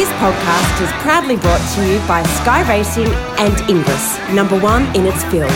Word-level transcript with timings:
This 0.00 0.08
podcast 0.12 0.82
is 0.82 0.90
proudly 1.02 1.36
brought 1.36 1.60
to 1.74 1.86
you 1.86 1.98
by 2.08 2.22
Sky 2.22 2.66
Racing 2.66 3.08
and 3.36 3.60
Inglis, 3.68 4.18
number 4.30 4.58
one 4.58 4.84
in 4.96 5.04
its 5.04 5.22
field. 5.24 5.50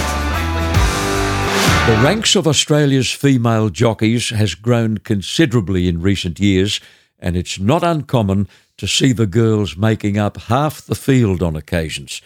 The 1.87 1.99
ranks 2.05 2.37
of 2.37 2.47
Australia's 2.47 3.11
female 3.11 3.71
jockeys 3.71 4.29
has 4.29 4.55
grown 4.55 4.99
considerably 4.99 5.89
in 5.89 6.03
recent 6.03 6.39
years, 6.41 6.79
and 7.19 7.39
it's 7.39 7.59
not 7.59 7.83
uncommon 7.83 8.47
to 8.77 8.87
see 8.87 9.15
the 9.15 9.27
girls 9.27 9.79
making 9.79 10.19
up 10.19 10.37
half 10.37 10.83
the 10.83 10.95
field 10.95 11.43
on 11.43 11.57
occasions. 11.57 12.21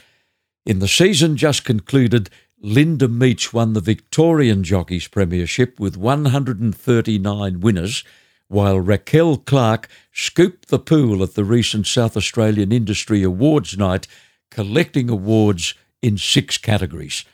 In 0.67 0.81
the 0.81 0.89
season 0.89 1.37
just 1.37 1.65
concluded, 1.65 2.31
Linda 2.61 3.07
Meech 3.07 3.53
won 3.53 3.75
the 3.75 3.81
Victorian 3.81 4.65
Jockeys 4.65 5.07
Premiership 5.07 5.79
with 5.79 5.97
139 5.97 7.61
winners, 7.61 8.03
while 8.49 8.81
Raquel 8.81 9.37
Clark 9.37 9.89
scooped 10.13 10.69
the 10.69 10.79
pool 10.79 11.23
at 11.23 11.35
the 11.35 11.45
recent 11.45 11.87
South 11.87 12.17
Australian 12.17 12.73
Industry 12.73 13.23
Awards 13.23 13.79
night, 13.79 14.07
collecting 14.51 15.09
awards 15.09 15.75
in 16.03 16.19
six 16.19 16.59
categories. 16.59 17.25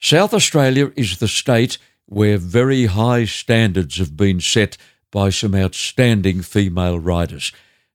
South 0.00 0.34
Australia 0.34 0.92
is 0.96 1.18
the 1.18 1.28
state 1.28 1.78
where 2.06 2.36
very 2.36 2.86
high 2.86 3.24
standards 3.24 3.96
have 3.96 4.16
been 4.16 4.40
set 4.40 4.76
by 5.10 5.30
some 5.30 5.54
outstanding 5.54 6.42
female 6.42 6.98
riders. 6.98 7.52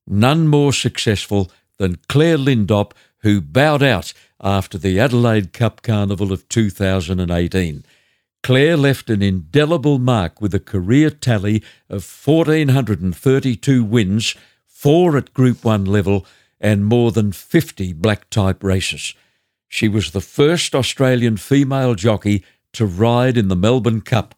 None 0.07 0.47
more 0.47 0.73
successful 0.73 1.51
than 1.77 1.99
Clare 2.07 2.37
Lindop, 2.37 2.93
who 3.19 3.41
bowed 3.41 3.83
out 3.83 4.13
after 4.41 4.77
the 4.77 4.99
Adelaide 4.99 5.53
Cup 5.53 5.81
Carnival 5.81 6.31
of 6.31 6.47
2018. 6.49 7.83
Clare 8.41 8.77
left 8.77 9.09
an 9.09 9.21
indelible 9.21 9.99
mark 9.99 10.41
with 10.41 10.53
a 10.53 10.59
career 10.59 11.09
tally 11.09 11.63
of 11.89 12.03
1,432 12.25 13.83
wins, 13.83 14.35
four 14.65 15.17
at 15.17 15.33
Group 15.33 15.63
1 15.63 15.85
level, 15.85 16.25
and 16.59 16.85
more 16.85 17.11
than 17.11 17.31
50 17.31 17.93
black 17.93 18.29
type 18.29 18.63
races. 18.63 19.13
She 19.67 19.87
was 19.87 20.11
the 20.11 20.21
first 20.21 20.73
Australian 20.73 21.37
female 21.37 21.95
jockey 21.95 22.43
to 22.73 22.85
ride 22.85 23.37
in 23.37 23.49
the 23.49 23.55
Melbourne 23.55 24.01
Cup. 24.01 24.35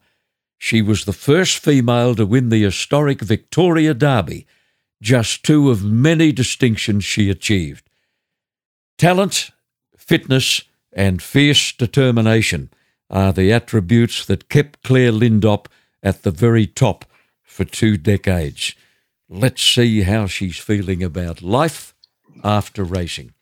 She 0.58 0.82
was 0.82 1.04
the 1.04 1.12
first 1.12 1.58
female 1.58 2.14
to 2.14 2.26
win 2.26 2.48
the 2.48 2.62
historic 2.62 3.20
Victoria 3.20 3.94
Derby, 3.94 4.46
just 5.00 5.44
two 5.44 5.70
of 5.70 5.82
many 5.82 6.32
distinctions 6.32 7.04
she 7.04 7.30
achieved. 7.30 7.88
Talent, 8.98 9.50
fitness, 9.96 10.62
and 10.92 11.22
fierce 11.22 11.72
determination 11.72 12.70
are 13.10 13.32
the 13.32 13.52
attributes 13.52 14.24
that 14.26 14.48
kept 14.48 14.82
Clare 14.82 15.12
Lindop 15.12 15.66
at 16.02 16.22
the 16.22 16.30
very 16.30 16.66
top 16.66 17.04
for 17.42 17.64
two 17.64 17.96
decades. 17.96 18.74
Let's 19.28 19.62
see 19.62 20.02
how 20.02 20.26
she's 20.26 20.58
feeling 20.58 21.02
about 21.02 21.42
life 21.42 21.94
after 22.42 22.84
racing. 22.84 23.32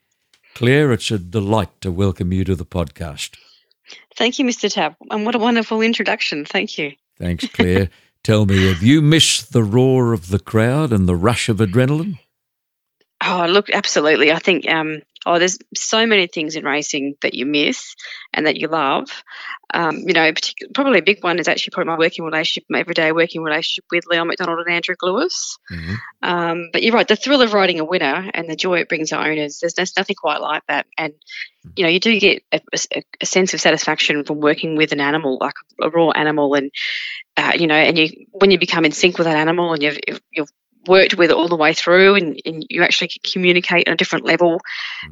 Clare, 0.53 0.91
it's 0.91 1.11
a 1.11 1.17
delight 1.17 1.69
to 1.81 1.91
welcome 1.91 2.31
you 2.31 2.43
to 2.43 2.55
the 2.55 2.65
podcast. 2.65 3.37
Thank 4.15 4.39
you, 4.39 4.45
Mr. 4.45 4.71
Tapp. 4.71 4.95
And 5.09 5.25
what 5.25 5.35
a 5.35 5.39
wonderful 5.39 5.81
introduction. 5.81 6.45
Thank 6.45 6.77
you. 6.77 6.93
Thanks, 7.17 7.47
Clare. 7.47 7.89
Tell 8.23 8.45
me, 8.45 8.67
have 8.67 8.83
you 8.83 9.01
missed 9.01 9.51
the 9.51 9.63
roar 9.63 10.13
of 10.13 10.29
the 10.29 10.39
crowd 10.39 10.93
and 10.93 11.07
the 11.07 11.15
rush 11.15 11.49
of 11.49 11.57
adrenaline? 11.57 12.19
Oh, 13.23 13.47
look, 13.49 13.69
absolutely. 13.71 14.31
I 14.31 14.39
think 14.39 14.69
um, 14.69 15.01
oh, 15.25 15.39
there's 15.39 15.59
so 15.75 16.05
many 16.05 16.27
things 16.27 16.55
in 16.55 16.65
racing 16.65 17.15
that 17.21 17.33
you 17.33 17.45
miss 17.45 17.95
and 18.33 18.47
that 18.47 18.57
you 18.57 18.67
love. 18.67 19.09
Um, 19.73 19.99
you 19.99 20.13
know, 20.13 20.31
probably 20.73 20.99
a 20.99 21.03
big 21.03 21.23
one 21.23 21.39
is 21.39 21.47
actually 21.47 21.71
probably 21.71 21.91
my 21.91 21.97
working 21.97 22.25
relationship, 22.25 22.65
my 22.69 22.79
everyday 22.79 23.11
working 23.11 23.41
relationship 23.41 23.85
with 23.91 24.05
Leon 24.07 24.27
McDonald 24.27 24.59
and 24.59 24.73
Andrew 24.73 24.95
Lewis. 25.01 25.57
Mm-hmm. 25.71 25.95
Um, 26.23 26.69
but 26.73 26.83
you're 26.83 26.93
right, 26.93 27.07
the 27.07 27.15
thrill 27.15 27.41
of 27.41 27.53
riding 27.53 27.79
a 27.79 27.85
winner 27.85 28.29
and 28.33 28.49
the 28.49 28.55
joy 28.55 28.79
it 28.79 28.89
brings 28.89 29.09
to 29.09 29.19
owners, 29.19 29.59
there's, 29.59 29.75
there's 29.75 29.95
nothing 29.95 30.15
quite 30.15 30.41
like 30.41 30.63
that. 30.67 30.87
And, 30.97 31.13
you 31.75 31.83
know, 31.83 31.89
you 31.89 31.99
do 31.99 32.19
get 32.19 32.43
a, 32.51 32.59
a, 32.73 33.03
a 33.21 33.25
sense 33.25 33.53
of 33.53 33.61
satisfaction 33.61 34.23
from 34.23 34.39
working 34.39 34.75
with 34.75 34.91
an 34.91 34.99
animal, 34.99 35.37
like 35.39 35.53
a 35.81 35.89
raw 35.89 36.09
animal. 36.09 36.55
And, 36.55 36.71
uh, 37.37 37.53
you 37.55 37.67
know, 37.67 37.75
and 37.75 37.97
you 37.97 38.25
when 38.31 38.51
you 38.51 38.59
become 38.59 38.85
in 38.85 38.91
sync 38.91 39.17
with 39.17 39.25
that 39.25 39.37
animal 39.37 39.73
and 39.73 39.81
you've, 39.81 39.99
you've 40.31 40.51
worked 40.87 41.15
with 41.15 41.31
all 41.31 41.47
the 41.47 41.55
way 41.55 41.73
through 41.73 42.15
and, 42.15 42.41
and 42.45 42.65
you 42.69 42.83
actually 42.83 43.09
communicate 43.31 43.87
on 43.87 43.93
a 43.93 43.97
different 43.97 44.25
level. 44.25 44.59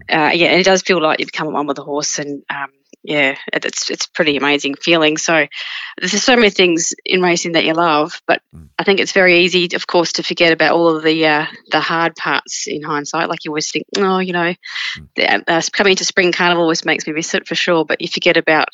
Mm. 0.09 0.30
Uh, 0.30 0.31
yeah, 0.34 0.47
and 0.47 0.59
it 0.59 0.66
does 0.66 0.81
feel 0.81 1.02
like 1.02 1.19
you 1.19 1.25
become 1.25 1.52
one 1.53 1.68
with 1.68 1.78
the 1.78 1.84
horse 1.84 2.19
and 2.19 2.44
um, 2.50 2.69
yeah, 3.03 3.38
it's 3.53 3.90
it's 3.90 4.07
pretty 4.07 4.35
amazing 4.35 4.75
feeling. 4.75 5.18
So 5.18 5.47
there's 5.97 6.22
so 6.22 6.35
many 6.35 6.50
things 6.50 6.94
in 7.06 7.22
racing 7.22 7.53
that 7.53 7.63
you 7.63 7.74
love, 7.74 8.22
but 8.28 8.41
mm. 8.53 8.68
I 8.78 8.84
think 8.84 9.00
it's 9.00 9.13
very 9.13 9.40
easy, 9.40 9.69
of 9.74 9.88
course, 9.88 10.13
to 10.13 10.24
forget 10.24 10.52
about 10.52 10.74
all 10.74 10.96
of 10.96 11.03
the 11.03 11.25
uh, 11.25 11.46
the 11.72 11.80
hard 11.80 12.16
parts 12.16 12.68
in 12.68 12.84
hindsight. 12.84 13.30
Like 13.30 13.46
you 13.46 13.51
always 13.51 13.72
think, 13.72 13.86
oh, 13.97 14.19
you 14.19 14.34
know, 14.34 14.53
mm. 14.97 15.44
uh, 15.47 15.62
coming 15.72 15.96
to 15.96 16.06
spring 16.06 16.34
carnival 16.34 16.63
always 16.63 16.84
makes 16.84 17.07
me 17.07 17.13
miss 17.13 17.34
it 17.34 17.47
for 17.47 17.56
sure. 17.56 17.86
But 17.86 18.01
you 18.01 18.09
forget 18.09 18.36
about 18.36 18.68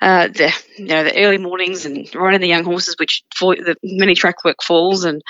uh, 0.00 0.28
the 0.28 0.52
you 0.78 0.86
know 0.86 1.04
the 1.04 1.22
early 1.22 1.38
mornings 1.38 1.84
and 1.84 2.12
riding 2.14 2.40
the 2.40 2.48
young 2.48 2.64
horses, 2.64 2.96
which 2.98 3.24
for 3.36 3.54
the 3.54 3.76
many 3.82 4.14
track 4.14 4.44
work 4.44 4.62
falls 4.62 5.04
and. 5.04 5.22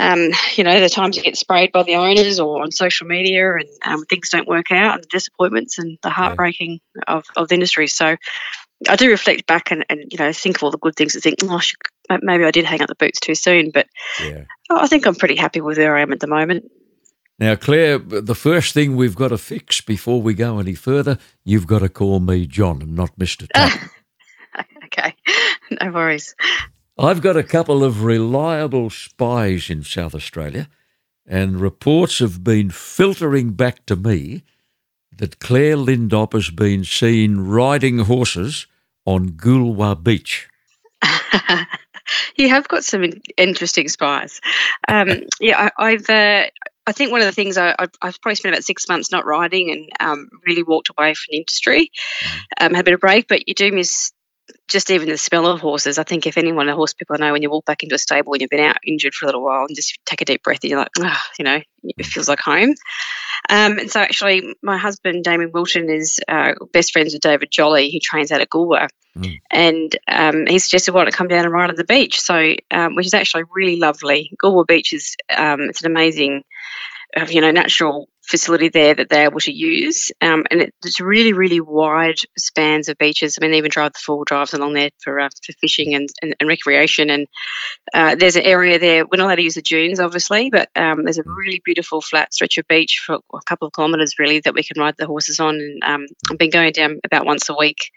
Um, 0.00 0.30
you 0.54 0.64
know, 0.64 0.80
the 0.80 0.88
times 0.88 1.16
you 1.16 1.22
get 1.22 1.36
sprayed 1.36 1.72
by 1.72 1.82
the 1.82 1.96
owners 1.96 2.40
or 2.40 2.62
on 2.62 2.72
social 2.72 3.06
media 3.06 3.54
and 3.54 3.68
um, 3.84 4.04
things 4.06 4.30
don't 4.30 4.48
work 4.48 4.72
out 4.72 4.94
and 4.94 5.02
the 5.04 5.08
disappointments 5.08 5.78
and 5.78 5.98
the 6.02 6.08
heartbreaking 6.08 6.80
yeah. 6.96 7.02
of, 7.16 7.24
of 7.36 7.48
the 7.48 7.54
industry. 7.54 7.86
So 7.86 8.16
I 8.88 8.96
do 8.96 9.10
reflect 9.10 9.46
back 9.46 9.70
and, 9.70 9.84
and, 9.90 10.10
you 10.10 10.18
know, 10.18 10.32
think 10.32 10.56
of 10.56 10.62
all 10.62 10.70
the 10.70 10.78
good 10.78 10.96
things 10.96 11.14
and 11.14 11.22
think, 11.22 11.40
oh, 11.42 11.56
I 11.56 11.60
should, 11.60 11.76
maybe 12.22 12.44
I 12.44 12.50
did 12.50 12.64
hang 12.64 12.80
up 12.80 12.88
the 12.88 12.94
boots 12.94 13.20
too 13.20 13.34
soon. 13.34 13.70
But 13.70 13.88
yeah. 14.22 14.44
I 14.70 14.86
think 14.86 15.06
I'm 15.06 15.16
pretty 15.16 15.36
happy 15.36 15.60
with 15.60 15.76
where 15.76 15.96
I 15.96 16.00
am 16.00 16.12
at 16.12 16.20
the 16.20 16.26
moment. 16.26 16.70
Now, 17.38 17.54
Clare, 17.56 17.98
the 17.98 18.34
first 18.34 18.74
thing 18.74 18.96
we've 18.96 19.14
got 19.14 19.28
to 19.28 19.38
fix 19.38 19.80
before 19.80 20.20
we 20.20 20.34
go 20.34 20.58
any 20.58 20.74
further, 20.74 21.18
you've 21.44 21.66
got 21.66 21.78
to 21.80 21.88
call 21.88 22.20
me 22.20 22.46
John 22.46 22.82
and 22.82 22.94
not 22.94 23.18
Mr. 23.18 23.48
Tuck. 23.52 23.90
okay, 24.84 25.14
no 25.80 25.90
worries. 25.90 26.34
I've 27.00 27.22
got 27.22 27.38
a 27.38 27.42
couple 27.42 27.82
of 27.82 28.04
reliable 28.04 28.90
spies 28.90 29.70
in 29.70 29.84
South 29.84 30.14
Australia, 30.14 30.68
and 31.26 31.58
reports 31.58 32.18
have 32.18 32.44
been 32.44 32.68
filtering 32.68 33.52
back 33.52 33.86
to 33.86 33.96
me 33.96 34.42
that 35.16 35.38
Clare 35.38 35.78
Lindop 35.78 36.34
has 36.34 36.50
been 36.50 36.84
seen 36.84 37.38
riding 37.38 38.00
horses 38.00 38.66
on 39.06 39.30
Goolwa 39.30 40.04
Beach. 40.04 40.46
you 42.36 42.50
have 42.50 42.68
got 42.68 42.84
some 42.84 43.10
interesting 43.38 43.88
spies. 43.88 44.42
Um, 44.86 45.22
yeah, 45.40 45.70
I, 45.78 45.92
have 45.92 46.10
uh, 46.10 46.50
I 46.86 46.92
think 46.92 47.12
one 47.12 47.22
of 47.22 47.26
the 47.26 47.32
things 47.32 47.56
I, 47.56 47.74
have 47.78 48.20
probably 48.20 48.34
spent 48.34 48.54
about 48.54 48.64
six 48.64 48.86
months 48.90 49.10
not 49.10 49.24
riding 49.24 49.70
and 49.70 49.88
um, 50.00 50.28
really 50.46 50.62
walked 50.62 50.90
away 50.90 51.14
from 51.14 51.24
the 51.30 51.38
industry. 51.38 51.90
Mm. 52.22 52.40
Um, 52.60 52.74
had 52.74 52.82
a 52.82 52.84
bit 52.84 52.94
of 52.94 53.00
break, 53.00 53.26
but 53.26 53.48
you 53.48 53.54
do 53.54 53.72
miss 53.72 54.12
just 54.70 54.90
even 54.90 55.08
the 55.08 55.18
smell 55.18 55.46
of 55.46 55.60
horses. 55.60 55.98
I 55.98 56.04
think 56.04 56.26
if 56.26 56.38
anyone, 56.38 56.68
a 56.68 56.74
horse 56.74 56.94
people 56.94 57.18
know, 57.18 57.32
when 57.32 57.42
you 57.42 57.50
walk 57.50 57.64
back 57.64 57.82
into 57.82 57.94
a 57.94 57.98
stable 57.98 58.32
and 58.32 58.40
you've 58.40 58.50
been 58.50 58.60
out 58.60 58.76
injured 58.86 59.14
for 59.14 59.26
a 59.26 59.28
little 59.28 59.44
while 59.44 59.66
and 59.66 59.76
just 59.76 59.98
take 60.06 60.20
a 60.20 60.24
deep 60.24 60.42
breath 60.42 60.60
and 60.62 60.70
you're 60.70 60.78
like, 60.78 60.90
oh, 60.98 61.20
you 61.38 61.44
know, 61.44 61.60
it 61.82 62.06
feels 62.06 62.28
like 62.28 62.40
home. 62.40 62.74
Um, 63.48 63.78
and 63.78 63.90
so 63.90 64.00
actually, 64.00 64.54
my 64.62 64.78
husband, 64.78 65.24
Damien 65.24 65.50
Wilton, 65.52 65.90
is 65.90 66.20
uh, 66.28 66.54
best 66.72 66.92
friends 66.92 67.12
with 67.12 67.22
David 67.22 67.50
Jolly, 67.50 67.90
who 67.90 67.98
trains 68.00 68.30
out 68.30 68.40
at 68.40 68.50
Goolwa. 68.50 68.88
Mm. 69.16 69.38
And 69.50 69.96
um, 70.06 70.46
he 70.46 70.58
suggested, 70.58 70.94
why 70.94 71.04
don't 71.04 71.12
come 71.12 71.28
down 71.28 71.44
and 71.44 71.52
ride 71.52 71.70
on 71.70 71.76
the 71.76 71.84
beach? 71.84 72.20
So, 72.20 72.54
um, 72.70 72.94
which 72.94 73.06
is 73.06 73.14
actually 73.14 73.44
really 73.52 73.76
lovely. 73.76 74.30
Goolwa 74.42 74.66
Beach 74.66 74.92
is, 74.92 75.16
um, 75.36 75.62
it's 75.62 75.82
an 75.82 75.90
amazing, 75.90 76.44
uh, 77.16 77.26
you 77.28 77.40
know, 77.40 77.50
natural 77.50 78.08
facility 78.30 78.68
there 78.68 78.94
that 78.94 79.08
they're 79.08 79.24
able 79.24 79.40
to 79.40 79.52
use. 79.52 80.12
Um, 80.20 80.44
and 80.50 80.62
it, 80.62 80.74
it's 80.84 81.00
really, 81.00 81.32
really 81.32 81.60
wide 81.60 82.18
spans 82.38 82.88
of 82.88 82.96
beaches. 82.96 83.36
I 83.36 83.42
mean, 83.42 83.50
they 83.50 83.58
even 83.58 83.70
drive 83.70 83.92
the 83.92 83.98
four 83.98 84.24
drives 84.24 84.54
along 84.54 84.74
there 84.74 84.90
for, 85.02 85.18
uh, 85.18 85.28
for 85.44 85.52
fishing 85.54 85.94
and, 85.94 86.08
and, 86.22 86.36
and 86.38 86.48
recreation. 86.48 87.10
And 87.10 87.26
uh, 87.92 88.14
there's 88.14 88.36
an 88.36 88.42
area 88.42 88.78
there, 88.78 89.04
we're 89.04 89.16
not 89.16 89.26
allowed 89.26 89.36
to 89.36 89.42
use 89.42 89.56
the 89.56 89.62
dunes, 89.62 89.98
obviously, 89.98 90.50
but 90.50 90.68
um, 90.76 91.04
there's 91.04 91.18
a 91.18 91.24
really 91.24 91.60
beautiful 91.64 92.00
flat 92.00 92.32
stretch 92.32 92.56
of 92.58 92.68
beach 92.68 93.02
for 93.04 93.16
a 93.16 93.40
couple 93.46 93.66
of 93.66 93.74
kilometres, 93.74 94.18
really, 94.18 94.40
that 94.40 94.54
we 94.54 94.62
can 94.62 94.80
ride 94.80 94.94
the 94.96 95.06
horses 95.06 95.40
on. 95.40 95.56
And 95.56 95.82
um, 95.84 96.06
I've 96.30 96.38
been 96.38 96.50
going 96.50 96.72
down 96.72 97.00
about 97.04 97.26
once 97.26 97.48
a 97.48 97.54
week. 97.58 97.90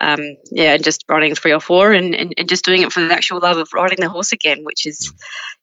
Um, 0.00 0.20
yeah, 0.50 0.74
and 0.74 0.84
just 0.84 1.04
riding 1.08 1.34
three 1.34 1.52
or 1.52 1.60
four 1.60 1.92
and, 1.92 2.14
and, 2.14 2.34
and, 2.36 2.48
just 2.48 2.64
doing 2.64 2.82
it 2.82 2.92
for 2.92 3.00
the 3.00 3.14
actual 3.14 3.38
love 3.40 3.56
of 3.56 3.72
riding 3.72 4.00
the 4.00 4.08
horse 4.08 4.32
again, 4.32 4.64
which 4.64 4.86
is 4.86 5.12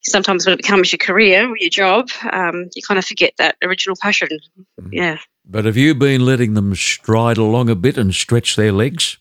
sometimes 0.01 0.45
when 0.45 0.53
it 0.53 0.57
becomes 0.57 0.91
your 0.91 0.97
career 0.97 1.49
or 1.49 1.57
your 1.57 1.69
job, 1.69 2.09
um, 2.31 2.69
you 2.75 2.81
kind 2.81 2.97
of 2.97 3.05
forget 3.05 3.33
that 3.37 3.57
original 3.63 3.95
Mm. 4.11 4.89
Yeah. 4.91 5.17
But 5.45 5.65
have 5.65 5.77
you 5.77 5.95
been 5.95 6.25
letting 6.25 6.53
them 6.53 6.75
stride 6.75 7.37
along 7.37 7.69
a 7.69 7.75
bit 7.75 7.97
and 7.97 8.13
stretch 8.13 8.55
their 8.55 8.71
legs? 8.71 9.17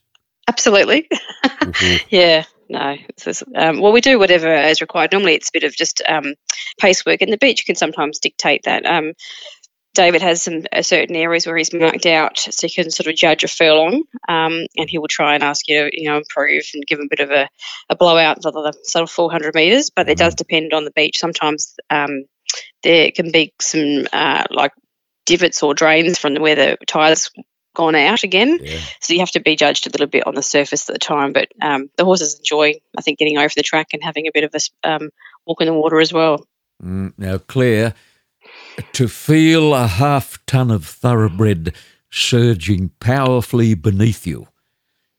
Absolutely. 0.48 1.08
Mm-hmm. 1.44 2.06
yeah. 2.14 2.44
No. 2.68 2.96
Um, 3.54 3.80
well, 3.80 3.92
we 3.92 4.00
do 4.00 4.18
whatever 4.18 4.52
is 4.52 4.80
required. 4.80 5.12
Normally, 5.12 5.34
it's 5.34 5.50
a 5.50 5.52
bit 5.52 5.64
of 5.64 5.74
just 5.74 6.02
um, 6.08 6.34
pace 6.80 7.06
work, 7.06 7.22
and 7.22 7.32
the 7.32 7.38
beach 7.38 7.60
You 7.60 7.64
can 7.64 7.76
sometimes 7.76 8.18
dictate 8.18 8.64
that. 8.64 8.84
Um, 8.84 9.12
David 9.94 10.20
has 10.20 10.42
some 10.42 10.64
uh, 10.70 10.82
certain 10.82 11.16
areas 11.16 11.46
where 11.46 11.56
he's 11.56 11.72
marked 11.72 12.04
out, 12.04 12.38
so 12.38 12.66
you 12.66 12.74
can 12.74 12.90
sort 12.90 13.06
of 13.06 13.16
judge 13.16 13.44
a 13.44 13.48
furlong, 13.48 14.02
um, 14.28 14.66
and 14.76 14.90
he 14.90 14.98
will 14.98 15.08
try 15.08 15.34
and 15.34 15.42
ask 15.42 15.66
you 15.68 15.84
to, 15.84 16.00
you 16.00 16.10
know, 16.10 16.18
improve 16.18 16.64
and 16.74 16.86
give 16.86 16.98
him 16.98 17.06
a 17.06 17.16
bit 17.16 17.20
of 17.20 17.30
a, 17.30 17.48
a 17.88 17.96
blowout 17.96 18.42
for 18.42 18.52
the 18.52 18.74
sort 18.82 19.04
of 19.04 19.10
400 19.10 19.54
metres. 19.54 19.90
But 19.90 20.08
it 20.10 20.18
does 20.18 20.34
mm-hmm. 20.34 20.38
depend 20.38 20.74
on 20.74 20.84
the 20.84 20.90
beach. 20.90 21.18
Sometimes 21.18 21.74
um, 21.88 22.24
there 22.82 23.10
can 23.10 23.32
be 23.32 23.52
some 23.60 24.06
uh, 24.12 24.44
like 24.50 24.72
divots 25.24 25.62
or 25.62 25.74
drains 25.74 26.18
from 26.18 26.34
where 26.36 26.54
the 26.54 26.76
tyres 26.86 27.30
gone 27.74 27.94
out 27.94 28.22
again. 28.22 28.58
Yeah. 28.60 28.80
So 29.00 29.12
you 29.12 29.20
have 29.20 29.30
to 29.32 29.40
be 29.40 29.54
judged 29.54 29.86
a 29.86 29.90
little 29.90 30.06
bit 30.06 30.26
on 30.26 30.34
the 30.34 30.42
surface 30.42 30.88
at 30.88 30.94
the 30.94 30.98
time. 30.98 31.32
But 31.32 31.48
um, 31.60 31.90
the 31.96 32.04
horses 32.04 32.38
enjoy, 32.38 32.74
I 32.96 33.02
think, 33.02 33.18
getting 33.18 33.38
over 33.38 33.52
the 33.54 33.62
track 33.62 33.88
and 33.92 34.02
having 34.02 34.26
a 34.26 34.32
bit 34.32 34.44
of 34.44 34.54
a 34.54 34.88
um, 34.88 35.10
walk 35.46 35.60
in 35.60 35.66
the 35.66 35.74
water 35.74 36.00
as 36.00 36.12
well. 36.12 36.46
Mm, 36.82 37.12
now, 37.18 37.38
Clare, 37.38 37.94
to 38.92 39.08
feel 39.08 39.74
a 39.74 39.86
half 39.86 40.44
ton 40.46 40.70
of 40.70 40.86
thoroughbred 40.86 41.74
surging 42.10 42.90
powerfully 43.00 43.74
beneath 43.74 44.26
you 44.26 44.48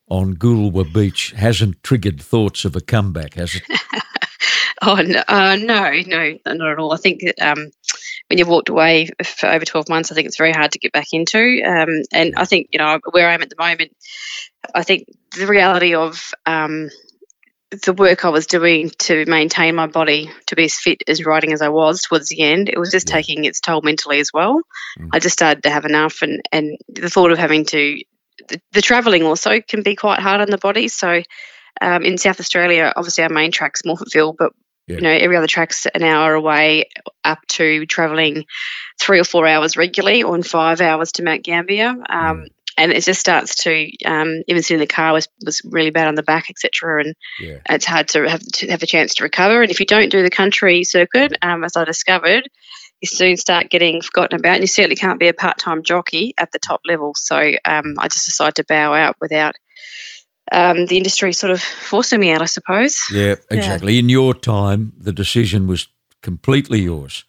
on 0.09 0.35
Goolwa 0.35 0.91
Beach 0.91 1.31
hasn't 1.31 1.83
triggered 1.83 2.21
thoughts 2.21 2.65
of 2.65 2.75
a 2.75 2.81
comeback, 2.81 3.33
has 3.35 3.55
it? 3.55 3.63
oh 4.81 4.95
no, 4.95 5.23
uh, 5.27 5.57
no, 5.59 5.91
no, 6.05 6.37
not 6.45 6.71
at 6.71 6.79
all. 6.79 6.93
I 6.93 6.97
think 6.97 7.21
um, 7.41 7.71
when 8.29 8.37
you've 8.37 8.47
walked 8.47 8.69
away 8.69 9.09
for 9.23 9.49
over 9.49 9.65
12 9.65 9.89
months, 9.89 10.11
I 10.11 10.15
think 10.15 10.27
it's 10.27 10.37
very 10.37 10.51
hard 10.51 10.71
to 10.71 10.79
get 10.79 10.91
back 10.91 11.07
into. 11.13 11.61
Um, 11.65 12.03
and 12.11 12.33
I 12.35 12.45
think, 12.45 12.69
you 12.71 12.79
know, 12.79 12.99
where 13.11 13.29
I 13.29 13.33
am 13.33 13.41
at 13.41 13.49
the 13.49 13.55
moment, 13.57 13.91
I 14.73 14.83
think 14.83 15.07
the 15.37 15.47
reality 15.47 15.95
of 15.95 16.31
um, 16.45 16.89
the 17.85 17.93
work 17.93 18.23
I 18.23 18.29
was 18.29 18.47
doing 18.47 18.91
to 18.99 19.25
maintain 19.25 19.75
my 19.75 19.87
body 19.87 20.31
to 20.47 20.55
be 20.55 20.65
as 20.65 20.77
fit 20.77 21.03
as 21.07 21.25
riding 21.25 21.53
as 21.53 21.61
I 21.61 21.69
was 21.69 22.01
towards 22.01 22.29
the 22.29 22.41
end, 22.41 22.69
it 22.69 22.79
was 22.79 22.91
just 22.91 23.07
taking 23.07 23.45
its 23.45 23.59
toll 23.59 23.81
mentally 23.81 24.19
as 24.19 24.31
well. 24.33 24.61
Mm. 24.99 25.09
I 25.13 25.19
just 25.19 25.33
started 25.33 25.63
to 25.63 25.69
have 25.69 25.85
enough, 25.85 26.21
and, 26.21 26.41
and 26.51 26.77
the 26.87 27.09
thought 27.09 27.31
of 27.31 27.37
having 27.37 27.65
to, 27.65 28.01
the, 28.47 28.61
the 28.71 28.81
travelling 28.81 29.23
also 29.23 29.59
can 29.59 29.83
be 29.83 29.95
quite 29.95 30.19
hard 30.19 30.41
on 30.41 30.49
the 30.49 30.57
body. 30.57 30.87
So 30.87 31.21
um, 31.81 32.03
in 32.03 32.17
South 32.17 32.39
Australia, 32.39 32.93
obviously 32.95 33.23
our 33.23 33.29
main 33.29 33.51
track's 33.51 33.81
Morphettville, 33.81 34.35
but 34.37 34.53
yeah. 34.87 34.95
You 34.95 35.01
know, 35.01 35.11
every 35.11 35.35
other 35.35 35.47
track's 35.47 35.85
an 35.85 36.01
hour 36.01 36.33
away, 36.33 36.89
up 37.23 37.39
to 37.49 37.85
travelling 37.85 38.45
three 38.99 39.19
or 39.19 39.25
four 39.25 39.45
hours 39.45 39.75
regularly, 39.75 40.23
or 40.23 40.35
in 40.35 40.43
five 40.43 40.79
hours 40.79 41.11
to 41.13 41.23
Mount 41.23 41.43
Gambier. 41.43 41.89
Um, 41.89 41.97
mm. 42.09 42.47
And 42.79 42.91
it 42.91 43.03
just 43.03 43.19
starts 43.19 43.55
to 43.63 43.91
um, 44.05 44.43
even 44.47 44.61
sitting 44.61 44.75
in 44.75 44.81
the 44.81 44.87
car 44.87 45.11
was, 45.11 45.27
was 45.43 45.61
really 45.65 45.89
bad 45.89 46.07
on 46.07 46.15
the 46.15 46.23
back, 46.23 46.49
etc. 46.49 47.03
And 47.03 47.15
yeah. 47.39 47.57
it's 47.69 47.85
hard 47.85 48.07
to 48.09 48.29
have 48.29 48.39
to 48.39 48.67
have 48.67 48.83
a 48.83 48.87
chance 48.87 49.15
to 49.15 49.23
recover. 49.23 49.61
And 49.63 49.71
if 49.71 49.79
you 49.79 49.85
don't 49.85 50.11
do 50.11 50.21
the 50.21 50.29
country 50.29 50.83
circuit, 50.83 51.35
um, 51.41 51.63
as 51.63 51.75
I 51.75 51.85
discovered, 51.85 52.47
you 53.01 53.07
soon 53.07 53.35
start 53.35 53.69
getting 53.69 54.01
forgotten 54.01 54.39
about. 54.39 54.53
And 54.53 54.61
you 54.61 54.67
certainly 54.67 54.95
can't 54.95 55.19
be 55.19 55.27
a 55.27 55.33
part 55.33 55.57
time 55.57 55.83
jockey 55.83 56.35
at 56.37 56.51
the 56.51 56.59
top 56.59 56.81
level. 56.85 57.13
So 57.15 57.37
um, 57.65 57.95
I 57.97 58.07
just 58.09 58.25
decided 58.25 58.55
to 58.55 58.65
bow 58.65 58.93
out 58.93 59.15
without 59.19 59.55
um, 60.51 60.85
the 60.85 60.97
industry 60.97 61.33
sort 61.33 61.51
of 61.51 61.61
forcing 61.61 62.19
me 62.19 62.31
out, 62.31 62.41
I 62.41 62.45
suppose. 62.45 62.99
Yeah, 63.11 63.35
exactly. 63.49 63.93
Yeah. 63.93 63.99
In 63.99 64.09
your 64.09 64.33
time, 64.33 64.93
the 64.97 65.13
decision 65.13 65.67
was 65.67 65.87
completely 66.21 66.81
yours. 66.81 67.25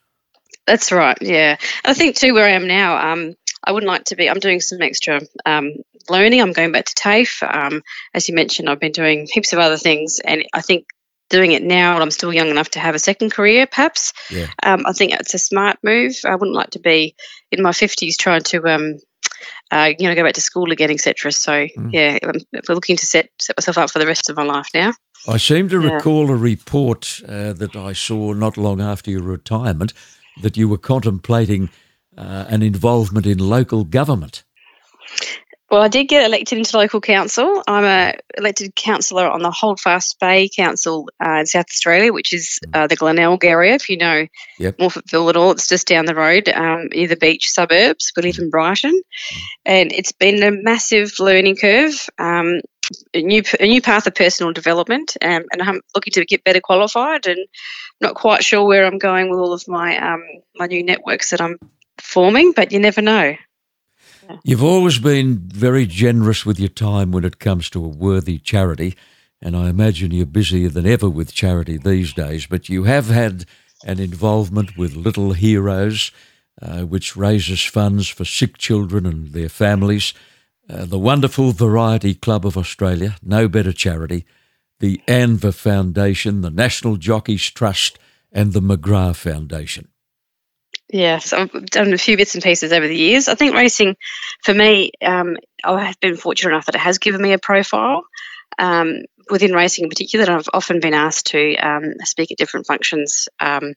That's 0.66 0.92
right. 0.92 1.16
Yeah, 1.20 1.56
I 1.84 1.94
think 1.94 2.16
too 2.16 2.34
where 2.34 2.46
I 2.46 2.50
am 2.50 2.66
now. 2.66 3.12
Um, 3.12 3.34
I 3.64 3.72
wouldn't 3.72 3.88
like 3.88 4.04
to 4.04 4.16
be. 4.16 4.28
I'm 4.28 4.38
doing 4.38 4.60
some 4.60 4.82
extra 4.82 5.20
um, 5.46 5.72
learning. 6.08 6.40
I'm 6.40 6.52
going 6.52 6.72
back 6.72 6.84
to 6.86 6.94
TAFE. 6.94 7.42
Um, 7.42 7.82
as 8.14 8.28
you 8.28 8.34
mentioned, 8.34 8.68
I've 8.68 8.80
been 8.80 8.92
doing 8.92 9.26
heaps 9.30 9.52
of 9.52 9.58
other 9.58 9.78
things, 9.78 10.20
and 10.24 10.44
I 10.52 10.60
think 10.60 10.86
doing 11.28 11.52
it 11.52 11.62
now, 11.62 12.00
I'm 12.00 12.10
still 12.10 12.32
young 12.32 12.48
enough 12.48 12.70
to 12.70 12.80
have 12.80 12.94
a 12.94 12.98
second 12.98 13.30
career, 13.30 13.66
perhaps. 13.66 14.12
Yeah. 14.30 14.46
Um, 14.62 14.84
I 14.86 14.92
think 14.92 15.12
it's 15.12 15.34
a 15.34 15.38
smart 15.38 15.78
move. 15.82 16.16
I 16.24 16.34
wouldn't 16.34 16.56
like 16.56 16.70
to 16.70 16.78
be 16.78 17.14
in 17.50 17.62
my 17.62 17.70
50s 17.70 18.16
trying 18.16 18.42
to 18.44 18.64
um, 18.66 18.98
uh, 19.70 19.92
you 19.98 20.08
know, 20.08 20.14
go 20.14 20.24
back 20.24 20.34
to 20.34 20.40
school 20.40 20.72
again, 20.72 20.90
etc. 20.90 21.32
So 21.32 21.52
mm. 21.52 21.92
yeah, 21.92 22.18
I'm, 22.22 22.40
looking 22.68 22.96
to 22.96 23.06
set 23.06 23.30
set 23.38 23.56
myself 23.56 23.78
up 23.78 23.90
for 23.90 23.98
the 23.98 24.06
rest 24.06 24.30
of 24.30 24.36
my 24.36 24.44
life 24.44 24.68
now. 24.74 24.92
I 25.26 25.36
seem 25.36 25.68
to 25.70 25.80
yeah. 25.80 25.94
recall 25.94 26.30
a 26.30 26.36
report 26.36 27.20
uh, 27.26 27.52
that 27.54 27.76
I 27.76 27.92
saw 27.92 28.32
not 28.32 28.56
long 28.56 28.80
after 28.80 29.10
your 29.10 29.22
retirement 29.22 29.92
that 30.42 30.56
you 30.56 30.68
were 30.68 30.78
contemplating 30.78 31.70
uh, 32.16 32.46
an 32.48 32.62
involvement 32.62 33.26
in 33.26 33.38
local 33.38 33.84
government. 33.84 34.44
Well, 35.70 35.82
I 35.82 35.88
did 35.88 36.04
get 36.04 36.24
elected 36.24 36.56
into 36.56 36.78
local 36.78 37.00
council. 37.00 37.62
I'm 37.66 37.84
a 37.84 38.14
elected 38.38 38.74
councillor 38.74 39.28
on 39.28 39.42
the 39.42 39.50
Holdfast 39.50 40.18
Bay 40.18 40.48
Council 40.48 41.10
uh, 41.22 41.40
in 41.40 41.46
South 41.46 41.66
Australia, 41.70 42.10
which 42.10 42.32
is 42.32 42.58
uh, 42.72 42.86
the 42.86 42.96
Glenelg 42.96 43.44
area. 43.44 43.74
If 43.74 43.90
you 43.90 43.98
know 43.98 44.26
yep. 44.58 44.78
Morphettville 44.78 45.28
at 45.28 45.36
all, 45.36 45.50
it's 45.50 45.68
just 45.68 45.86
down 45.86 46.06
the 46.06 46.14
road 46.14 46.48
um, 46.48 46.88
near 46.88 47.06
the 47.06 47.16
beach 47.16 47.50
suburbs. 47.50 48.12
We 48.16 48.22
live 48.22 48.38
in 48.38 48.48
Brighton, 48.48 49.02
and 49.66 49.92
it's 49.92 50.12
been 50.12 50.42
a 50.42 50.50
massive 50.50 51.12
learning 51.18 51.56
curve. 51.56 52.08
Um, 52.18 52.60
a 53.12 53.20
new 53.20 53.42
a 53.60 53.66
new 53.66 53.82
path 53.82 54.06
of 54.06 54.14
personal 54.14 54.54
development, 54.54 55.18
um, 55.20 55.44
and 55.52 55.60
I'm 55.60 55.82
looking 55.94 56.12
to 56.14 56.24
get 56.24 56.44
better 56.44 56.62
qualified. 56.62 57.26
And 57.26 57.46
not 58.00 58.14
quite 58.14 58.42
sure 58.42 58.64
where 58.64 58.86
I'm 58.86 58.98
going 58.98 59.28
with 59.28 59.38
all 59.38 59.52
of 59.52 59.68
my 59.68 59.98
um, 59.98 60.24
my 60.56 60.66
new 60.66 60.82
networks 60.82 61.28
that 61.30 61.42
I'm 61.42 61.58
forming, 61.98 62.52
but 62.52 62.72
you 62.72 62.78
never 62.78 63.02
know. 63.02 63.36
You've 64.44 64.64
always 64.64 64.98
been 64.98 65.38
very 65.38 65.86
generous 65.86 66.44
with 66.44 66.60
your 66.60 66.68
time 66.68 67.12
when 67.12 67.24
it 67.24 67.38
comes 67.38 67.70
to 67.70 67.84
a 67.84 67.88
worthy 67.88 68.38
charity, 68.38 68.94
and 69.40 69.56
I 69.56 69.68
imagine 69.68 70.10
you're 70.10 70.26
busier 70.26 70.68
than 70.68 70.86
ever 70.86 71.08
with 71.08 71.32
charity 71.32 71.78
these 71.78 72.12
days. 72.12 72.46
But 72.46 72.68
you 72.68 72.84
have 72.84 73.08
had 73.08 73.46
an 73.84 73.98
involvement 74.00 74.76
with 74.76 74.96
Little 74.96 75.32
Heroes, 75.32 76.10
uh, 76.60 76.82
which 76.82 77.16
raises 77.16 77.62
funds 77.62 78.08
for 78.08 78.24
sick 78.24 78.58
children 78.58 79.06
and 79.06 79.28
their 79.28 79.48
families. 79.48 80.12
Uh, 80.68 80.84
the 80.84 80.98
wonderful 80.98 81.52
Variety 81.52 82.14
Club 82.14 82.44
of 82.44 82.58
Australia, 82.58 83.16
no 83.22 83.48
better 83.48 83.72
charity, 83.72 84.26
the 84.80 85.00
ANVA 85.08 85.52
Foundation, 85.52 86.42
the 86.42 86.50
National 86.50 86.96
Jockeys 86.96 87.50
Trust, 87.50 87.98
and 88.30 88.52
the 88.52 88.60
McGrath 88.60 89.16
Foundation. 89.16 89.88
Yes, 90.90 91.32
I've 91.32 91.52
done 91.66 91.92
a 91.92 91.98
few 91.98 92.16
bits 92.16 92.34
and 92.34 92.42
pieces 92.42 92.72
over 92.72 92.88
the 92.88 92.96
years. 92.96 93.28
I 93.28 93.34
think 93.34 93.54
racing, 93.54 93.96
for 94.42 94.54
me, 94.54 94.92
um, 95.04 95.36
I 95.62 95.84
have 95.84 96.00
been 96.00 96.16
fortunate 96.16 96.50
enough 96.50 96.66
that 96.66 96.76
it 96.76 96.80
has 96.80 96.98
given 96.98 97.20
me 97.20 97.32
a 97.32 97.38
profile. 97.38 98.02
Um, 98.58 99.02
within 99.30 99.52
racing 99.52 99.84
in 99.84 99.88
particular, 99.88 100.24
and 100.24 100.34
I've 100.34 100.48
often 100.52 100.80
been 100.80 100.94
asked 100.94 101.26
to 101.28 101.54
um, 101.56 101.94
speak 102.04 102.30
at 102.30 102.38
different 102.38 102.66
functions, 102.66 103.28
um, 103.40 103.74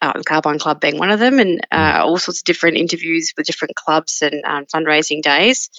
uh, 0.00 0.22
Carbine 0.24 0.58
Club 0.58 0.80
being 0.80 0.98
one 0.98 1.10
of 1.10 1.18
them, 1.18 1.38
and 1.38 1.66
uh, 1.70 2.00
mm. 2.00 2.04
all 2.04 2.18
sorts 2.18 2.40
of 2.40 2.44
different 2.44 2.76
interviews 2.76 3.32
with 3.36 3.46
different 3.46 3.74
clubs 3.74 4.22
and 4.22 4.44
um, 4.44 4.66
fundraising 4.66 5.22
days. 5.22 5.70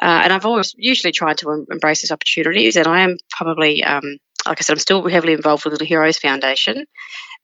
Uh, 0.00 0.20
and 0.24 0.32
I've 0.32 0.46
always 0.46 0.74
usually 0.76 1.12
tried 1.12 1.38
to 1.38 1.66
embrace 1.70 2.02
these 2.02 2.12
opportunities, 2.12 2.76
and 2.76 2.86
I 2.86 3.02
am 3.02 3.16
probably 3.30 3.84
um, 3.84 4.18
like 4.46 4.60
I 4.60 4.62
said, 4.62 4.74
I'm 4.74 4.78
still 4.78 5.06
heavily 5.08 5.32
involved 5.32 5.64
with 5.64 5.72
Little 5.72 5.86
Heroes 5.86 6.18
Foundation. 6.18 6.86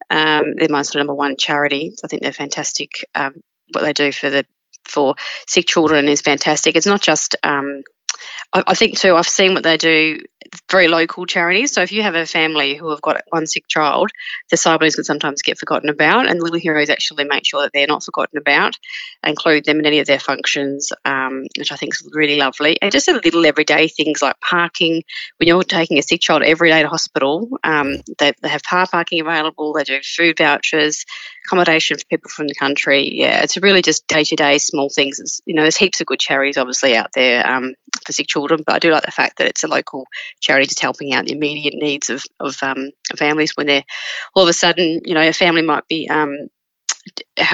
Um, 0.09 0.55
they're 0.57 0.69
my 0.69 0.81
sort 0.81 0.95
of 0.95 0.99
number 0.99 1.13
one 1.13 1.37
charity. 1.37 1.93
I 2.03 2.07
think 2.07 2.21
they're 2.21 2.31
fantastic. 2.31 3.05
Um, 3.15 3.41
what 3.71 3.81
they 3.81 3.93
do 3.93 4.11
for 4.11 4.29
the 4.29 4.45
for 4.85 5.15
sick 5.47 5.65
children 5.67 6.07
is 6.07 6.21
fantastic. 6.21 6.75
It's 6.75 6.85
not 6.85 7.01
just 7.01 7.35
um, 7.43 7.83
I, 8.53 8.75
think 8.75 8.97
too, 8.99 9.15
I've 9.15 9.27
seen 9.27 9.53
what 9.53 9.63
they 9.63 9.77
do, 9.77 10.19
very 10.69 10.87
local 10.87 11.25
charities. 11.25 11.71
So 11.71 11.81
if 11.81 11.91
you 11.91 12.03
have 12.03 12.15
a 12.15 12.25
family 12.25 12.75
who 12.75 12.89
have 12.91 13.01
got 13.01 13.21
one 13.29 13.47
sick 13.47 13.67
child, 13.67 14.11
the 14.51 14.57
siblings 14.57 14.95
can 14.95 15.03
sometimes 15.03 15.41
get 15.41 15.57
forgotten 15.57 15.89
about, 15.89 16.27
and 16.27 16.41
Little 16.41 16.59
Heroes 16.59 16.89
actually 16.89 17.23
make 17.23 17.45
sure 17.45 17.61
that 17.63 17.71
they're 17.73 17.87
not 17.87 18.03
forgotten 18.03 18.37
about, 18.37 18.77
include 19.25 19.65
them 19.65 19.79
in 19.79 19.85
any 19.85 19.99
of 19.99 20.07
their 20.07 20.19
functions, 20.19 20.91
um, 21.05 21.47
which 21.57 21.71
I 21.71 21.75
think 21.75 21.95
is 21.95 22.07
really 22.13 22.37
lovely. 22.37 22.79
And 22.81 22.91
just 22.91 23.07
a 23.07 23.13
little 23.13 23.45
everyday 23.45 23.87
things 23.87 24.21
like 24.21 24.39
parking. 24.39 25.03
When 25.37 25.47
you're 25.47 25.63
taking 25.63 25.97
a 25.97 26.03
sick 26.03 26.21
child 26.21 26.43
every 26.43 26.69
day 26.69 26.83
to 26.83 26.89
hospital, 26.89 27.49
um, 27.63 27.95
they, 28.19 28.33
they 28.41 28.49
have 28.49 28.63
car 28.63 28.85
parking 28.85 29.21
available, 29.21 29.73
they 29.73 29.83
do 29.83 29.99
food 30.03 30.37
vouchers, 30.37 31.05
accommodation 31.45 31.97
for 31.97 32.05
people 32.05 32.29
from 32.29 32.47
the 32.47 32.55
country. 32.55 33.09
Yeah, 33.13 33.43
it's 33.43 33.57
really 33.57 33.81
just 33.81 34.07
day 34.07 34.23
to 34.23 34.35
day 34.35 34.57
small 34.57 34.89
things. 34.89 35.19
It's, 35.19 35.41
you 35.45 35.55
know, 35.55 35.63
there's 35.63 35.77
heaps 35.77 36.01
of 36.01 36.07
good 36.07 36.19
charities 36.19 36.57
obviously 36.57 36.95
out 36.95 37.11
there 37.13 37.45
um, 37.49 37.73
for 38.05 38.13
sick 38.13 38.27
children, 38.27 38.42
but 38.47 38.75
I 38.75 38.79
do 38.79 38.91
like 38.91 39.03
the 39.03 39.11
fact 39.11 39.37
that 39.37 39.47
it's 39.47 39.63
a 39.63 39.67
local 39.67 40.05
charity 40.39 40.67
just 40.67 40.79
helping 40.79 41.13
out 41.13 41.25
the 41.25 41.33
immediate 41.33 41.75
needs 41.75 42.09
of, 42.09 42.25
of 42.39 42.57
um, 42.61 42.91
families 43.15 43.55
when 43.55 43.67
they're 43.67 43.85
all 44.35 44.43
of 44.43 44.49
a 44.49 44.53
sudden, 44.53 45.01
you 45.05 45.13
know, 45.13 45.27
a 45.27 45.33
family 45.33 45.61
might 45.61 45.87
be, 45.87 46.09
um, 46.09 46.49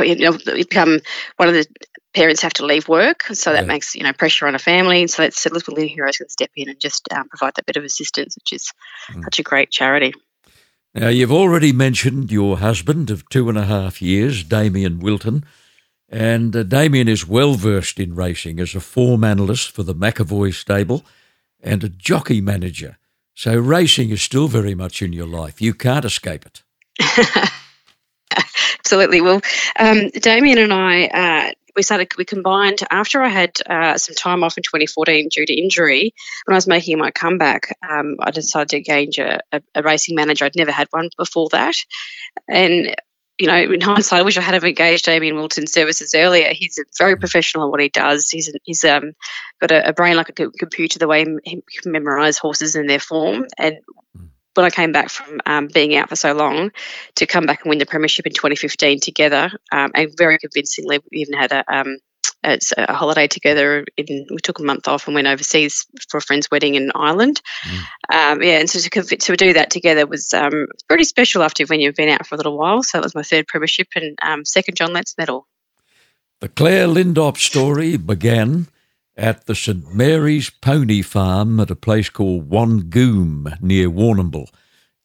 you 0.01 0.15
know, 0.15 0.37
become 0.45 0.99
one 1.37 1.47
of 1.47 1.53
the 1.53 1.65
parents 2.13 2.41
have 2.41 2.53
to 2.53 2.65
leave 2.65 2.87
work, 2.87 3.23
so 3.33 3.51
that 3.53 3.61
yeah. 3.61 3.67
makes 3.67 3.95
you 3.95 4.03
know 4.03 4.13
pressure 4.13 4.47
on 4.47 4.55
a 4.55 4.59
family. 4.59 5.07
So 5.07 5.23
that's 5.23 5.41
so 5.41 5.49
Little 5.51 5.75
Heroes 5.75 6.17
can 6.17 6.29
step 6.29 6.51
in 6.55 6.69
and 6.69 6.79
just 6.79 7.11
um, 7.11 7.29
provide 7.29 7.55
that 7.55 7.65
bit 7.65 7.77
of 7.77 7.83
assistance, 7.83 8.35
which 8.35 8.53
is 8.53 8.71
mm. 9.11 9.23
such 9.23 9.39
a 9.39 9.43
great 9.43 9.71
charity. 9.71 10.13
Now, 10.93 11.09
you've 11.09 11.31
already 11.31 11.71
mentioned 11.71 12.31
your 12.31 12.57
husband 12.57 13.11
of 13.11 13.27
two 13.29 13.47
and 13.47 13.57
a 13.57 13.65
half 13.65 14.01
years, 14.01 14.43
Damien 14.43 14.99
Wilton, 14.99 15.45
and 16.09 16.55
uh, 16.55 16.63
Damien 16.63 17.07
is 17.07 17.27
well 17.27 17.53
versed 17.53 17.99
in 17.99 18.15
racing 18.15 18.59
as 18.59 18.75
a 18.75 18.79
form 18.79 19.23
analyst 19.23 19.71
for 19.71 19.83
the 19.83 19.95
McEvoy 19.95 20.53
stable 20.53 21.05
and 21.61 21.83
a 21.83 21.89
jockey 21.89 22.41
manager. 22.41 22.97
So, 23.33 23.57
racing 23.57 24.09
is 24.09 24.21
still 24.21 24.47
very 24.47 24.75
much 24.75 25.01
in 25.01 25.13
your 25.13 25.27
life. 25.27 25.61
You 25.61 25.73
can't 25.73 26.05
escape 26.05 26.45
it. 26.45 26.63
Absolutely. 28.79 29.21
Well, 29.21 29.41
um, 29.77 30.09
Damien 30.09 30.57
and 30.57 30.73
I 30.73 31.05
uh, 31.05 31.51
we 31.75 31.83
started 31.83 32.11
we 32.17 32.25
combined 32.25 32.79
after 32.91 33.21
I 33.21 33.29
had 33.29 33.51
uh, 33.65 33.97
some 33.97 34.15
time 34.15 34.43
off 34.43 34.57
in 34.57 34.63
2014 34.63 35.29
due 35.29 35.45
to 35.45 35.53
injury. 35.53 36.13
When 36.45 36.53
I 36.53 36.57
was 36.57 36.67
making 36.67 36.97
my 36.97 37.11
comeback, 37.11 37.77
um, 37.89 38.17
I 38.19 38.31
decided 38.31 38.69
to 38.69 38.77
engage 38.77 39.17
a, 39.17 39.39
a, 39.51 39.61
a, 39.75 39.83
racing 39.83 40.15
manager. 40.15 40.45
I'd 40.45 40.55
never 40.55 40.71
had 40.71 40.87
one 40.91 41.09
before 41.17 41.47
that, 41.53 41.75
and 42.47 42.95
you 43.39 43.47
know, 43.47 43.55
in 43.55 43.79
hindsight, 43.79 44.19
I 44.19 44.23
wish 44.23 44.37
I 44.37 44.41
had 44.41 44.53
have 44.53 44.65
engaged 44.65 45.05
Damien 45.05 45.35
Wilton 45.35 45.65
services 45.65 46.13
earlier. 46.13 46.51
He's 46.53 46.77
very 46.97 47.15
professional 47.15 47.65
at 47.65 47.71
what 47.71 47.79
he 47.79 47.87
does. 47.87 48.29
He's 48.29 48.53
he's 48.63 48.83
um, 48.83 49.13
got 49.61 49.71
a, 49.71 49.89
a 49.89 49.93
brain 49.93 50.17
like 50.17 50.29
a 50.29 50.49
computer, 50.51 50.99
the 50.99 51.07
way 51.07 51.25
he 51.43 51.63
can 51.81 51.91
memorize 51.91 52.37
horses 52.37 52.75
and 52.75 52.89
their 52.89 52.99
form. 52.99 53.45
And 53.57 53.77
mm. 54.17 54.27
when 54.55 54.65
I 54.65 54.69
came 54.69 54.91
back 54.91 55.09
from 55.09 55.39
um, 55.45 55.67
being 55.73 55.95
out 55.95 56.09
for 56.09 56.17
so 56.17 56.33
long, 56.33 56.71
to 57.15 57.25
come 57.25 57.45
back 57.45 57.61
and 57.63 57.69
win 57.69 57.79
the 57.79 57.85
premiership 57.85 58.27
in 58.27 58.33
2015 58.33 58.99
together, 58.99 59.49
um, 59.71 59.91
and 59.95 60.11
very 60.17 60.37
convincingly, 60.37 60.99
we 61.09 61.19
even 61.19 61.35
had 61.35 61.53
a 61.53 61.63
um, 61.73 61.97
it's 62.43 62.73
a 62.77 62.93
holiday 62.93 63.27
together. 63.27 63.85
In, 63.97 64.27
we 64.29 64.37
took 64.37 64.59
a 64.59 64.63
month 64.63 64.87
off 64.87 65.07
and 65.07 65.15
went 65.15 65.27
overseas 65.27 65.85
for 66.09 66.17
a 66.17 66.21
friend's 66.21 66.49
wedding 66.49 66.75
in 66.75 66.91
Ireland. 66.95 67.41
Mm. 67.63 67.77
Um, 68.13 68.41
yeah, 68.41 68.59
and 68.59 68.69
so 68.69 68.79
to, 68.79 69.17
to 69.17 69.35
do 69.35 69.53
that 69.53 69.69
together 69.71 70.05
was 70.05 70.33
um, 70.33 70.67
pretty 70.87 71.03
special 71.03 71.43
after 71.43 71.65
when 71.65 71.79
you've 71.79 71.95
been 71.95 72.09
out 72.09 72.25
for 72.25 72.35
a 72.35 72.37
little 72.37 72.57
while. 72.57 72.83
So 72.83 72.99
it 72.99 73.03
was 73.03 73.15
my 73.15 73.23
third 73.23 73.47
premiership 73.47 73.87
and 73.95 74.17
um, 74.21 74.45
second 74.45 74.75
John 74.75 74.93
Letts 74.93 75.17
medal. 75.17 75.47
The 76.39 76.49
Clare 76.49 76.87
Lindop 76.87 77.37
story 77.37 77.97
began 77.97 78.67
at 79.17 79.45
the 79.45 79.55
St 79.55 79.93
Mary's 79.93 80.49
Pony 80.49 81.01
Farm 81.01 81.59
at 81.59 81.69
a 81.69 81.75
place 81.75 82.09
called 82.09 82.49
Wangoom 82.49 83.61
near 83.61 83.89
Warrnambool. 83.89 84.47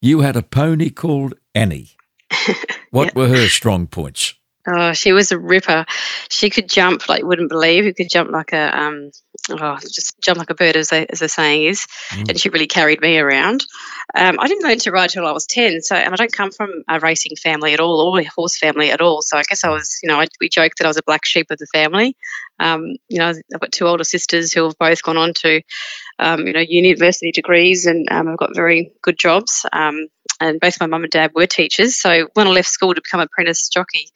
You 0.00 0.20
had 0.20 0.36
a 0.36 0.42
pony 0.42 0.90
called 0.90 1.34
Annie. 1.54 1.90
What 2.94 3.06
yep. 3.06 3.16
were 3.16 3.26
her 3.26 3.48
strong 3.48 3.88
points? 3.88 4.34
Oh, 4.66 4.92
she 4.94 5.12
was 5.12 5.30
a 5.30 5.38
ripper. 5.38 5.84
She 6.30 6.48
could 6.48 6.68
jump 6.68 7.08
like 7.08 7.20
you 7.20 7.26
wouldn't 7.26 7.50
believe. 7.50 7.84
You 7.84 7.92
could 7.92 8.08
jump 8.08 8.30
like 8.30 8.52
a 8.52 8.78
um, 8.78 9.10
oh, 9.50 9.78
just 9.80 10.18
jump 10.20 10.38
like 10.38 10.50
a 10.50 10.54
bird, 10.54 10.76
as, 10.76 10.88
they, 10.88 11.06
as 11.06 11.18
the 11.18 11.28
saying 11.28 11.64
is. 11.64 11.86
Mm. 12.10 12.30
And 12.30 12.40
she 12.40 12.48
really 12.48 12.66
carried 12.66 13.00
me 13.00 13.18
around. 13.18 13.66
Um, 14.14 14.38
I 14.40 14.48
didn't 14.48 14.64
learn 14.64 14.78
to 14.78 14.90
ride 14.90 15.10
till 15.10 15.26
I 15.26 15.32
was 15.32 15.46
ten. 15.46 15.82
So, 15.82 15.94
and 15.94 16.14
I 16.14 16.16
don't 16.16 16.32
come 16.32 16.50
from 16.50 16.70
a 16.88 16.98
racing 16.98 17.36
family 17.36 17.74
at 17.74 17.80
all, 17.80 18.00
or 18.00 18.20
a 18.20 18.24
horse 18.24 18.58
family 18.58 18.90
at 18.90 19.00
all. 19.00 19.22
So, 19.22 19.36
I 19.36 19.42
guess 19.42 19.64
I 19.64 19.70
was, 19.70 19.98
you 20.02 20.08
know, 20.08 20.20
I, 20.20 20.26
we 20.40 20.48
joked 20.48 20.78
that 20.78 20.84
I 20.84 20.88
was 20.88 20.96
a 20.96 21.02
black 21.02 21.24
sheep 21.24 21.50
of 21.50 21.58
the 21.58 21.66
family. 21.66 22.16
Um, 22.58 22.96
you 23.08 23.18
know, 23.18 23.28
I've 23.28 23.60
got 23.60 23.72
two 23.72 23.86
older 23.86 24.04
sisters 24.04 24.52
who 24.52 24.64
have 24.64 24.78
both 24.78 25.02
gone 25.02 25.16
on 25.16 25.34
to, 25.34 25.60
um, 26.18 26.46
you 26.46 26.52
know, 26.52 26.60
university 26.60 27.32
degrees, 27.32 27.86
and 27.86 28.10
um, 28.10 28.28
have 28.28 28.38
got 28.38 28.54
very 28.54 28.92
good 29.02 29.18
jobs. 29.18 29.66
Um, 29.72 30.08
and 30.40 30.60
both 30.60 30.80
my 30.80 30.86
mum 30.86 31.04
and 31.04 31.10
dad 31.10 31.32
were 31.34 31.46
teachers. 31.46 31.96
So 31.96 32.28
when 32.34 32.46
I 32.46 32.50
left 32.50 32.68
school 32.68 32.94
to 32.94 33.00
become 33.00 33.20
apprentice 33.20 33.68
jockey, 33.68 34.08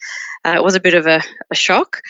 uh, 0.44 0.54
it 0.56 0.62
was 0.62 0.75
a 0.75 0.80
bit 0.80 0.94
of 0.94 1.06
a, 1.06 1.22
a, 1.50 1.54
shock. 1.54 2.00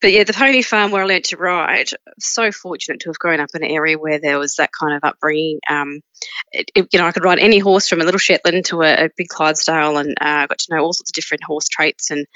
But 0.00 0.12
yeah, 0.12 0.24
the 0.24 0.32
pony 0.32 0.62
farm 0.62 0.90
where 0.90 1.02
I 1.02 1.06
learned 1.06 1.24
to 1.24 1.36
ride, 1.36 1.90
so 2.18 2.50
fortunate 2.52 3.00
to 3.00 3.10
have 3.10 3.18
grown 3.18 3.40
up 3.40 3.50
in 3.54 3.62
an 3.62 3.70
area 3.70 3.98
where 3.98 4.18
there 4.18 4.38
was 4.38 4.56
that 4.56 4.70
kind 4.78 4.94
of 4.94 5.04
upbringing. 5.04 5.60
Um, 5.68 6.00
it, 6.52 6.70
it, 6.74 6.88
you 6.92 6.98
know, 6.98 7.06
I 7.06 7.12
could 7.12 7.24
ride 7.24 7.38
any 7.38 7.58
horse 7.58 7.88
from 7.88 8.00
a 8.00 8.04
little 8.04 8.18
Shetland 8.18 8.64
to 8.66 8.82
a, 8.82 9.06
a 9.06 9.10
big 9.16 9.28
Clydesdale, 9.28 9.98
and 9.98 10.16
I 10.20 10.44
uh, 10.44 10.46
got 10.46 10.58
to 10.58 10.74
know 10.74 10.82
all 10.82 10.92
sorts 10.92 11.10
of 11.10 11.14
different 11.14 11.44
horse 11.44 11.68
traits 11.68 12.10
and 12.10 12.26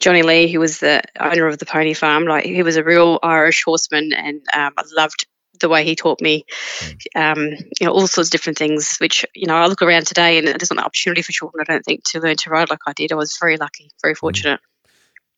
Johnny 0.00 0.22
Lee, 0.22 0.52
who 0.52 0.60
was 0.60 0.80
the 0.80 1.02
owner 1.18 1.46
of 1.46 1.58
the 1.58 1.66
pony 1.66 1.94
farm, 1.94 2.24
like 2.24 2.44
he 2.44 2.62
was 2.62 2.76
a 2.76 2.84
real 2.84 3.18
Irish 3.22 3.62
horseman, 3.64 4.12
and 4.12 4.42
um, 4.52 4.72
I 4.76 4.82
loved 4.94 5.26
the 5.60 5.68
way 5.68 5.84
he 5.84 5.94
taught 5.94 6.20
me, 6.20 6.44
um, 7.14 7.38
you 7.80 7.86
know, 7.86 7.92
all 7.92 8.06
sorts 8.06 8.28
of 8.28 8.32
different 8.32 8.58
things. 8.58 8.96
Which 8.98 9.24
you 9.34 9.46
know, 9.46 9.56
I 9.56 9.66
look 9.66 9.82
around 9.82 10.06
today, 10.06 10.38
and 10.38 10.46
there's 10.46 10.70
not 10.70 10.78
an 10.78 10.84
opportunity 10.84 11.22
for 11.22 11.32
children, 11.32 11.64
I 11.66 11.72
don't 11.72 11.84
think, 11.84 12.04
to 12.10 12.20
learn 12.20 12.36
to 12.36 12.50
ride 12.50 12.70
like 12.70 12.80
I 12.86 12.92
did. 12.92 13.12
I 13.12 13.16
was 13.16 13.36
very 13.40 13.56
lucky, 13.56 13.90
very 14.02 14.14
fortunate. 14.14 14.60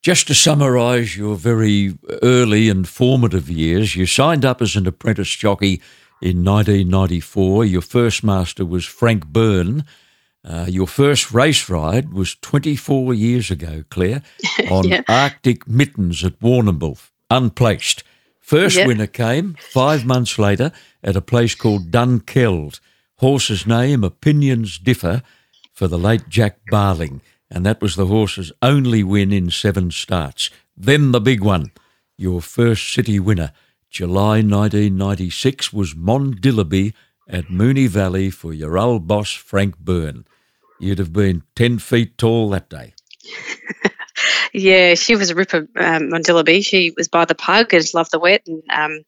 Just 0.02 0.28
to 0.28 0.34
summarise 0.34 1.16
your 1.16 1.34
very 1.34 1.98
early 2.22 2.68
and 2.68 2.86
formative 2.86 3.50
years, 3.50 3.96
you 3.96 4.06
signed 4.06 4.44
up 4.44 4.62
as 4.62 4.76
an 4.76 4.86
apprentice 4.86 5.30
jockey 5.30 5.82
in 6.22 6.44
1994. 6.44 7.64
Your 7.64 7.82
first 7.82 8.22
master 8.22 8.64
was 8.64 8.84
Frank 8.84 9.26
Byrne. 9.26 9.84
Uh, 10.44 10.66
your 10.68 10.86
first 10.86 11.32
race 11.32 11.68
ride 11.68 12.12
was 12.12 12.36
24 12.36 13.14
years 13.14 13.50
ago, 13.50 13.82
Clare, 13.90 14.22
on 14.70 14.86
yeah. 14.86 15.02
Arctic 15.08 15.66
Mittens 15.66 16.24
at 16.24 16.38
Warrnambool, 16.38 17.00
unplaced. 17.28 18.04
First 18.46 18.76
yep. 18.76 18.86
winner 18.86 19.08
came 19.08 19.56
five 19.58 20.06
months 20.06 20.38
later 20.38 20.70
at 21.02 21.16
a 21.16 21.20
place 21.20 21.56
called 21.56 21.90
Dunkeld. 21.90 22.78
Horse's 23.16 23.66
name, 23.66 24.04
opinions 24.04 24.78
differ, 24.78 25.24
for 25.72 25.88
the 25.88 25.98
late 25.98 26.28
Jack 26.28 26.60
Barling, 26.70 27.22
and 27.50 27.66
that 27.66 27.82
was 27.82 27.96
the 27.96 28.06
horse's 28.06 28.52
only 28.62 29.02
win 29.02 29.32
in 29.32 29.50
seven 29.50 29.90
starts. 29.90 30.48
Then 30.76 31.10
the 31.10 31.20
big 31.20 31.40
one, 31.40 31.72
your 32.16 32.40
first 32.40 32.92
city 32.92 33.18
winner, 33.18 33.50
July 33.90 34.42
1996, 34.42 35.72
was 35.72 35.94
Mondillaby 35.94 36.94
at 37.28 37.46
Moonee 37.46 37.88
Valley 37.88 38.30
for 38.30 38.54
your 38.54 38.78
old 38.78 39.08
boss, 39.08 39.32
Frank 39.32 39.76
Byrne. 39.76 40.24
You'd 40.78 41.00
have 41.00 41.12
been 41.12 41.42
10 41.56 41.80
feet 41.80 42.16
tall 42.16 42.50
that 42.50 42.70
day. 42.70 42.94
Yeah, 44.52 44.94
she 44.94 45.16
was 45.16 45.30
a 45.30 45.34
ripper, 45.34 45.68
um, 45.76 46.10
Mondillaby. 46.10 46.64
She 46.64 46.92
was 46.96 47.08
by 47.08 47.24
the 47.24 47.34
pug 47.34 47.74
and 47.74 47.94
loved 47.94 48.10
the 48.10 48.18
wet. 48.18 48.42
And, 48.46 48.62
um, 48.72 49.02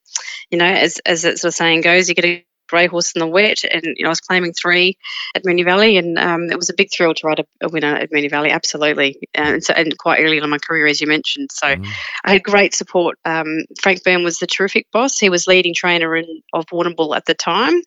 you 0.51 0.59
know, 0.59 0.67
as, 0.67 1.01
as 1.07 1.23
that 1.23 1.39
sort 1.39 1.51
of 1.51 1.55
saying 1.55 1.83
goes, 1.83 2.09
you 2.09 2.15
get 2.15 2.25
a 2.25 2.45
grey 2.69 2.87
horse 2.87 3.13
in 3.13 3.21
the 3.21 3.27
wet. 3.27 3.65
And, 3.65 3.83
you 3.83 4.03
know, 4.03 4.09
I 4.09 4.11
was 4.11 4.21
claiming 4.21 4.53
three 4.53 4.99
at 5.35 5.45
Moonee 5.45 5.65
Valley. 5.65 5.97
And 5.97 6.19
um, 6.19 6.51
it 6.51 6.57
was 6.57 6.69
a 6.69 6.75
big 6.75 6.91
thrill 6.93 7.15
to 7.15 7.27
ride 7.27 7.41
a, 7.41 7.45
a 7.63 7.69
winner 7.71 7.95
at 7.95 8.11
Moonee 8.11 8.31
Valley, 8.31 8.51
absolutely. 8.51 9.19
And, 9.33 9.65
so, 9.65 9.73
and 9.73 9.97
quite 9.97 10.21
early 10.21 10.37
in 10.37 10.51
my 10.51 10.59
career, 10.59 10.87
as 10.87 11.01
you 11.01 11.07
mentioned. 11.07 11.51
So 11.51 11.67
mm. 11.67 11.87
I 12.25 12.35
had 12.35 12.43
great 12.43 12.75
support. 12.75 13.19
Um, 13.25 13.65
Frank 13.81 14.05
Byrne 14.05 14.25
was 14.25 14.39
the 14.39 14.47
terrific 14.47 14.87
boss. 14.93 15.19
He 15.19 15.31
was 15.31 15.47
leading 15.47 15.73
trainer 15.75 16.15
in, 16.15 16.43
of 16.53 16.67
Warrnambool 16.67 17.17
at 17.17 17.25
the 17.25 17.35
time. 17.35 17.81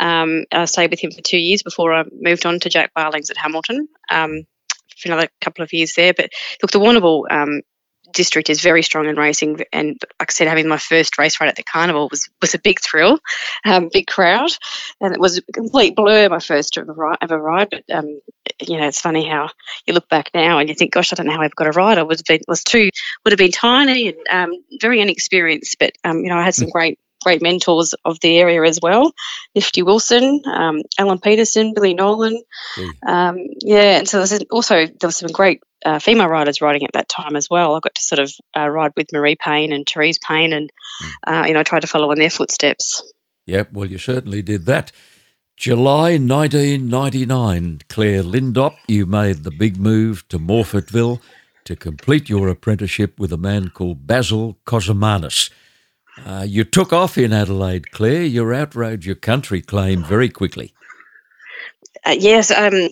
Um, 0.00 0.44
I 0.50 0.64
stayed 0.64 0.90
with 0.90 1.00
him 1.00 1.12
for 1.12 1.22
two 1.22 1.38
years 1.38 1.62
before 1.62 1.94
I 1.94 2.04
moved 2.12 2.44
on 2.44 2.58
to 2.60 2.68
Jack 2.68 2.92
Barling's 2.92 3.30
at 3.30 3.36
Hamilton. 3.36 3.88
Um, 4.10 4.46
for 4.98 5.08
another 5.08 5.28
couple 5.40 5.64
of 5.64 5.72
years 5.72 5.94
there. 5.94 6.14
But 6.14 6.30
look, 6.62 6.70
the 6.70 6.80
Warrnambool 6.80 7.24
um, 7.30 7.62
district 8.12 8.48
is 8.48 8.60
very 8.60 8.82
strong 8.82 9.06
in 9.06 9.16
racing, 9.16 9.60
and 9.72 10.00
like 10.20 10.30
I 10.30 10.32
said, 10.32 10.48
having 10.48 10.68
my 10.68 10.78
first 10.78 11.18
race 11.18 11.40
ride 11.40 11.48
at 11.48 11.56
the 11.56 11.62
carnival 11.62 12.08
was 12.10 12.28
was 12.40 12.54
a 12.54 12.58
big 12.58 12.80
thrill, 12.80 13.18
um, 13.64 13.90
big 13.92 14.06
crowd, 14.06 14.50
and 15.00 15.14
it 15.14 15.20
was 15.20 15.38
a 15.38 15.52
complete 15.52 15.96
blur 15.96 16.28
my 16.28 16.38
first 16.38 16.78
ever 16.78 16.92
ride. 16.92 17.18
Ever 17.20 17.38
ride 17.38 17.68
but 17.70 17.84
um, 17.92 18.20
you 18.60 18.78
know, 18.78 18.86
it's 18.86 19.00
funny 19.00 19.28
how 19.28 19.50
you 19.86 19.94
look 19.94 20.08
back 20.08 20.30
now 20.34 20.58
and 20.58 20.68
you 20.68 20.74
think, 20.74 20.92
gosh, 20.92 21.12
I 21.12 21.16
don't 21.16 21.26
know 21.26 21.32
how 21.32 21.42
I 21.42 21.46
ever 21.46 21.54
got 21.56 21.66
a 21.66 21.72
ride. 21.72 21.98
I 21.98 22.02
was 22.02 22.22
been, 22.22 22.40
was 22.46 22.62
too 22.62 22.90
would 23.24 23.32
have 23.32 23.38
been 23.38 23.50
tiny 23.50 24.08
and 24.08 24.18
um, 24.30 24.52
very 24.80 25.00
inexperienced, 25.00 25.76
but 25.78 25.92
um, 26.04 26.18
you 26.18 26.28
know, 26.28 26.36
I 26.36 26.44
had 26.44 26.54
some 26.54 26.68
mm. 26.68 26.72
great 26.72 26.98
great 27.24 27.42
mentors 27.42 27.94
of 28.04 28.20
the 28.20 28.38
area 28.38 28.62
as 28.62 28.78
well. 28.80 29.12
Nifty 29.54 29.82
Wilson, 29.82 30.42
um, 30.46 30.82
Alan 30.98 31.18
Peterson, 31.18 31.74
Billy 31.74 31.94
Nolan. 31.94 32.40
Mm. 32.76 32.90
Um, 33.06 33.38
yeah, 33.60 33.98
and 33.98 34.08
so 34.08 34.18
there's 34.18 34.44
also 34.50 34.86
there 34.86 35.08
was 35.08 35.16
some 35.16 35.30
great 35.32 35.60
uh, 35.84 35.98
female 35.98 36.28
riders 36.28 36.60
riding 36.60 36.84
at 36.84 36.92
that 36.92 37.08
time 37.08 37.36
as 37.36 37.48
well. 37.50 37.74
I 37.74 37.80
got 37.80 37.94
to 37.94 38.02
sort 38.02 38.20
of 38.20 38.32
uh, 38.56 38.68
ride 38.68 38.92
with 38.96 39.12
Marie 39.12 39.36
Payne 39.36 39.72
and 39.72 39.88
Therese 39.88 40.18
Payne, 40.18 40.52
and 40.52 40.70
mm. 41.02 41.10
uh, 41.26 41.46
you 41.46 41.54
know, 41.54 41.62
try 41.62 41.80
to 41.80 41.86
follow 41.86 42.10
in 42.12 42.18
their 42.18 42.30
footsteps. 42.30 43.02
Yep, 43.46 43.72
well, 43.72 43.90
you 43.90 43.98
certainly 43.98 44.42
did 44.42 44.66
that. 44.66 44.92
July 45.56 46.18
1999, 46.18 47.82
Clare 47.88 48.22
Lindop, 48.22 48.76
you 48.88 49.06
made 49.06 49.44
the 49.44 49.52
big 49.52 49.78
move 49.78 50.26
to 50.28 50.38
Morphettville 50.38 51.20
to 51.64 51.76
complete 51.76 52.28
your 52.28 52.48
apprenticeship 52.48 53.18
with 53.18 53.32
a 53.32 53.36
man 53.36 53.70
called 53.70 54.06
Basil 54.06 54.58
Kozomanis. 54.66 55.50
Uh, 56.24 56.44
you 56.46 56.64
took 56.64 56.92
off 56.92 57.18
in 57.18 57.32
Adelaide, 57.32 57.90
Clare. 57.90 58.22
You 58.22 58.52
outrode 58.52 59.04
your 59.04 59.16
country 59.16 59.60
claim 59.60 60.04
very 60.04 60.28
quickly. 60.28 60.72
Uh, 62.04 62.14
yes, 62.18 62.50
um, 62.50 62.88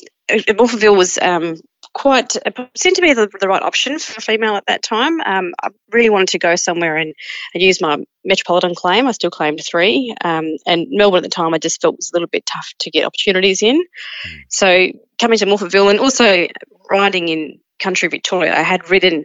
was 0.94 1.18
um, 1.20 1.56
quite 1.92 2.36
seemed 2.74 2.96
to 2.96 3.02
be 3.02 3.12
the, 3.12 3.28
the, 3.40 3.48
right 3.48 3.62
option 3.62 3.98
for 3.98 4.16
a 4.16 4.20
female 4.20 4.56
at 4.56 4.66
that 4.66 4.82
time. 4.82 5.20
Um, 5.20 5.52
I 5.62 5.68
really 5.90 6.10
wanted 6.10 6.28
to 6.28 6.38
go 6.38 6.56
somewhere 6.56 6.96
and, 6.96 7.14
and, 7.52 7.62
use 7.62 7.80
my 7.80 7.98
metropolitan 8.24 8.74
claim. 8.74 9.06
I 9.06 9.12
still 9.12 9.30
claimed 9.30 9.60
three, 9.64 10.14
um, 10.22 10.56
and 10.66 10.86
Melbourne 10.90 11.18
at 11.18 11.22
the 11.24 11.28
time 11.28 11.52
I 11.52 11.58
just 11.58 11.82
felt 11.82 11.96
was 11.96 12.10
a 12.12 12.16
little 12.16 12.28
bit 12.28 12.46
tough 12.46 12.72
to 12.80 12.90
get 12.90 13.04
opportunities 13.04 13.62
in. 13.62 13.76
Mm. 13.76 14.40
So 14.48 14.88
coming 15.20 15.38
to 15.38 15.46
Morphettville 15.46 15.90
and 15.90 16.00
also 16.00 16.46
riding 16.90 17.28
in 17.28 17.60
country 17.78 18.08
Victoria, 18.08 18.56
I 18.56 18.62
had 18.62 18.90
ridden 18.90 19.24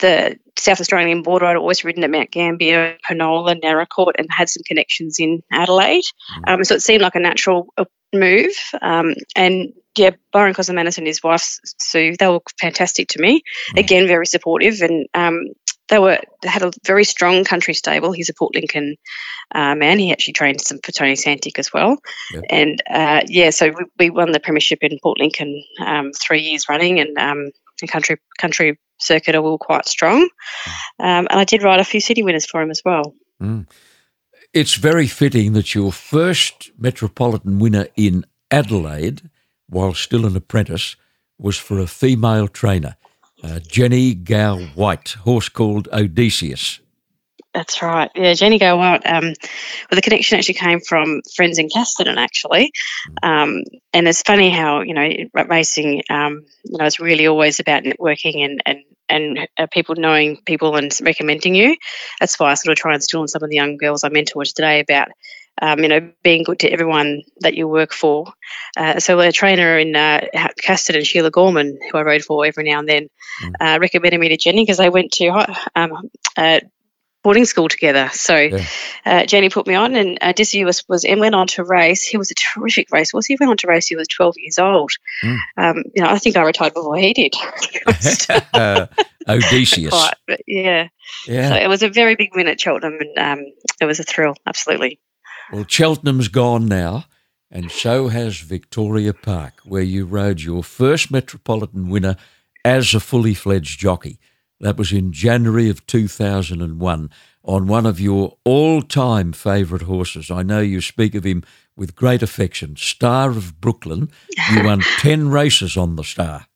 the 0.00 0.38
South 0.56 0.80
Australian 0.80 1.22
border. 1.22 1.46
I'd 1.46 1.56
always 1.56 1.84
ridden 1.84 2.04
at 2.04 2.10
Mount 2.10 2.30
Gambier, 2.30 2.98
Penola, 3.08 3.60
Naracoorte, 3.60 4.14
and 4.18 4.28
had 4.30 4.48
some 4.48 4.62
connections 4.66 5.18
in 5.18 5.42
Adelaide. 5.52 6.04
Mm. 6.46 6.54
Um, 6.54 6.64
so 6.64 6.74
it 6.74 6.82
seemed 6.82 7.02
like 7.02 7.14
a 7.14 7.20
natural 7.20 7.68
uh, 7.76 7.84
move. 8.12 8.54
Um, 8.80 9.14
and 9.36 9.72
yeah, 9.96 10.10
Byron 10.32 10.54
Kozomanis 10.54 10.98
and 10.98 11.06
his 11.06 11.22
wife 11.22 11.58
Sue, 11.78 12.16
they 12.18 12.26
were 12.26 12.40
fantastic 12.60 13.08
to 13.08 13.20
me. 13.20 13.42
Mm. 13.70 13.80
Again, 13.80 14.06
very 14.06 14.26
supportive, 14.26 14.80
and 14.80 15.06
um, 15.14 15.48
they 15.88 15.98
were 15.98 16.18
they 16.42 16.48
had 16.48 16.62
a 16.62 16.72
very 16.84 17.04
strong 17.04 17.44
country 17.44 17.74
stable. 17.74 18.12
He's 18.12 18.28
a 18.28 18.34
Port 18.34 18.54
Lincoln 18.54 18.96
uh, 19.54 19.74
man. 19.74 19.98
He 19.98 20.12
actually 20.12 20.32
trained 20.32 20.60
some 20.60 20.78
for 20.82 20.92
Tony 20.92 21.14
Santic 21.14 21.58
as 21.58 21.72
well, 21.72 21.98
yep. 22.32 22.44
and 22.50 22.82
uh, 22.90 23.22
yeah, 23.26 23.50
so 23.50 23.68
we, 23.68 23.84
we, 23.98 24.10
won 24.10 24.32
the 24.32 24.40
premiership 24.40 24.80
in 24.82 24.98
Port 25.02 25.18
Lincoln 25.18 25.62
um, 25.84 26.12
three 26.12 26.40
years 26.40 26.68
running, 26.68 27.00
and 27.00 27.16
um, 27.18 27.50
the 27.80 27.86
country 27.86 28.16
country 28.38 28.78
circuit 28.98 29.34
are 29.34 29.42
all 29.42 29.58
quite 29.58 29.86
strong. 29.86 30.22
Um, 30.98 31.26
and 31.30 31.32
I 31.32 31.44
did 31.44 31.62
ride 31.62 31.80
a 31.80 31.84
few 31.84 32.00
city 32.00 32.22
winners 32.22 32.46
for 32.46 32.62
him 32.62 32.70
as 32.70 32.82
well. 32.84 33.14
Mm. 33.42 33.66
It's 34.52 34.74
very 34.74 35.08
fitting 35.08 35.52
that 35.54 35.74
your 35.74 35.92
first 35.92 36.70
Metropolitan 36.78 37.58
winner 37.58 37.88
in 37.96 38.24
Adelaide, 38.50 39.28
while 39.68 39.94
still 39.94 40.24
an 40.26 40.36
apprentice, 40.36 40.96
was 41.38 41.58
for 41.58 41.80
a 41.80 41.88
female 41.88 42.46
trainer, 42.46 42.96
uh, 43.42 43.58
Jenny 43.58 44.14
Gow 44.14 44.60
White, 44.74 45.16
horse 45.24 45.48
called 45.48 45.88
Odysseus. 45.92 46.80
That's 47.54 47.80
right. 47.82 48.10
Yeah, 48.16 48.34
Jenny 48.34 48.58
Gow 48.58 48.76
White. 48.76 49.06
Um, 49.06 49.26
well, 49.26 49.34
the 49.92 50.02
connection 50.02 50.36
actually 50.36 50.54
came 50.54 50.80
from 50.80 51.22
friends 51.36 51.58
in 51.58 51.68
Casterton, 51.68 52.16
actually. 52.16 52.72
Um, 53.22 53.62
and 53.92 54.08
it's 54.08 54.22
funny 54.22 54.50
how 54.50 54.80
you 54.80 54.92
know 54.92 55.08
racing, 55.48 56.02
um, 56.10 56.44
you 56.64 56.78
know, 56.78 56.84
it's 56.84 56.98
really 56.98 57.28
always 57.28 57.60
about 57.60 57.84
networking 57.84 58.44
and 58.44 58.62
and 58.66 58.78
and 59.08 59.48
uh, 59.56 59.66
people 59.70 59.94
knowing 59.96 60.38
people 60.44 60.74
and 60.74 60.92
recommending 61.00 61.54
you. 61.54 61.76
That's 62.18 62.40
why 62.40 62.50
I 62.50 62.54
sort 62.54 62.72
of 62.72 62.78
try 62.78 62.90
and 62.90 62.96
instill 62.96 63.22
in 63.22 63.28
some 63.28 63.44
of 63.44 63.50
the 63.50 63.56
young 63.56 63.76
girls 63.76 64.02
I 64.02 64.08
mentor 64.08 64.44
today 64.44 64.80
about 64.80 65.08
um, 65.62 65.80
you 65.80 65.88
know, 65.88 66.10
being 66.22 66.42
good 66.42 66.58
to 66.60 66.70
everyone 66.70 67.22
that 67.40 67.54
you 67.54 67.68
work 67.68 67.92
for. 67.92 68.32
Uh, 68.76 68.98
so 68.98 69.20
a 69.20 69.30
trainer 69.30 69.78
in 69.78 69.94
uh, 69.94 70.26
Casterton, 70.60 71.06
Sheila 71.06 71.30
Gorman, 71.30 71.78
who 71.90 71.98
I 71.98 72.02
rode 72.02 72.24
for 72.24 72.44
every 72.44 72.64
now 72.64 72.80
and 72.80 72.88
then, 72.88 73.08
mm. 73.40 73.52
uh, 73.60 73.78
recommended 73.78 74.18
me 74.18 74.30
to 74.30 74.36
Jenny 74.36 74.62
because 74.62 74.78
they 74.78 74.88
went 74.88 75.12
to 75.12 75.28
um, 75.76 76.10
uh, 76.36 76.60
boarding 77.24 77.46
school 77.46 77.68
together. 77.68 78.08
So 78.12 78.36
yeah. 78.36 78.66
uh, 79.04 79.26
Jenny 79.26 79.48
put 79.48 79.66
me 79.66 79.74
on, 79.74 79.96
and 79.96 80.18
uh, 80.20 80.32
Dizzy 80.32 80.64
was, 80.64 80.84
was 80.88 81.04
and 81.04 81.18
went 81.18 81.34
on 81.34 81.48
to 81.48 81.64
race. 81.64 82.04
He 82.04 82.16
was 82.16 82.30
a 82.30 82.34
terrific 82.34 82.92
race. 82.92 83.12
Was 83.12 83.26
he 83.26 83.36
went 83.40 83.50
on 83.50 83.56
to 83.56 83.66
race? 83.66 83.88
He 83.88 83.96
was 83.96 84.06
twelve 84.06 84.36
years 84.38 84.58
old. 84.58 84.92
Mm. 85.24 85.38
Um, 85.56 85.82
you 85.94 86.02
know, 86.04 86.10
I 86.10 86.18
think 86.18 86.36
I 86.36 86.42
retired 86.44 86.74
before 86.74 86.96
he 86.96 87.12
did. 87.12 87.34
uh, 88.54 88.86
Odysseus. 89.26 89.90
Quite, 89.90 90.14
but 90.28 90.40
yeah. 90.46 90.88
Yeah. 91.26 91.48
So 91.48 91.54
it 91.56 91.68
was 91.68 91.82
a 91.82 91.88
very 91.88 92.14
big 92.14 92.36
win 92.36 92.46
at 92.46 92.60
Cheltenham, 92.60 92.98
and 93.00 93.18
um, 93.18 93.52
it 93.80 93.86
was 93.86 93.98
a 93.98 94.04
thrill. 94.04 94.36
Absolutely. 94.46 95.00
Well, 95.52 95.64
Cheltenham's 95.66 96.28
gone 96.28 96.66
now, 96.66 97.06
and 97.50 97.70
so 97.70 98.08
has 98.08 98.38
Victoria 98.38 99.14
Park, 99.14 99.54
where 99.64 99.82
you 99.82 100.04
rode 100.04 100.42
your 100.42 100.62
first 100.62 101.10
Metropolitan 101.10 101.88
winner 101.88 102.16
as 102.64 102.94
a 102.94 103.00
fully 103.00 103.34
fledged 103.34 103.80
jockey. 103.80 104.18
That 104.60 104.76
was 104.76 104.92
in 104.92 105.12
January 105.12 105.68
of 105.68 105.86
2001 105.86 107.10
on 107.42 107.66
one 107.66 107.86
of 107.86 108.00
your 108.00 108.36
all 108.44 108.82
time 108.82 109.32
favourite 109.32 109.84
horses. 109.84 110.30
I 110.30 110.42
know 110.42 110.60
you 110.60 110.80
speak 110.80 111.14
of 111.14 111.24
him 111.24 111.42
with 111.76 111.96
great 111.96 112.22
affection, 112.22 112.76
Star 112.76 113.30
of 113.30 113.60
Brooklyn. 113.60 114.10
You 114.52 114.64
won 114.64 114.80
10 114.98 115.28
races 115.28 115.76
on 115.76 115.96
the 115.96 116.04
Star. 116.04 116.46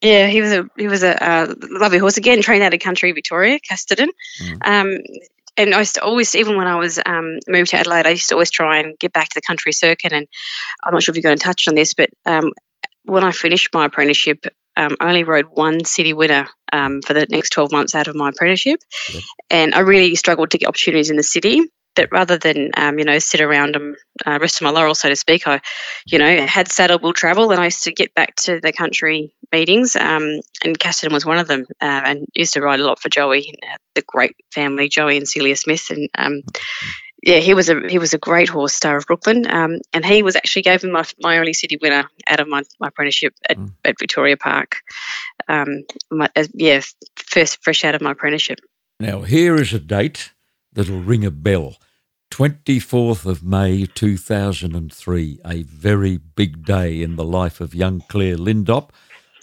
Yeah, 0.00 0.28
he 0.28 0.40
was 0.40 0.52
a 0.52 0.66
he 0.78 0.88
was 0.88 1.02
a 1.02 1.22
uh, 1.22 1.54
lovely 1.60 1.98
horse. 1.98 2.16
Again, 2.16 2.40
trained 2.40 2.62
out 2.62 2.72
of 2.72 2.80
country 2.80 3.12
Victoria, 3.12 3.60
Casterton. 3.60 4.08
Mm. 4.42 4.66
Um, 4.66 4.98
and 5.56 5.74
I 5.74 5.80
used 5.80 5.96
to 5.96 6.02
always, 6.02 6.34
even 6.34 6.56
when 6.56 6.66
I 6.66 6.76
was 6.76 6.98
um, 7.04 7.38
moved 7.46 7.70
to 7.70 7.76
Adelaide, 7.76 8.06
I 8.06 8.10
used 8.10 8.30
to 8.30 8.34
always 8.34 8.50
try 8.50 8.78
and 8.78 8.98
get 8.98 9.12
back 9.12 9.28
to 9.28 9.34
the 9.34 9.42
country 9.42 9.72
circuit. 9.72 10.12
And 10.12 10.26
I'm 10.82 10.94
not 10.94 11.02
sure 11.02 11.12
if 11.12 11.16
you're 11.16 11.22
going 11.22 11.36
to 11.36 11.42
touch 11.42 11.68
on 11.68 11.74
this, 11.74 11.92
but 11.92 12.08
um, 12.24 12.52
when 13.04 13.24
I 13.24 13.32
finished 13.32 13.68
my 13.74 13.86
apprenticeship, 13.86 14.46
um, 14.76 14.96
I 15.00 15.08
only 15.08 15.24
rode 15.24 15.46
one 15.52 15.84
city 15.84 16.12
winner 16.12 16.48
um, 16.72 17.02
for 17.02 17.12
the 17.12 17.26
next 17.28 17.50
12 17.50 17.72
months 17.72 17.94
out 17.94 18.08
of 18.08 18.14
my 18.14 18.30
apprenticeship. 18.30 18.80
Yep. 19.12 19.22
And 19.50 19.74
I 19.74 19.80
really 19.80 20.14
struggled 20.14 20.50
to 20.50 20.58
get 20.58 20.68
opportunities 20.68 21.10
in 21.10 21.16
the 21.16 21.22
city. 21.22 21.60
But 21.96 22.08
rather 22.12 22.38
than, 22.38 22.70
um, 22.76 23.00
you 23.00 23.04
know, 23.04 23.18
sit 23.18 23.40
around 23.40 23.74
and 23.74 23.96
uh, 24.24 24.38
rest 24.40 24.56
of 24.56 24.62
my 24.62 24.70
laurels, 24.70 25.00
so 25.00 25.08
to 25.08 25.16
speak, 25.16 25.48
I, 25.48 25.60
you 26.06 26.20
know, 26.20 26.46
had 26.46 26.68
saddleable 26.68 27.12
travel 27.12 27.50
and 27.50 27.60
I 27.60 27.64
used 27.64 27.82
to 27.84 27.92
get 27.92 28.14
back 28.14 28.36
to 28.36 28.60
the 28.60 28.72
country 28.72 29.34
meetings. 29.52 29.96
Um, 29.96 30.40
and 30.64 30.78
Casterton 30.78 31.12
was 31.12 31.26
one 31.26 31.38
of 31.38 31.48
them 31.48 31.66
uh, 31.80 32.02
and 32.04 32.26
used 32.32 32.54
to 32.54 32.62
ride 32.62 32.78
a 32.78 32.84
lot 32.84 33.00
for 33.00 33.08
Joey, 33.08 33.58
uh, 33.64 33.76
the 33.96 34.04
great 34.06 34.36
family, 34.52 34.88
Joey 34.88 35.16
and 35.16 35.26
Celia 35.26 35.56
Smith. 35.56 35.90
And, 35.90 36.08
um, 36.16 36.42
yeah, 37.22 37.38
he 37.38 37.52
was 37.52 37.68
a 37.68 37.88
he 37.88 37.98
was 37.98 38.14
a 38.14 38.18
great 38.18 38.48
horse, 38.48 38.74
Star 38.74 38.96
of 38.96 39.06
Brooklyn, 39.06 39.50
um, 39.50 39.78
and 39.92 40.04
he 40.04 40.22
was 40.22 40.36
actually 40.36 40.62
gave 40.62 40.82
me 40.82 40.90
my, 40.90 41.04
my 41.20 41.38
only 41.38 41.52
city 41.52 41.78
winner 41.80 42.08
out 42.26 42.40
of 42.40 42.48
my, 42.48 42.62
my 42.78 42.88
apprenticeship 42.88 43.34
at, 43.48 43.58
mm. 43.58 43.72
at 43.84 43.98
Victoria 43.98 44.36
Park. 44.36 44.82
Um, 45.46 45.84
my, 46.10 46.30
uh, 46.34 46.44
yeah, 46.54 46.80
first 47.16 47.62
fresh 47.62 47.84
out 47.84 47.94
of 47.94 48.00
my 48.00 48.12
apprenticeship. 48.12 48.60
Now 48.98 49.22
here 49.22 49.56
is 49.56 49.72
a 49.72 49.78
date 49.78 50.32
that'll 50.72 51.00
ring 51.00 51.24
a 51.24 51.30
bell. 51.30 51.76
24th 52.30 53.26
of 53.26 53.42
May 53.42 53.86
2003, 53.86 55.40
a 55.44 55.62
very 55.64 56.16
big 56.16 56.64
day 56.64 57.02
in 57.02 57.16
the 57.16 57.24
life 57.24 57.60
of 57.60 57.74
young 57.74 58.02
Clare 58.08 58.36
Lindop. 58.36 58.90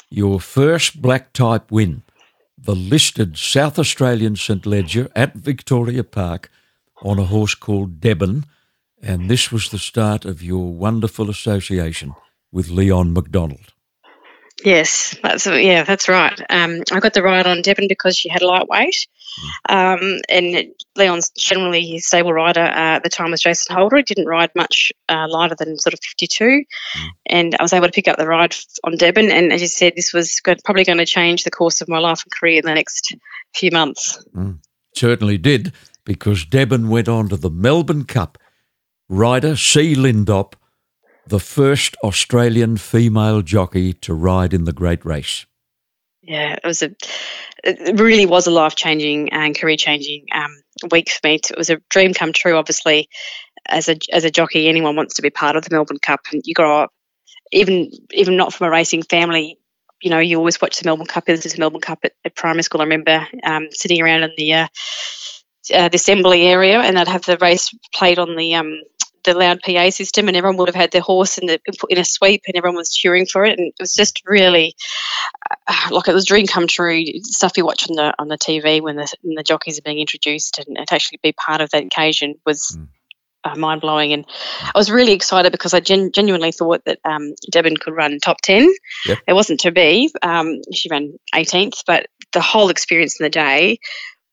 Your 0.09 0.39
first 0.39 1.01
black 1.01 1.33
type 1.33 1.69
win, 1.69 2.03
the 2.57 2.73
listed 2.73 3.37
South 3.37 3.77
Australian 3.77 4.37
St 4.37 4.65
Leger 4.65 5.09
at 5.15 5.35
Victoria 5.35 6.03
Park 6.03 6.49
on 7.01 7.19
a 7.19 7.25
horse 7.25 7.55
called 7.55 7.99
Deben, 7.99 8.43
and 9.01 9.29
this 9.29 9.51
was 9.51 9.69
the 9.69 9.79
start 9.79 10.25
of 10.25 10.41
your 10.41 10.73
wonderful 10.73 11.29
association 11.29 12.13
with 12.51 12.69
Leon 12.69 13.13
McDonald. 13.13 13.73
Yes, 14.65 15.15
that's 15.21 15.45
yeah, 15.45 15.83
that's 15.83 16.09
right. 16.09 16.33
Um, 16.49 16.81
I 16.91 16.99
got 16.99 17.13
the 17.13 17.21
ride 17.21 17.45
on 17.45 17.61
Deben 17.61 17.87
because 17.87 18.17
she 18.17 18.27
had 18.27 18.41
a 18.41 18.47
lightweight, 18.47 19.07
um, 19.69 20.19
and 20.29 20.73
Leon's 20.95 21.29
generally 21.29 21.97
a 21.97 21.99
stable 21.99 22.33
rider. 22.33 22.61
Uh, 22.61 22.95
at 22.95 23.03
the 23.03 23.09
time 23.09 23.29
was 23.29 23.41
Jason 23.41 23.75
Holder. 23.75 23.97
He 23.97 24.01
didn't 24.01 24.25
ride 24.25 24.49
much 24.55 24.91
uh, 25.09 25.27
lighter 25.29 25.53
than 25.53 25.77
sort 25.77 25.93
of 25.93 25.99
fifty-two, 26.01 26.63
mm. 26.63 27.09
and 27.27 27.55
I 27.59 27.61
was 27.61 27.71
able 27.71 27.85
to 27.85 27.91
pick 27.91 28.07
up 28.07 28.17
the 28.17 28.25
ride 28.25 28.55
on 28.83 28.93
Deben. 28.93 29.29
And 29.29 29.53
as 29.53 29.61
you 29.61 29.67
said, 29.67 29.93
this 29.95 30.11
was 30.11 30.39
good, 30.39 30.59
probably 30.65 30.85
going 30.85 30.97
to 30.97 31.05
change 31.05 31.43
the 31.43 31.51
course 31.51 31.81
of 31.81 31.87
my 31.87 31.99
life 31.99 32.23
and 32.25 32.31
career 32.31 32.57
in 32.57 32.65
the 32.65 32.73
next 32.73 33.15
few 33.53 33.69
months. 33.69 34.25
Mm. 34.35 34.57
Certainly 34.95 35.37
did 35.37 35.73
because 36.07 36.45
Deben 36.45 36.87
went 36.87 37.09
on 37.09 37.27
to 37.27 37.35
the 37.35 37.49
Melbourne 37.49 38.05
Cup. 38.05 38.37
Rider 39.09 39.57
C. 39.57 39.93
Lindop, 39.93 40.53
the 41.27 41.39
first 41.39 41.97
Australian 42.01 42.77
female 42.77 43.41
jockey 43.41 43.91
to 43.93 44.13
ride 44.13 44.53
in 44.53 44.63
the 44.63 44.71
great 44.71 45.05
race. 45.05 45.45
Yeah, 46.21 46.53
it 46.53 46.65
was 46.65 46.81
a, 46.81 46.95
it 47.63 47.99
really 47.99 48.25
was 48.25 48.47
a 48.47 48.51
life 48.51 48.75
changing 48.75 49.33
and 49.33 49.57
career 49.57 49.75
changing 49.75 50.25
um, 50.33 50.55
week 50.91 51.09
for 51.09 51.27
me. 51.27 51.35
It 51.35 51.57
was 51.57 51.69
a 51.69 51.81
dream 51.89 52.13
come 52.13 52.31
true. 52.31 52.55
Obviously, 52.55 53.09
as 53.67 53.89
a 53.89 53.97
as 54.11 54.23
a 54.23 54.31
jockey, 54.31 54.67
anyone 54.67 54.95
wants 54.95 55.15
to 55.15 55.21
be 55.21 55.29
part 55.29 55.57
of 55.57 55.65
the 55.65 55.75
Melbourne 55.75 55.99
Cup, 56.01 56.21
and 56.31 56.41
you 56.45 56.53
grow 56.53 56.83
up, 56.83 56.91
even 57.51 57.91
even 58.11 58.37
not 58.37 58.53
from 58.53 58.67
a 58.67 58.71
racing 58.71 59.03
family. 59.03 59.57
You 60.01 60.09
know, 60.09 60.19
you 60.19 60.37
always 60.37 60.61
watch 60.61 60.79
the 60.79 60.87
Melbourne 60.87 61.07
Cup. 61.07 61.25
This 61.25 61.45
is 61.45 61.57
Melbourne 61.57 61.81
Cup 61.81 61.99
at, 62.03 62.13
at 62.23 62.35
primary 62.35 62.63
school. 62.63 62.81
I 62.81 62.85
remember 62.85 63.27
um, 63.43 63.67
sitting 63.71 64.01
around 64.01 64.23
in 64.23 64.31
the 64.37 64.53
uh, 64.53 64.67
uh, 65.73 65.89
the 65.89 65.95
assembly 65.95 66.43
area, 66.43 66.79
and 66.79 66.97
they'd 66.97 67.07
have 67.07 67.25
the 67.25 67.37
race 67.37 67.73
played 67.93 68.19
on 68.19 68.35
the 68.35 68.55
um, 68.55 68.81
the 69.27 69.33
loud 69.33 69.61
PA 69.61 69.89
system, 69.89 70.27
and 70.27 70.37
everyone 70.37 70.57
would 70.57 70.69
have 70.69 70.75
had 70.75 70.91
their 70.91 71.01
horse 71.01 71.37
in 71.37 71.47
the 71.47 71.59
in 71.89 71.97
a 71.97 72.05
sweep, 72.05 72.43
and 72.47 72.55
everyone 72.55 72.77
was 72.77 72.93
cheering 72.93 73.25
for 73.25 73.45
it, 73.45 73.57
and 73.59 73.67
it 73.67 73.75
was 73.79 73.93
just 73.93 74.23
really 74.25 74.75
uh, 75.67 75.89
like 75.91 76.07
it 76.07 76.13
was 76.13 76.25
dream 76.25 76.47
come 76.47 76.67
true 76.67 77.03
stuff 77.23 77.57
you 77.57 77.65
watch 77.65 77.89
on 77.89 77.95
the 77.95 78.13
on 78.19 78.27
the 78.27 78.37
TV 78.37 78.81
when 78.81 78.95
the 78.95 79.13
when 79.21 79.35
the 79.35 79.43
jockeys 79.43 79.77
are 79.77 79.83
being 79.83 79.99
introduced, 79.99 80.59
and, 80.59 80.77
and 80.77 80.87
to 80.87 80.95
actually 80.95 81.19
be 81.21 81.33
part 81.33 81.61
of 81.61 81.69
that 81.71 81.83
occasion 81.83 82.35
was. 82.45 82.75
Mm. 82.77 82.87
Uh, 83.43 83.55
mind 83.55 83.79
blowing, 83.79 84.11
and 84.11 84.25
I 84.63 84.71
was 84.75 84.91
really 84.91 85.13
excited 85.13 85.51
because 85.51 85.73
I 85.73 85.79
gen- 85.79 86.11
genuinely 86.11 86.51
thought 86.51 86.83
that 86.85 86.99
um, 87.05 87.33
could 87.53 87.95
run 87.95 88.17
top 88.19 88.41
ten. 88.41 88.67
Yep. 89.05 89.19
It 89.27 89.33
wasn't 89.33 89.59
to 89.61 89.71
be; 89.71 90.11
um, 90.23 90.59
she 90.73 90.89
ran 90.89 91.17
18th, 91.33 91.83
but 91.85 92.07
the 92.33 92.41
whole 92.41 92.69
experience 92.69 93.19
in 93.19 93.23
the 93.23 93.29
day 93.29 93.79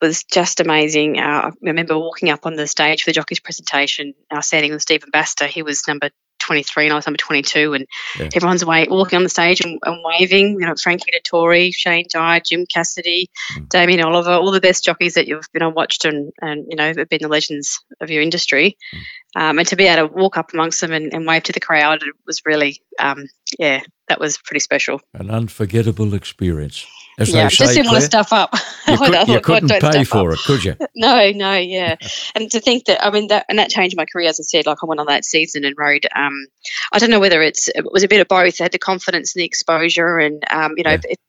was 0.01 0.23
just 0.23 0.59
amazing. 0.59 1.19
Uh, 1.19 1.49
I 1.49 1.51
remember 1.61 1.97
walking 1.97 2.29
up 2.29 2.45
on 2.45 2.55
the 2.55 2.67
stage 2.67 3.03
for 3.03 3.09
the 3.09 3.13
jockey's 3.13 3.39
presentation, 3.39 4.13
I 4.31 4.37
was 4.37 4.47
standing 4.47 4.71
with 4.71 4.81
Stephen 4.81 5.09
Baster. 5.11 5.47
He 5.47 5.63
was 5.63 5.87
number 5.87 6.09
23 6.39 6.85
and 6.85 6.93
I 6.93 6.95
was 6.95 7.07
number 7.07 7.17
22 7.17 7.73
and 7.73 7.87
yeah. 8.19 8.29
everyone's 8.35 8.63
way, 8.63 8.85
walking 8.89 9.17
on 9.17 9.23
the 9.23 9.29
stage 9.29 9.61
and, 9.61 9.79
and, 9.83 10.03
waving, 10.03 10.59
you 10.59 10.65
know, 10.65 10.75
Frankie 10.75 11.11
Dettori, 11.11 11.73
Shane 11.73 12.05
Dye, 12.11 12.39
Jim 12.39 12.65
Cassidy, 12.71 13.29
mm. 13.57 13.69
Damien 13.69 14.01
Oliver, 14.01 14.31
all 14.31 14.51
the 14.51 14.61
best 14.61 14.83
jockeys 14.83 15.15
that 15.15 15.27
you've 15.27 15.51
been 15.53 15.63
on 15.63 15.73
watched 15.73 16.05
and, 16.05 16.31
and 16.41 16.65
you 16.69 16.75
know, 16.75 16.93
have 16.95 17.09
been 17.09 17.21
the 17.21 17.27
legends 17.27 17.79
of 17.99 18.11
your 18.11 18.21
industry. 18.21 18.77
Mm. 18.93 19.41
Um, 19.41 19.59
and 19.59 19.67
to 19.69 19.75
be 19.75 19.85
able 19.85 20.07
to 20.07 20.13
walk 20.13 20.37
up 20.37 20.53
amongst 20.53 20.81
them 20.81 20.91
and, 20.91 21.13
and 21.13 21.25
wave 21.25 21.43
to 21.43 21.51
the 21.51 21.59
crowd 21.59 22.03
it 22.03 22.15
was 22.25 22.41
really, 22.45 22.81
um, 22.99 23.25
yeah, 23.57 23.81
that 24.07 24.19
was 24.19 24.37
pretty 24.37 24.59
special. 24.59 25.01
An 25.13 25.31
unforgettable 25.31 26.13
experience. 26.13 26.85
Yeah, 27.17 27.47
just 27.47 27.73
didn't 27.73 27.87
want 27.87 27.99
to 27.99 28.05
stuff 28.05 28.33
up. 28.33 28.53
You, 28.87 28.97
could, 28.99 29.27
you 29.27 29.41
couldn't 29.41 29.81
pay 29.81 30.03
for 30.03 30.31
up. 30.31 30.37
it, 30.37 30.43
could 30.45 30.63
you? 30.63 30.75
No, 30.95 31.31
no, 31.31 31.55
yeah. 31.55 31.95
and 32.35 32.49
to 32.51 32.59
think 32.59 32.85
that, 32.85 33.03
I 33.03 33.09
mean, 33.09 33.27
that 33.29 33.45
and 33.49 33.57
that 33.57 33.71
changed 33.71 33.97
my 33.97 34.05
career. 34.05 34.29
As 34.29 34.39
I 34.39 34.43
said, 34.43 34.67
like 34.67 34.77
I 34.83 34.85
went 34.85 34.99
on 34.99 35.07
that 35.07 35.25
season 35.25 35.65
and 35.65 35.75
rode. 35.75 36.05
Um, 36.15 36.45
I 36.93 36.99
don't 36.99 37.09
know 37.09 37.19
whether 37.19 37.41
it's 37.41 37.67
it 37.67 37.83
was 37.91 38.03
a 38.03 38.07
bit 38.07 38.21
of 38.21 38.27
both. 38.27 38.61
I 38.61 38.65
had 38.65 38.71
the 38.71 38.77
confidence 38.77 39.35
and 39.35 39.41
the 39.41 39.45
exposure, 39.45 40.19
and 40.19 40.43
um, 40.51 40.75
you 40.77 40.83
know, 40.83 40.91
yeah. 40.91 40.99
it, 41.03 41.19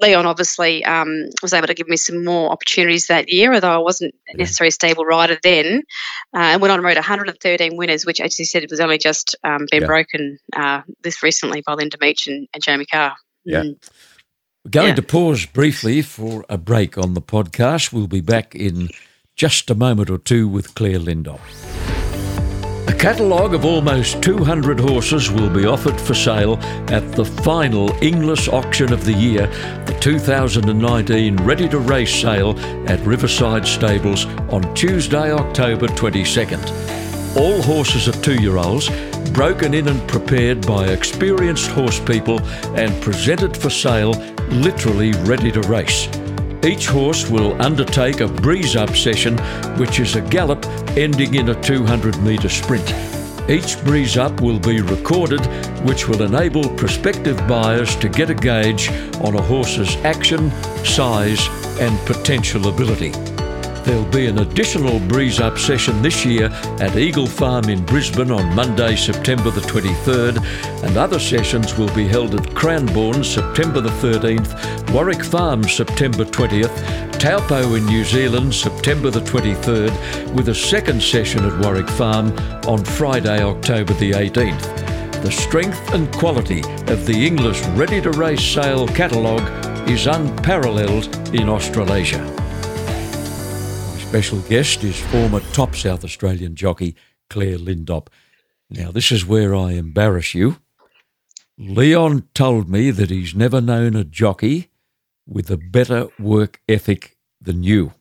Leon 0.00 0.26
obviously 0.26 0.84
um, 0.84 1.30
was 1.42 1.54
able 1.54 1.68
to 1.68 1.74
give 1.74 1.88
me 1.88 1.96
some 1.96 2.22
more 2.22 2.50
opportunities 2.50 3.06
that 3.06 3.30
year, 3.30 3.54
although 3.54 3.74
I 3.74 3.78
wasn't 3.78 4.14
yeah. 4.28 4.36
necessarily 4.36 4.68
a 4.68 4.72
stable 4.72 5.06
rider 5.06 5.38
then. 5.42 5.82
Uh, 6.34 6.52
and 6.52 6.60
went 6.60 6.70
on 6.70 6.78
and 6.78 6.86
rode 6.86 6.96
113 6.96 7.76
winners, 7.76 8.04
which, 8.04 8.20
as 8.20 8.38
you 8.38 8.44
said, 8.44 8.62
it 8.62 8.70
was 8.70 8.80
only 8.80 8.98
just 8.98 9.36
um, 9.42 9.66
been 9.70 9.82
yeah. 9.82 9.86
broken 9.86 10.38
uh, 10.54 10.82
this 11.02 11.22
recently 11.22 11.62
by 11.66 11.72
Linda 11.72 11.96
Meech 12.00 12.26
and, 12.26 12.46
and 12.52 12.62
Jamie 12.62 12.86
Kah. 12.86 13.14
Yeah. 13.44 13.62
Mm. 13.62 13.90
We're 14.64 14.70
going 14.70 14.88
yeah. 14.88 14.94
to 14.94 15.02
pause 15.02 15.44
briefly 15.44 16.00
for 16.00 16.46
a 16.48 16.56
break 16.56 16.96
on 16.96 17.12
the 17.12 17.20
podcast. 17.20 17.92
We'll 17.92 18.06
be 18.06 18.22
back 18.22 18.54
in 18.54 18.88
just 19.36 19.68
a 19.68 19.74
moment 19.74 20.08
or 20.08 20.16
two 20.16 20.48
with 20.48 20.74
Clare 20.74 20.98
Lindop. 20.98 21.40
A 22.88 22.94
catalogue 22.94 23.52
of 23.52 23.66
almost 23.66 24.22
200 24.22 24.80
horses 24.80 25.30
will 25.30 25.50
be 25.50 25.66
offered 25.66 26.00
for 26.00 26.14
sale 26.14 26.56
at 26.88 27.12
the 27.12 27.26
final 27.26 27.90
Inglis 28.02 28.48
auction 28.48 28.90
of 28.90 29.04
the 29.04 29.12
year, 29.12 29.48
the 29.84 29.98
2019 30.00 31.36
Ready 31.42 31.68
to 31.68 31.78
Race 31.78 32.14
sale 32.14 32.58
at 32.88 32.98
Riverside 33.00 33.66
Stables 33.66 34.24
on 34.48 34.74
Tuesday, 34.74 35.30
October 35.30 35.88
22nd. 35.88 37.36
All 37.36 37.60
horses 37.60 38.08
are 38.08 38.22
two 38.22 38.40
year 38.40 38.56
olds, 38.56 38.88
broken 39.32 39.74
in 39.74 39.88
and 39.88 40.08
prepared 40.08 40.66
by 40.66 40.86
experienced 40.88 41.68
horse 41.70 42.00
people 42.00 42.40
and 42.76 43.02
presented 43.02 43.56
for 43.56 43.70
sale 43.70 44.12
literally 44.50 45.12
ready 45.24 45.50
to 45.52 45.60
race. 45.62 46.08
Each 46.64 46.86
horse 46.86 47.28
will 47.28 47.60
undertake 47.60 48.20
a 48.20 48.28
breeze 48.28 48.74
up 48.76 48.96
session, 48.96 49.36
which 49.76 50.00
is 50.00 50.16
a 50.16 50.22
gallop 50.22 50.64
ending 50.96 51.34
in 51.34 51.50
a 51.50 51.60
200 51.62 52.22
metre 52.22 52.48
sprint. 52.48 52.94
Each 53.50 53.78
breeze 53.84 54.16
up 54.16 54.40
will 54.40 54.58
be 54.58 54.80
recorded, 54.80 55.44
which 55.84 56.08
will 56.08 56.22
enable 56.22 56.66
prospective 56.76 57.36
buyers 57.46 57.94
to 57.96 58.08
get 58.08 58.30
a 58.30 58.34
gauge 58.34 58.88
on 59.20 59.34
a 59.34 59.42
horse's 59.42 59.94
action, 59.96 60.50
size, 60.84 61.46
and 61.78 61.98
potential 62.06 62.68
ability. 62.68 63.33
There'll 63.84 64.06
be 64.06 64.26
an 64.28 64.38
additional 64.38 64.98
breeze 64.98 65.40
up 65.40 65.58
session 65.58 66.00
this 66.00 66.24
year 66.24 66.46
at 66.80 66.96
Eagle 66.96 67.26
Farm 67.26 67.68
in 67.68 67.84
Brisbane 67.84 68.30
on 68.30 68.54
Monday, 68.54 68.96
September 68.96 69.50
the 69.50 69.60
23rd, 69.60 70.42
and 70.84 70.96
other 70.96 71.18
sessions 71.18 71.76
will 71.76 71.94
be 71.94 72.08
held 72.08 72.34
at 72.34 72.54
Cranbourne 72.54 73.22
September 73.22 73.82
the 73.82 73.90
13th, 73.90 74.90
Warwick 74.90 75.22
Farm 75.22 75.64
September 75.64 76.24
20th, 76.24 77.18
Taupo 77.18 77.74
in 77.74 77.84
New 77.84 78.04
Zealand 78.04 78.54
September 78.54 79.10
the 79.10 79.20
23rd, 79.20 80.32
with 80.32 80.48
a 80.48 80.54
second 80.54 81.02
session 81.02 81.44
at 81.44 81.62
Warwick 81.62 81.90
Farm 81.90 82.32
on 82.66 82.82
Friday, 82.82 83.42
October 83.42 83.92
the 83.94 84.12
18th. 84.12 85.22
The 85.22 85.30
strength 85.30 85.92
and 85.92 86.10
quality 86.14 86.60
of 86.90 87.04
the 87.04 87.26
Inglis 87.26 87.62
Ready 87.76 88.00
to 88.00 88.12
Race 88.12 88.42
sale 88.42 88.88
catalogue 88.88 89.46
is 89.90 90.06
unparalleled 90.06 91.34
in 91.34 91.50
Australasia 91.50 92.43
special 94.14 94.38
guest 94.42 94.84
is 94.84 95.00
former 95.06 95.40
top 95.52 95.74
South 95.74 96.04
Australian 96.04 96.54
jockey 96.54 96.94
Clare 97.28 97.58
Lindop. 97.58 98.06
Now, 98.70 98.92
this 98.92 99.10
is 99.10 99.26
where 99.26 99.56
I 99.56 99.72
embarrass 99.72 100.36
you. 100.36 100.58
Leon 101.58 102.28
told 102.32 102.68
me 102.68 102.92
that 102.92 103.10
he's 103.10 103.34
never 103.34 103.60
known 103.60 103.96
a 103.96 104.04
jockey 104.04 104.70
with 105.26 105.50
a 105.50 105.56
better 105.56 106.06
work 106.20 106.60
ethic 106.68 107.16
than 107.40 107.64
you. 107.64 107.94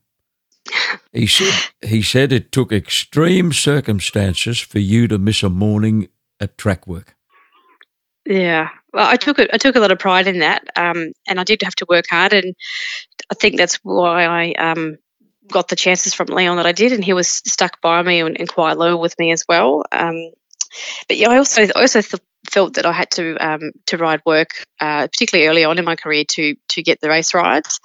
He 1.12 1.26
said 1.26 1.52
he 1.82 2.04
said 2.04 2.32
it 2.32 2.52
took 2.52 2.72
extreme 2.72 3.52
circumstances 3.52 4.60
for 4.60 4.78
you 4.78 5.08
to 5.08 5.18
miss 5.18 5.42
a 5.42 5.50
morning 5.50 6.10
at 6.40 6.60
track 6.60 6.86
work. 6.86 7.16
Yeah, 8.28 8.70
well, 8.94 9.08
I 9.08 9.16
took 9.16 9.40
it. 9.40 9.50
I 9.52 9.58
took 9.58 9.76
a 9.76 9.80
lot 9.80 9.92
of 9.92 9.98
pride 9.98 10.28
in 10.28 10.38
that, 10.40 10.64
um, 10.76 11.12
and 11.28 11.40
I 11.40 11.44
did 11.44 11.64
have 11.64 11.76
to 11.78 11.88
work 11.90 12.06
hard, 12.08 12.34
and 12.34 12.54
I 13.32 13.34
think 13.34 13.58
that's 13.58 13.80
why 13.82 14.26
I 14.26 14.52
um, 14.52 14.98
got 15.52 15.68
the 15.68 15.76
chances 15.76 16.14
from 16.14 16.28
Leon 16.28 16.58
that 16.58 16.66
I 16.66 16.72
did, 16.72 16.92
and 16.92 17.04
he 17.04 17.14
was 17.14 17.28
stuck 17.28 17.82
by 17.82 18.02
me 18.02 18.22
and, 18.22 18.40
and 18.40 18.50
quite 18.50 18.78
loyal 18.78 19.00
with 19.00 19.18
me 19.20 19.32
as 19.32 19.44
well. 19.48 19.84
Um, 19.92 20.32
but 21.08 21.18
yeah, 21.18 21.30
I 21.30 21.38
also 21.38 21.68
also 21.76 22.02
th- 22.02 22.22
felt 22.52 22.76
that 22.76 22.86
I 22.86 22.92
had 22.92 23.12
to 23.12 23.36
um, 23.38 23.72
to 23.88 23.98
ride 23.98 24.22
work, 24.26 24.50
uh, 24.80 25.08
particularly 25.08 25.48
early 25.48 25.64
on 25.64 25.80
in 25.80 25.86
my 25.86 25.96
career, 25.96 26.24
to 26.30 26.56
to 26.70 26.84
get 26.84 27.02
the 27.02 27.10
race 27.10 27.34
rides, 27.34 27.80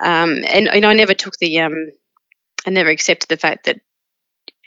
um, 0.00 0.44
and 0.46 0.68
and 0.68 0.84
I 0.84 0.92
never 0.92 1.14
took 1.14 1.36
the 1.38 1.60
um, 1.60 1.90
I 2.66 2.70
never 2.70 2.90
accepted 2.90 3.28
the 3.28 3.36
fact 3.36 3.66
that 3.66 3.80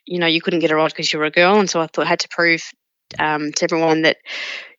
you 0.06 0.20
know 0.20 0.28
you 0.28 0.42
couldn't 0.42 0.60
get 0.60 0.72
a 0.72 0.76
ride 0.76 0.92
because 0.92 1.12
you 1.12 1.20
were 1.20 1.26
a 1.26 1.32
girl, 1.32 1.60
and 1.60 1.70
so 1.70 1.82
I 1.82 1.88
thought 1.88 2.06
I 2.06 2.10
had 2.10 2.22
to 2.22 2.30
prove 2.30 2.64
um, 3.20 3.52
to 3.54 3.64
everyone 3.64 4.04
that 4.04 4.18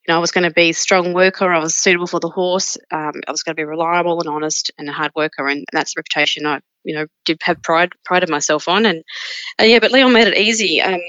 you 0.06 0.12
know, 0.12 0.16
I 0.16 0.20
was 0.20 0.32
going 0.32 0.44
to 0.44 0.54
be 0.54 0.70
a 0.70 0.74
strong 0.74 1.12
worker. 1.12 1.52
I 1.52 1.60
was 1.60 1.76
suitable 1.76 2.08
for 2.08 2.18
the 2.18 2.28
horse. 2.28 2.76
Um, 2.90 3.12
I 3.26 3.30
was 3.30 3.42
going 3.42 3.54
to 3.54 3.60
be 3.60 3.64
reliable 3.64 4.20
and 4.20 4.28
honest 4.28 4.72
and 4.76 4.88
a 4.88 4.92
hard 4.92 5.12
worker, 5.14 5.46
and, 5.46 5.58
and 5.58 5.66
that's 5.72 5.94
the 5.94 6.00
reputation 6.00 6.46
I, 6.46 6.60
you 6.84 6.94
know, 6.94 7.06
did 7.24 7.38
have 7.42 7.62
pride 7.62 7.90
pride 8.04 8.24
of 8.24 8.28
myself 8.28 8.68
on. 8.68 8.84
And, 8.84 9.04
and 9.58 9.70
yeah, 9.70 9.78
but 9.78 9.92
Leon 9.92 10.12
made 10.12 10.26
it 10.26 10.36
easy. 10.36 10.82
Um, 10.82 11.00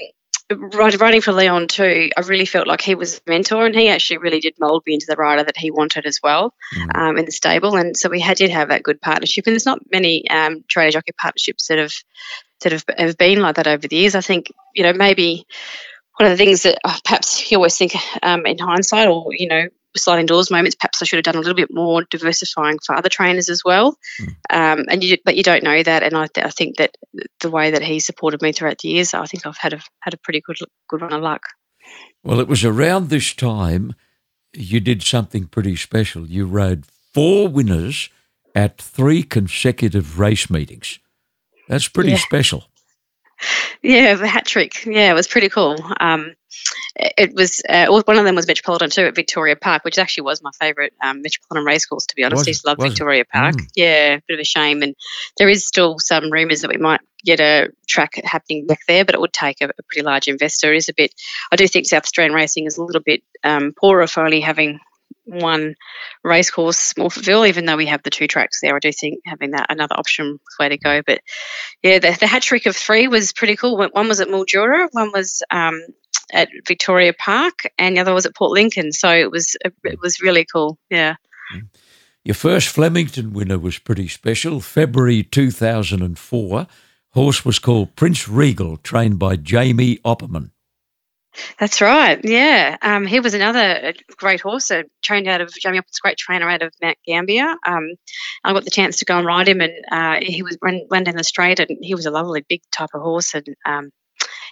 writing 0.50 1.20
for 1.20 1.32
Leon 1.32 1.68
too, 1.68 2.10
I 2.16 2.20
really 2.20 2.44
felt 2.44 2.68
like 2.68 2.82
he 2.82 2.94
was 2.94 3.16
a 3.16 3.30
mentor, 3.30 3.66
and 3.66 3.74
he 3.74 3.88
actually 3.88 4.18
really 4.18 4.40
did 4.40 4.54
mould 4.60 4.84
me 4.86 4.94
into 4.94 5.06
the 5.08 5.16
rider 5.16 5.42
that 5.42 5.56
he 5.56 5.70
wanted 5.70 6.06
as 6.06 6.20
well 6.22 6.54
mm. 6.76 6.96
um, 6.96 7.16
in 7.16 7.24
the 7.24 7.32
stable. 7.32 7.76
And 7.76 7.96
so 7.96 8.08
we 8.08 8.20
had, 8.20 8.36
did 8.36 8.50
have 8.50 8.68
that 8.68 8.82
good 8.82 9.00
partnership. 9.00 9.46
And 9.46 9.54
there's 9.54 9.66
not 9.66 9.80
many 9.90 10.28
um, 10.30 10.64
trainer 10.68 10.92
jockey 10.92 11.12
partnerships 11.18 11.66
that 11.68 11.78
have 11.78 11.94
that 12.60 12.72
have, 12.72 12.84
have 12.96 13.18
been 13.18 13.40
like 13.40 13.56
that 13.56 13.66
over 13.66 13.88
the 13.88 13.96
years. 13.96 14.14
I 14.14 14.20
think 14.20 14.52
you 14.74 14.84
know 14.84 14.92
maybe 14.92 15.46
one 16.16 16.30
of 16.30 16.36
the 16.36 16.44
things 16.44 16.62
that 16.62 16.78
uh, 16.84 16.96
perhaps 17.04 17.50
you 17.50 17.56
always 17.56 17.76
think 17.76 17.94
um, 18.22 18.46
in 18.46 18.58
hindsight 18.58 19.08
or, 19.08 19.26
you 19.30 19.48
know, 19.48 19.68
sliding 19.96 20.26
doors 20.26 20.50
moments, 20.50 20.74
perhaps 20.74 21.00
I 21.00 21.04
should 21.04 21.18
have 21.18 21.24
done 21.24 21.36
a 21.36 21.40
little 21.40 21.54
bit 21.54 21.72
more 21.72 22.02
diversifying 22.04 22.78
for 22.84 22.94
other 22.96 23.08
trainers 23.08 23.48
as 23.48 23.62
well. 23.64 23.96
Mm. 24.20 24.36
Um, 24.50 24.84
and 24.88 25.04
you, 25.04 25.18
but 25.24 25.36
you 25.36 25.42
don't 25.42 25.62
know 25.62 25.82
that. 25.82 26.02
And 26.02 26.16
I, 26.16 26.26
th- 26.26 26.46
I, 26.46 26.50
think 26.50 26.76
that 26.76 26.96
the 27.40 27.50
way 27.50 27.70
that 27.70 27.82
he 27.82 28.00
supported 28.00 28.42
me 28.42 28.52
throughout 28.52 28.78
the 28.78 28.88
years, 28.88 29.14
I 29.14 29.26
think 29.26 29.46
I've 29.46 29.56
had 29.56 29.72
a, 29.72 29.80
had 30.00 30.14
a 30.14 30.18
pretty 30.18 30.40
good, 30.40 30.58
good 30.88 31.00
run 31.00 31.12
of 31.12 31.22
luck. 31.22 31.42
Well, 32.22 32.40
it 32.40 32.48
was 32.48 32.64
around 32.64 33.08
this 33.08 33.34
time 33.34 33.94
you 34.52 34.80
did 34.80 35.02
something 35.02 35.46
pretty 35.46 35.76
special. 35.76 36.26
You 36.26 36.46
rode 36.46 36.86
four 37.12 37.48
winners 37.48 38.08
at 38.54 38.80
three 38.80 39.22
consecutive 39.22 40.18
race 40.18 40.48
meetings. 40.48 40.98
That's 41.68 41.88
pretty 41.88 42.12
yeah. 42.12 42.18
special. 42.18 42.64
Yeah, 43.82 44.14
the 44.14 44.26
hat 44.26 44.46
trick. 44.46 44.86
Yeah, 44.86 45.10
it 45.10 45.14
was 45.14 45.28
pretty 45.28 45.48
cool. 45.48 45.76
Um, 46.00 46.34
it 46.96 47.34
was 47.34 47.60
uh, 47.68 47.86
one 47.88 48.18
of 48.18 48.24
them 48.24 48.36
was 48.36 48.46
Metropolitan 48.46 48.90
too 48.90 49.02
at 49.02 49.14
Victoria 49.14 49.56
Park, 49.56 49.84
which 49.84 49.98
actually 49.98 50.22
was 50.22 50.42
my 50.42 50.50
favourite 50.58 50.92
um, 51.02 51.22
Metropolitan 51.22 51.66
racecourse. 51.66 52.06
To 52.06 52.14
be 52.14 52.24
honest, 52.24 52.40
was, 52.40 52.46
I 52.46 52.50
used 52.50 52.62
to 52.62 52.68
love 52.68 52.78
Victoria 52.80 53.22
it? 53.22 53.28
Park. 53.28 53.56
Mm. 53.56 53.68
Yeah, 53.74 54.18
bit 54.26 54.34
of 54.34 54.40
a 54.40 54.44
shame, 54.44 54.82
and 54.82 54.94
there 55.36 55.48
is 55.48 55.66
still 55.66 55.98
some 55.98 56.30
rumours 56.30 56.62
that 56.62 56.70
we 56.70 56.76
might 56.76 57.00
get 57.24 57.40
a 57.40 57.70
track 57.88 58.20
happening 58.24 58.66
back 58.66 58.80
there, 58.86 59.04
but 59.04 59.14
it 59.14 59.20
would 59.20 59.32
take 59.32 59.60
a, 59.60 59.66
a 59.66 59.82
pretty 59.88 60.02
large 60.02 60.28
investor. 60.28 60.72
It 60.72 60.78
is 60.78 60.88
a 60.88 60.94
bit. 60.94 61.14
I 61.50 61.56
do 61.56 61.66
think 61.66 61.86
South 61.86 62.04
Australian 62.04 62.34
racing 62.34 62.66
is 62.66 62.78
a 62.78 62.84
little 62.84 63.02
bit 63.02 63.22
um, 63.42 63.72
poorer 63.76 64.06
for 64.06 64.24
only 64.24 64.40
having 64.40 64.78
one 65.24 65.74
racecourse, 66.22 66.94
Morphettville, 66.94 67.48
even 67.48 67.64
though 67.64 67.76
we 67.76 67.86
have 67.86 68.02
the 68.02 68.10
two 68.10 68.26
tracks 68.26 68.60
there. 68.60 68.76
I 68.76 68.78
do 68.78 68.92
think 68.92 69.20
having 69.24 69.52
that 69.52 69.66
another 69.70 69.94
option 69.96 70.38
way 70.58 70.68
to 70.68 70.76
go. 70.76 71.02
But 71.06 71.20
yeah, 71.82 71.98
the, 71.98 72.16
the 72.18 72.26
hat 72.26 72.42
trick 72.42 72.66
of 72.66 72.76
three 72.76 73.08
was 73.08 73.32
pretty 73.32 73.56
cool. 73.56 73.76
One 73.76 74.08
was 74.08 74.20
at 74.20 74.28
Mildura, 74.28 74.88
one 74.92 75.12
was 75.12 75.42
um, 75.50 75.80
at 76.32 76.48
Victoria 76.66 77.12
Park, 77.12 77.60
and 77.78 77.96
the 77.96 78.00
other 78.00 78.14
was 78.14 78.26
at 78.26 78.36
Port 78.36 78.52
Lincoln. 78.52 78.92
So 78.92 79.10
it 79.10 79.30
was 79.30 79.56
it 79.64 80.00
was 80.00 80.20
really 80.20 80.44
cool. 80.44 80.78
Yeah. 80.90 81.16
Your 82.24 82.34
first 82.34 82.68
Flemington 82.68 83.34
winner 83.34 83.58
was 83.58 83.78
pretty 83.78 84.08
special. 84.08 84.60
February 84.60 85.22
2004. 85.22 86.66
Horse 87.10 87.44
was 87.44 87.58
called 87.58 87.94
Prince 87.96 88.26
Regal, 88.26 88.78
trained 88.78 89.18
by 89.18 89.36
Jamie 89.36 89.98
Opperman. 89.98 90.50
That's 91.58 91.80
right. 91.80 92.20
Yeah. 92.22 92.76
Um, 92.80 93.06
he 93.06 93.20
was 93.20 93.34
another 93.34 93.94
great 94.16 94.40
horse, 94.40 94.70
a 94.70 94.84
trained 95.02 95.28
out 95.28 95.40
of 95.40 95.52
Jamie 95.52 95.78
Opperman's 95.78 95.98
great 95.98 96.16
trainer 96.16 96.48
out 96.48 96.62
of 96.62 96.72
Mount 96.82 96.98
Gambier. 97.06 97.54
Um, 97.66 97.94
I 98.42 98.52
got 98.52 98.64
the 98.64 98.70
chance 98.70 98.98
to 98.98 99.04
go 99.04 99.18
and 99.18 99.26
ride 99.26 99.48
him, 99.48 99.60
and 99.60 99.72
uh, 99.90 100.18
he 100.22 100.42
was 100.42 100.58
ran, 100.62 100.86
ran, 100.90 101.04
down 101.04 101.16
the 101.16 101.24
straight, 101.24 101.60
and 101.60 101.78
he 101.80 101.94
was 101.94 102.06
a 102.06 102.10
lovely 102.10 102.44
big 102.48 102.62
type 102.70 102.90
of 102.94 103.02
horse, 103.02 103.34
and 103.34 103.46
um, 103.64 103.90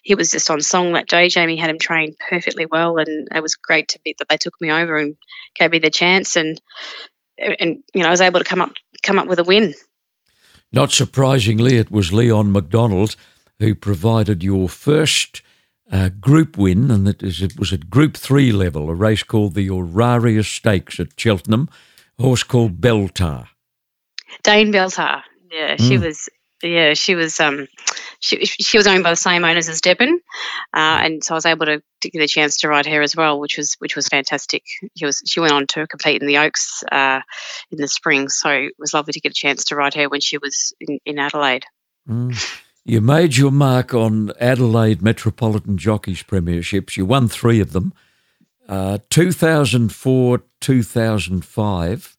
he 0.03 0.15
was 0.15 0.31
just 0.31 0.51
on 0.51 0.61
song 0.61 0.93
that 0.93 1.09
day. 1.09 1.29
Jamie 1.29 1.57
had 1.57 1.71
him 1.71 1.79
trained 1.79 2.17
perfectly 2.19 2.67
well, 2.67 2.99
and 2.99 3.29
it 3.35 3.43
was 3.43 3.55
great 3.55 3.89
to 3.89 4.01
be 4.05 4.15
that 4.19 4.29
they 4.29 4.37
took 4.37 4.61
me 4.61 4.71
over 4.71 4.97
and 4.97 5.17
gave 5.55 5.71
me 5.71 5.79
the 5.79 5.91
chance, 5.91 6.37
and 6.37 6.61
and 7.39 7.83
you 7.95 8.03
know 8.03 8.09
I 8.09 8.13
was 8.13 8.21
able 8.21 8.41
to 8.41 8.45
come 8.45 8.61
up 8.61 8.73
come 9.03 9.19
up 9.19 9.29
with 9.29 9.39
a 9.39 9.45
win. 9.45 9.75
Not 10.73 10.91
surprisingly, 10.91 11.77
it 11.77 11.91
was 11.91 12.13
Leon 12.13 12.51
McDonald 12.51 13.15
who 13.59 13.75
provided 13.75 14.43
your 14.43 14.69
first 14.69 15.43
uh, 15.91 16.11
group 16.21 16.57
win, 16.57 16.91
and 16.91 17.09
it, 17.09 17.23
is, 17.23 17.43
it 17.43 17.59
was 17.59 17.73
at 17.73 17.91
Group 17.91 18.17
Three 18.17 18.53
level, 18.53 18.91
a 18.91 18.95
race 18.95 19.23
called 19.23 19.55
the 19.55 19.69
Auraria 19.69 20.43
Stakes 20.43 21.01
at 21.01 21.19
Cheltenham, 21.19 21.69
a 22.19 22.23
horse 22.23 22.43
called 22.43 22.81
Beltar. 22.81 23.49
Dane 24.43 24.73
Beltar, 24.73 25.23
yeah, 25.51 25.77
she 25.77 25.97
mm. 25.97 26.05
was, 26.05 26.29
yeah, 26.63 26.95
she 26.95 27.15
was, 27.15 27.39
um, 27.41 27.69
she 28.21 28.47
she 28.47 28.79
was 28.79 28.87
owned 28.87 29.03
by 29.03 29.11
the 29.11 29.17
same 29.17 29.45
owners 29.45 29.69
as 29.69 29.81
Deben, 29.81 30.15
uh, 30.73 31.01
and 31.03 31.25
so 31.25 31.35
I 31.35 31.37
was 31.37 31.47
able 31.47 31.67
to, 31.67 31.83
to, 32.01 32.11
get 32.11 32.23
a 32.23 32.29
chance 32.29 32.59
to 32.59 32.69
ride 32.69 32.87
her 32.87 33.03
as 33.03 33.17
well, 33.17 33.41
which 33.41 33.59
was 33.59 33.75
which 33.81 33.97
was 33.97 34.09
fantastic. 34.09 34.63
She 34.97 35.05
was 35.05 35.23
she 35.27 35.41
went 35.41 35.53
on 35.53 35.67
to 35.69 35.87
compete 35.89 36.23
in 36.23 36.29
the 36.29 36.39
Oaks 36.39 36.85
uh, 36.91 37.21
in 37.71 37.79
the 37.79 37.89
spring, 37.89 38.29
so 38.29 38.51
it 38.51 38.73
was 38.79 38.95
lovely 38.95 39.13
to 39.13 39.21
get 39.21 39.33
a 39.33 39.35
chance 39.35 39.65
to 39.67 39.77
ride 39.77 39.95
her 39.95 40.09
when 40.09 40.21
she 40.21 40.39
was 40.39 40.73
in, 40.81 41.01
in 41.05 41.19
Adelaide. 41.19 41.65
Mm. 42.09 42.63
You 42.85 43.01
made 43.01 43.37
your 43.37 43.53
mark 43.53 43.95
on 43.95 44.33
Adelaide 44.41 45.03
Metropolitan 45.03 45.79
Jockeys 45.79 46.25
Premierships. 46.25 46.97
You 46.97 47.07
won 47.07 47.29
three 47.29 47.61
of 47.61 47.73
them. 47.73 47.93
Uh, 48.69 48.99
2004, 49.09 50.43
2005, 50.61 52.17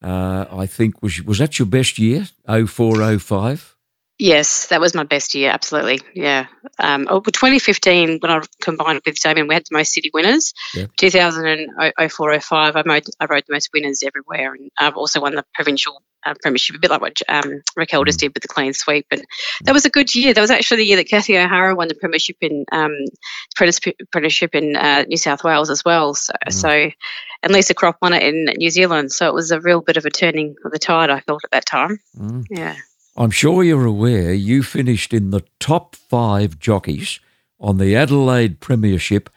uh, 0.00 0.46
I 0.50 0.66
think 0.66 1.02
was 1.02 1.22
was 1.22 1.38
that 1.38 1.58
your 1.58 1.66
best 1.66 1.98
year? 1.98 2.28
04, 2.46 3.18
05? 3.18 3.76
Yes, 4.18 4.66
that 4.66 4.80
was 4.80 4.94
my 4.94 5.04
best 5.04 5.34
year. 5.34 5.50
Absolutely, 5.50 6.00
yeah. 6.12 6.46
Um, 6.78 7.06
oh, 7.08 7.20
2015, 7.20 8.18
when 8.18 8.32
I 8.32 8.40
combined 8.60 9.00
with 9.06 9.20
Damien, 9.20 9.46
we 9.46 9.54
had 9.54 9.64
the 9.70 9.76
most 9.76 9.92
city 9.92 10.10
winners. 10.12 10.54
Yeah. 10.74 10.86
2004, 10.96 12.40
05, 12.40 12.76
I, 12.76 12.82
made, 12.84 13.04
I 13.20 13.26
rode 13.26 13.44
the 13.46 13.54
most 13.54 13.70
winners 13.72 14.02
everywhere, 14.02 14.54
and 14.54 14.70
I've 14.76 14.96
also 14.96 15.20
won 15.20 15.36
the 15.36 15.44
provincial 15.54 16.02
uh, 16.26 16.34
premiership, 16.42 16.76
a 16.76 16.78
bit 16.78 16.90
like 16.90 17.00
what 17.00 17.20
um, 17.28 17.62
Raquel 17.76 18.04
just 18.04 18.18
mm. 18.18 18.22
did 18.22 18.34
with 18.34 18.42
the 18.42 18.48
clean 18.48 18.72
sweep. 18.74 19.06
And 19.10 19.24
that 19.64 19.72
was 19.72 19.84
a 19.84 19.90
good 19.90 20.12
year. 20.14 20.34
That 20.34 20.40
was 20.40 20.50
actually 20.50 20.78
the 20.78 20.86
year 20.86 20.96
that 20.96 21.08
Kathy 21.08 21.38
O'Hara 21.38 21.74
won 21.74 21.88
the 21.88 21.94
premiership 21.94 22.36
in 22.40 22.64
um, 22.72 22.96
apprenticeship 23.56 24.54
in 24.54 24.76
uh, 24.76 25.04
New 25.06 25.16
South 25.16 25.44
Wales 25.44 25.70
as 25.70 25.84
well. 25.84 26.14
So, 26.14 26.32
mm. 26.46 26.52
so, 26.52 26.90
and 27.42 27.52
Lisa 27.52 27.74
Cropp 27.74 27.94
won 28.02 28.12
it 28.12 28.22
in 28.22 28.46
New 28.56 28.70
Zealand. 28.70 29.12
So 29.12 29.28
it 29.28 29.34
was 29.34 29.50
a 29.52 29.60
real 29.60 29.80
bit 29.80 29.96
of 29.96 30.04
a 30.04 30.10
turning 30.10 30.56
of 30.64 30.72
the 30.72 30.78
tide. 30.78 31.10
I 31.10 31.20
felt 31.20 31.44
at 31.44 31.52
that 31.52 31.66
time. 31.66 31.98
Mm. 32.18 32.44
Yeah. 32.50 32.74
I'm 33.18 33.32
sure 33.32 33.64
you're 33.64 33.84
aware 33.84 34.32
you 34.32 34.62
finished 34.62 35.12
in 35.12 35.30
the 35.30 35.44
top 35.58 35.96
five 35.96 36.60
jockeys 36.60 37.18
on 37.58 37.78
the 37.78 37.96
Adelaide 37.96 38.60
Premiership 38.60 39.28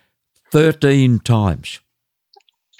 13 0.52 1.18
times. 1.18 1.80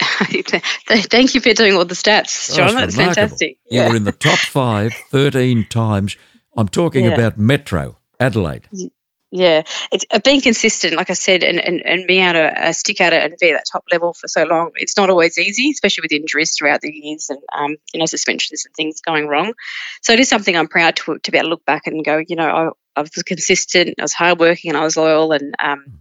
Thank 0.00 1.34
you 1.34 1.40
for 1.40 1.52
doing 1.54 1.74
all 1.74 1.84
the 1.84 1.96
stats, 1.96 2.52
oh, 2.52 2.56
John. 2.56 2.74
That's, 2.76 2.94
That's 2.94 3.16
fantastic. 3.16 3.58
You 3.68 3.80
yeah. 3.80 3.88
were 3.88 3.96
in 3.96 4.04
the 4.04 4.12
top 4.12 4.38
five 4.38 4.94
13 5.10 5.66
times. 5.68 6.16
I'm 6.56 6.68
talking 6.68 7.06
yeah. 7.06 7.14
about 7.14 7.36
Metro, 7.36 7.98
Adelaide. 8.20 8.68
Yeah, 9.34 9.62
it's 9.90 10.04
uh, 10.10 10.18
being 10.22 10.42
consistent, 10.42 10.94
like 10.94 11.08
I 11.08 11.14
said, 11.14 11.42
and, 11.42 11.58
and, 11.58 11.80
and 11.86 12.06
being 12.06 12.22
able 12.22 12.34
to 12.34 12.68
uh, 12.68 12.72
stick 12.72 13.00
at 13.00 13.14
it 13.14 13.22
and 13.22 13.34
be 13.40 13.50
at 13.50 13.54
that 13.54 13.64
top 13.72 13.82
level 13.90 14.12
for 14.12 14.28
so 14.28 14.44
long. 14.44 14.72
It's 14.74 14.94
not 14.98 15.08
always 15.08 15.38
easy, 15.38 15.70
especially 15.70 16.02
with 16.02 16.12
injuries 16.12 16.54
throughout 16.54 16.82
the 16.82 16.92
years 16.92 17.30
and 17.30 17.38
um, 17.56 17.76
you 17.94 17.98
know 17.98 18.04
suspensions 18.04 18.66
and 18.66 18.74
things 18.74 19.00
going 19.00 19.26
wrong. 19.26 19.54
So 20.02 20.12
it 20.12 20.20
is 20.20 20.28
something 20.28 20.54
I'm 20.54 20.68
proud 20.68 20.96
to 20.96 21.18
to 21.18 21.30
be 21.30 21.38
able 21.38 21.46
to 21.46 21.50
look 21.50 21.64
back 21.64 21.86
and 21.86 22.04
go, 22.04 22.20
you 22.28 22.36
know, 22.36 22.46
I, 22.46 23.00
I 23.00 23.00
was 23.00 23.10
consistent, 23.22 23.94
I 23.98 24.02
was 24.02 24.12
hardworking, 24.12 24.70
and 24.70 24.76
I 24.76 24.84
was 24.84 24.98
loyal, 24.98 25.32
and 25.32 25.54
um, 25.58 26.00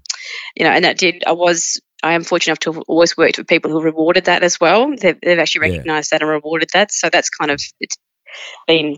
you 0.58 0.66
know, 0.66 0.72
and 0.72 0.84
that 0.84 0.98
did. 0.98 1.24
I 1.26 1.32
was 1.32 1.80
I 2.04 2.16
am 2.16 2.26
fortunate 2.26 2.52
enough 2.52 2.60
to 2.60 2.74
have 2.74 2.84
always 2.90 3.16
worked 3.16 3.38
with 3.38 3.48
people 3.48 3.72
who 3.72 3.82
rewarded 3.82 4.26
that 4.26 4.44
as 4.44 4.60
well. 4.60 4.94
They've, 4.94 5.20
they've 5.22 5.40
actually 5.40 5.70
recognised 5.70 6.12
yeah. 6.12 6.18
that 6.18 6.24
and 6.24 6.32
rewarded 6.32 6.70
that. 6.74 6.92
So 6.92 7.10
that's 7.10 7.30
kind 7.30 7.50
of 7.50 7.62
it's 7.80 7.98
been 8.68 8.98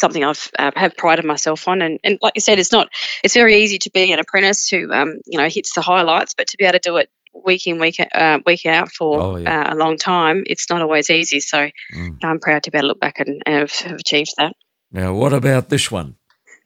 something 0.00 0.24
I've 0.24 0.50
uh, 0.58 0.70
have 0.76 0.96
prided 0.96 1.24
myself 1.24 1.68
on. 1.68 1.82
And, 1.82 1.98
and 2.04 2.18
like 2.22 2.34
you 2.34 2.40
said, 2.40 2.58
it's 2.58 2.72
not 2.72 2.88
it's 3.22 3.34
very 3.34 3.62
easy 3.62 3.78
to 3.78 3.90
be 3.90 4.12
an 4.12 4.18
apprentice 4.18 4.68
who 4.68 4.92
um, 4.92 5.20
you 5.26 5.38
know 5.38 5.48
hits 5.48 5.74
the 5.74 5.82
highlights, 5.82 6.34
but 6.34 6.48
to 6.48 6.56
be 6.56 6.64
able 6.64 6.74
to 6.74 6.78
do 6.78 6.96
it 6.96 7.10
week 7.34 7.66
in 7.66 7.78
week 7.78 7.96
uh, 8.14 8.38
week 8.46 8.66
out 8.66 8.90
for 8.90 9.20
oh, 9.20 9.36
yeah. 9.36 9.68
uh, 9.68 9.74
a 9.74 9.76
long 9.76 9.96
time, 9.96 10.44
it's 10.46 10.70
not 10.70 10.82
always 10.82 11.10
easy. 11.10 11.40
So 11.40 11.68
mm. 11.94 12.18
I'm 12.22 12.40
proud 12.40 12.64
to 12.64 12.70
be 12.70 12.78
able 12.78 12.84
to 12.84 12.88
look 12.88 13.00
back 13.00 13.20
and, 13.20 13.42
and 13.46 13.54
have, 13.56 13.72
have 13.72 13.98
achieved 13.98 14.34
that. 14.38 14.54
Now, 14.92 15.14
what 15.14 15.32
about 15.32 15.70
this 15.70 15.90
one? 15.90 16.16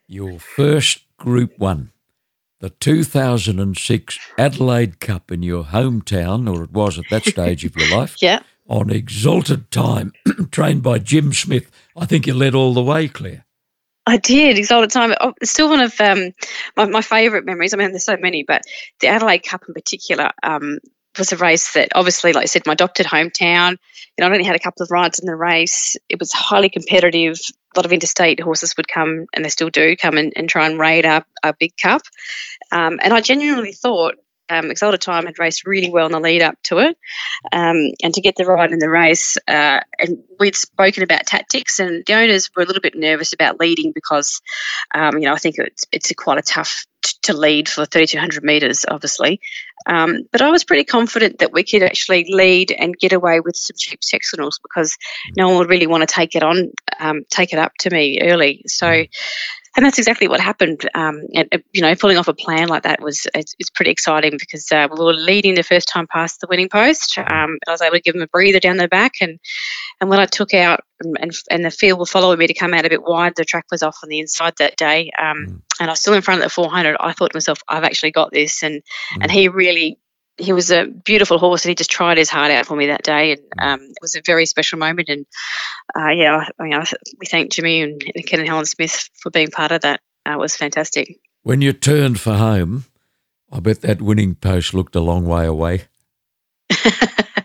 Your 0.07 0.39
first 0.39 1.05
Group 1.17 1.57
One 1.57 1.91
the 2.59 2.69
2006 2.69 4.19
Adelaide 4.37 4.99
Cup 4.99 5.31
in 5.31 5.43
your 5.43 5.65
hometown, 5.65 6.53
or 6.53 6.63
it 6.63 6.71
was 6.71 6.99
at 6.99 7.05
that 7.09 7.25
stage 7.25 7.65
of 7.65 7.75
your 7.75 7.97
life. 7.97 8.17
Yeah. 8.21 8.41
On 8.69 8.91
exalted 8.91 9.71
time, 9.71 10.13
trained 10.51 10.83
by 10.83 10.99
Jim 10.99 11.33
Smith. 11.33 11.71
I 11.97 12.05
think 12.05 12.27
you 12.27 12.35
led 12.35 12.53
all 12.53 12.73
the 12.73 12.83
way, 12.83 13.07
Clare. 13.07 13.45
I 14.05 14.17
did, 14.17 14.57
exalted 14.57 14.91
time. 14.91 15.13
Oh, 15.19 15.33
it's 15.41 15.51
still 15.51 15.69
one 15.69 15.81
of 15.81 15.99
um, 15.99 16.33
my, 16.77 16.85
my 16.85 17.01
favourite 17.01 17.45
memories. 17.45 17.73
I 17.73 17.77
mean, 17.77 17.91
there's 17.91 18.05
so 18.05 18.17
many, 18.17 18.43
but 18.43 18.61
the 19.01 19.07
Adelaide 19.07 19.39
Cup 19.39 19.63
in 19.67 19.73
particular 19.73 20.31
um, 20.41 20.79
was 21.17 21.31
a 21.31 21.37
race 21.37 21.73
that 21.73 21.89
obviously, 21.95 22.33
like 22.33 22.43
I 22.43 22.45
said, 22.45 22.65
my 22.65 22.73
adopted 22.73 23.05
hometown. 23.05 23.71
You 23.71 23.77
know, 24.19 24.27
I 24.27 24.31
only 24.31 24.45
had 24.45 24.55
a 24.55 24.59
couple 24.59 24.83
of 24.83 24.91
rides 24.91 25.19
in 25.19 25.25
the 25.25 25.35
race. 25.35 25.97
It 26.07 26.19
was 26.19 26.31
highly 26.31 26.69
competitive. 26.69 27.39
A 27.75 27.79
lot 27.79 27.85
of 27.85 27.93
interstate 27.93 28.39
horses 28.39 28.75
would 28.77 28.87
come, 28.87 29.25
and 29.33 29.43
they 29.43 29.49
still 29.49 29.69
do 29.69 29.95
come 29.95 30.17
and, 30.17 30.33
and 30.35 30.49
try 30.49 30.67
and 30.67 30.79
raid 30.79 31.05
our, 31.05 31.25
our 31.43 31.53
big 31.53 31.77
cup. 31.77 32.01
Um, 32.71 32.99
and 33.01 33.13
I 33.13 33.21
genuinely 33.21 33.73
thought 33.73 34.15
um, 34.49 34.71
Exalted 34.71 35.01
Time 35.01 35.25
had 35.25 35.39
raced 35.39 35.65
really 35.65 35.89
well 35.89 36.05
in 36.05 36.11
the 36.11 36.19
lead 36.19 36.41
up 36.41 36.55
to 36.63 36.79
it, 36.79 36.97
um, 37.51 37.91
and 38.03 38.13
to 38.13 38.21
get 38.21 38.35
the 38.35 38.45
ride 38.45 38.71
in 38.71 38.79
the 38.79 38.89
race. 38.89 39.37
Uh, 39.47 39.79
and 39.99 40.23
we'd 40.39 40.55
spoken 40.55 41.03
about 41.03 41.25
tactics, 41.25 41.79
and 41.79 42.03
the 42.05 42.13
owners 42.13 42.49
were 42.55 42.63
a 42.63 42.65
little 42.65 42.81
bit 42.81 42.95
nervous 42.95 43.33
about 43.33 43.59
leading 43.59 43.91
because, 43.93 44.41
um, 44.93 45.17
you 45.17 45.25
know, 45.25 45.33
I 45.33 45.37
think 45.37 45.55
it's 45.57 45.85
it's 45.91 46.11
a 46.11 46.15
quite 46.15 46.39
a 46.39 46.43
tough 46.43 46.85
t- 47.03 47.13
to 47.23 47.33
lead 47.33 47.69
for 47.69 47.85
3,200 47.85 48.43
metres, 48.43 48.85
obviously. 48.89 49.39
Um, 49.85 50.23
but 50.31 50.41
I 50.41 50.51
was 50.51 50.63
pretty 50.63 50.83
confident 50.83 51.39
that 51.39 51.53
we 51.53 51.63
could 51.63 51.83
actually 51.83 52.25
lead 52.29 52.71
and 52.71 52.97
get 52.97 53.13
away 53.13 53.39
with 53.39 53.55
some 53.55 53.75
cheap 53.77 54.01
sectionals 54.01 54.59
because 54.61 54.97
no 55.37 55.47
one 55.47 55.57
would 55.57 55.69
really 55.69 55.87
want 55.87 56.07
to 56.07 56.13
take 56.13 56.35
it 56.35 56.43
on, 56.43 56.71
um, 56.99 57.23
take 57.29 57.53
it 57.53 57.59
up 57.59 57.73
to 57.79 57.89
me 57.89 58.19
early. 58.21 58.63
So 58.67 59.05
and 59.79 59.85
that's 59.85 59.97
exactly 59.97 60.27
what 60.27 60.41
happened. 60.41 60.89
Um, 60.93 61.21
and, 61.33 61.47
uh, 61.53 61.59
you 61.71 61.81
know, 61.81 61.95
pulling 61.95 62.17
off 62.17 62.27
a 62.27 62.33
plan 62.33 62.67
like 62.67 62.83
that 62.83 62.99
was 63.01 63.25
it's, 63.33 63.55
it's 63.59 63.69
pretty 63.69 63.91
exciting 63.91 64.35
because 64.37 64.69
uh, 64.73 64.89
we 64.91 65.01
were 65.01 65.13
leading 65.13 65.55
the 65.55 65.63
first 65.63 65.87
time 65.87 66.05
past 66.05 66.41
the 66.41 66.47
winning 66.49 66.67
post. 66.67 67.17
Um, 67.17 67.57
I 67.65 67.71
was 67.71 67.81
able 67.81 67.95
to 67.95 68.01
give 68.01 68.13
them 68.13 68.23
a 68.23 68.27
breather 68.27 68.59
down 68.59 68.75
the 68.75 68.89
back, 68.89 69.13
and 69.21 69.39
and 70.01 70.09
when 70.09 70.19
I 70.19 70.25
took 70.25 70.53
out 70.53 70.81
and, 70.99 71.15
and, 71.21 71.31
and 71.49 71.63
the 71.63 71.71
field 71.71 71.97
were 71.97 72.05
following 72.05 72.39
me 72.39 72.47
to 72.47 72.53
come 72.53 72.73
out 72.73 72.85
a 72.85 72.89
bit 72.89 73.03
wide, 73.03 73.37
the 73.37 73.45
track 73.45 73.67
was 73.71 73.81
off 73.81 73.99
on 74.03 74.09
the 74.09 74.19
inside 74.19 74.55
that 74.59 74.75
day, 74.75 75.11
um, 75.17 75.37
mm. 75.37 75.61
and 75.79 75.89
I 75.89 75.93
was 75.93 76.01
still 76.01 76.13
in 76.13 76.23
front 76.23 76.41
of 76.41 76.43
the 76.43 76.49
400. 76.49 76.97
I 76.99 77.13
thought 77.13 77.31
to 77.31 77.37
myself, 77.37 77.61
I've 77.69 77.85
actually 77.85 78.11
got 78.11 78.33
this, 78.33 78.61
and 78.61 78.81
mm. 78.81 79.17
and 79.21 79.31
he 79.31 79.47
really 79.47 79.97
he 80.39 80.53
was 80.53 80.71
a 80.71 80.85
beautiful 80.85 81.37
horse 81.37 81.65
and 81.65 81.69
he 81.69 81.75
just 81.75 81.91
tried 81.91 82.17
his 82.17 82.29
heart 82.29 82.51
out 82.51 82.65
for 82.65 82.75
me 82.75 82.87
that 82.87 83.03
day 83.03 83.33
and 83.33 83.41
mm. 83.41 83.63
um, 83.63 83.81
it 83.81 83.97
was 84.01 84.15
a 84.15 84.21
very 84.25 84.45
special 84.45 84.79
moment 84.79 85.09
and 85.09 85.25
uh, 85.97 86.09
yeah 86.09 86.45
I, 86.59 86.63
mean, 86.63 86.73
I, 86.73 86.85
we 87.19 87.25
thank 87.25 87.51
Jimmy 87.51 87.81
and, 87.81 88.01
and 88.15 88.25
Ken 88.25 88.39
and 88.39 88.47
Helen 88.47 88.65
Smith 88.65 89.09
for 89.21 89.29
being 89.29 89.51
part 89.51 89.71
of 89.71 89.81
that 89.81 90.01
uh, 90.27 90.33
it 90.33 90.39
was 90.39 90.55
fantastic 90.55 91.19
when 91.43 91.61
you 91.61 91.73
turned 91.73 92.19
for 92.19 92.35
home 92.35 92.85
I 93.51 93.59
bet 93.59 93.81
that 93.81 94.01
winning 94.01 94.35
post 94.35 94.73
looked 94.73 94.95
a 94.95 95.01
long 95.01 95.25
way 95.25 95.45
away 95.45 95.83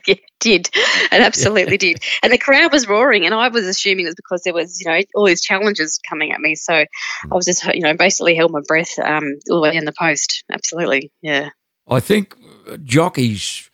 yeah, 0.07 0.15
did. 0.41 0.69
It 0.75 1.21
absolutely 1.21 1.79
did. 1.79 1.99
And 2.23 2.33
the 2.33 2.39
crowd 2.39 2.73
was 2.73 2.89
roaring, 2.89 3.25
and 3.27 3.35
I 3.35 3.49
was 3.49 3.67
assuming 3.67 4.07
it 4.07 4.09
was 4.09 4.15
because 4.15 4.43
there 4.43 4.55
was, 4.55 4.81
you 4.81 4.91
know, 4.91 5.01
all 5.15 5.27
these 5.27 5.43
challenges 5.43 6.01
coming 6.09 6.33
at 6.33 6.41
me. 6.41 6.55
So 6.55 6.73
mm. 6.73 6.87
I 7.31 7.35
was 7.35 7.45
just, 7.45 7.65
you 7.65 7.81
know, 7.81 7.95
basically 7.95 8.35
held 8.35 8.53
my 8.53 8.61
breath 8.67 8.99
um, 8.99 9.39
all 9.51 9.57
the 9.57 9.63
way 9.63 9.77
in 9.77 9.85
the 9.85 9.93
post. 9.93 10.45
Absolutely, 10.51 11.13
yeah. 11.21 11.51
I 11.89 12.01
think 12.01 12.37
jockeys 12.83 13.71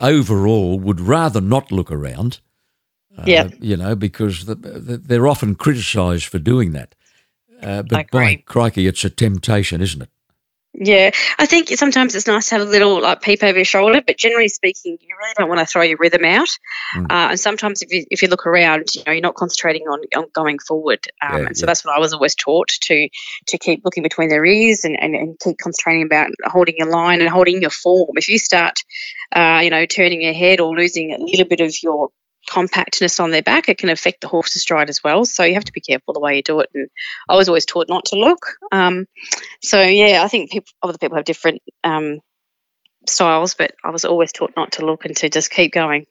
overall 0.00 0.78
would 0.80 1.00
rather 1.00 1.40
not 1.40 1.70
look 1.72 1.90
around. 1.90 2.40
Uh, 3.16 3.24
yeah. 3.26 3.48
You 3.60 3.76
know, 3.76 3.94
because 3.94 4.46
the, 4.46 4.54
the, 4.54 4.96
they're 4.96 5.28
often 5.28 5.54
criticised 5.54 6.26
for 6.26 6.38
doing 6.38 6.72
that. 6.72 6.94
Uh, 7.62 7.82
but 7.82 8.10
by 8.10 8.36
crikey, 8.36 8.86
it's 8.86 9.04
a 9.04 9.10
temptation, 9.10 9.80
isn't 9.80 10.02
it? 10.02 10.10
Yeah, 10.74 11.10
I 11.38 11.44
think 11.44 11.68
sometimes 11.68 12.14
it's 12.14 12.26
nice 12.26 12.48
to 12.48 12.54
have 12.54 12.66
a 12.66 12.70
little 12.70 13.02
like 13.02 13.20
peep 13.20 13.42
over 13.42 13.58
your 13.58 13.64
shoulder, 13.64 14.00
but 14.06 14.16
generally 14.16 14.48
speaking, 14.48 14.96
you 15.00 15.16
really 15.18 15.34
don't 15.36 15.50
want 15.50 15.60
to 15.60 15.66
throw 15.66 15.82
your 15.82 15.98
rhythm 15.98 16.24
out. 16.24 16.48
Mm. 16.96 17.10
Uh, 17.10 17.28
and 17.30 17.40
sometimes, 17.40 17.82
if 17.82 17.92
you 17.92 18.06
if 18.10 18.22
you 18.22 18.28
look 18.28 18.46
around, 18.46 18.94
you 18.94 19.02
know, 19.06 19.12
you're 19.12 19.20
not 19.20 19.34
concentrating 19.34 19.82
on, 19.82 20.00
on 20.16 20.28
going 20.32 20.58
forward. 20.58 21.06
Um, 21.20 21.40
yeah, 21.40 21.46
and 21.48 21.56
so 21.56 21.64
yeah. 21.64 21.66
that's 21.66 21.84
what 21.84 21.94
I 21.94 21.98
was 21.98 22.14
always 22.14 22.34
taught 22.34 22.68
to 22.68 23.08
to 23.48 23.58
keep 23.58 23.84
looking 23.84 24.02
between 24.02 24.30
their 24.30 24.44
ears 24.46 24.84
and, 24.84 24.98
and, 24.98 25.14
and 25.14 25.38
keep 25.38 25.58
concentrating 25.58 26.04
about 26.04 26.30
holding 26.44 26.76
your 26.78 26.88
line 26.88 27.20
and 27.20 27.28
holding 27.28 27.60
your 27.60 27.70
form. 27.70 28.16
If 28.16 28.28
you 28.28 28.38
start, 28.38 28.82
uh, 29.36 29.60
you 29.62 29.68
know, 29.68 29.84
turning 29.84 30.22
your 30.22 30.32
head 30.34 30.60
or 30.60 30.74
losing 30.74 31.12
a 31.12 31.18
little 31.18 31.46
bit 31.46 31.60
of 31.60 31.74
your 31.82 32.08
compactness 32.48 33.20
on 33.20 33.30
their 33.30 33.42
back, 33.42 33.68
it 33.68 33.78
can 33.78 33.88
affect 33.88 34.20
the 34.20 34.28
horse's 34.28 34.62
stride 34.62 34.90
as 34.90 35.02
well. 35.02 35.24
So 35.24 35.44
you 35.44 35.54
have 35.54 35.64
to 35.64 35.72
be 35.72 35.80
careful 35.80 36.14
the 36.14 36.20
way 36.20 36.36
you 36.36 36.42
do 36.42 36.60
it. 36.60 36.70
And 36.74 36.88
I 37.28 37.36
was 37.36 37.48
always 37.48 37.66
taught 37.66 37.88
not 37.88 38.06
to 38.06 38.16
look. 38.16 38.56
Um, 38.70 39.06
so 39.62 39.80
yeah, 39.80 40.22
I 40.22 40.28
think 40.28 40.50
people, 40.50 40.72
other 40.82 40.98
people 40.98 41.16
have 41.16 41.24
different 41.24 41.62
um, 41.84 42.20
styles, 43.08 43.54
but 43.54 43.74
I 43.84 43.90
was 43.90 44.04
always 44.04 44.32
taught 44.32 44.52
not 44.56 44.72
to 44.72 44.86
look 44.86 45.04
and 45.04 45.16
to 45.18 45.28
just 45.28 45.50
keep 45.50 45.72
going, 45.72 46.06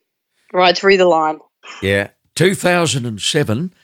ride 0.52 0.76
through 0.76 0.96
the 0.96 1.06
line. 1.06 1.38
Yeah, 1.82 2.08
2007, 2.34 3.74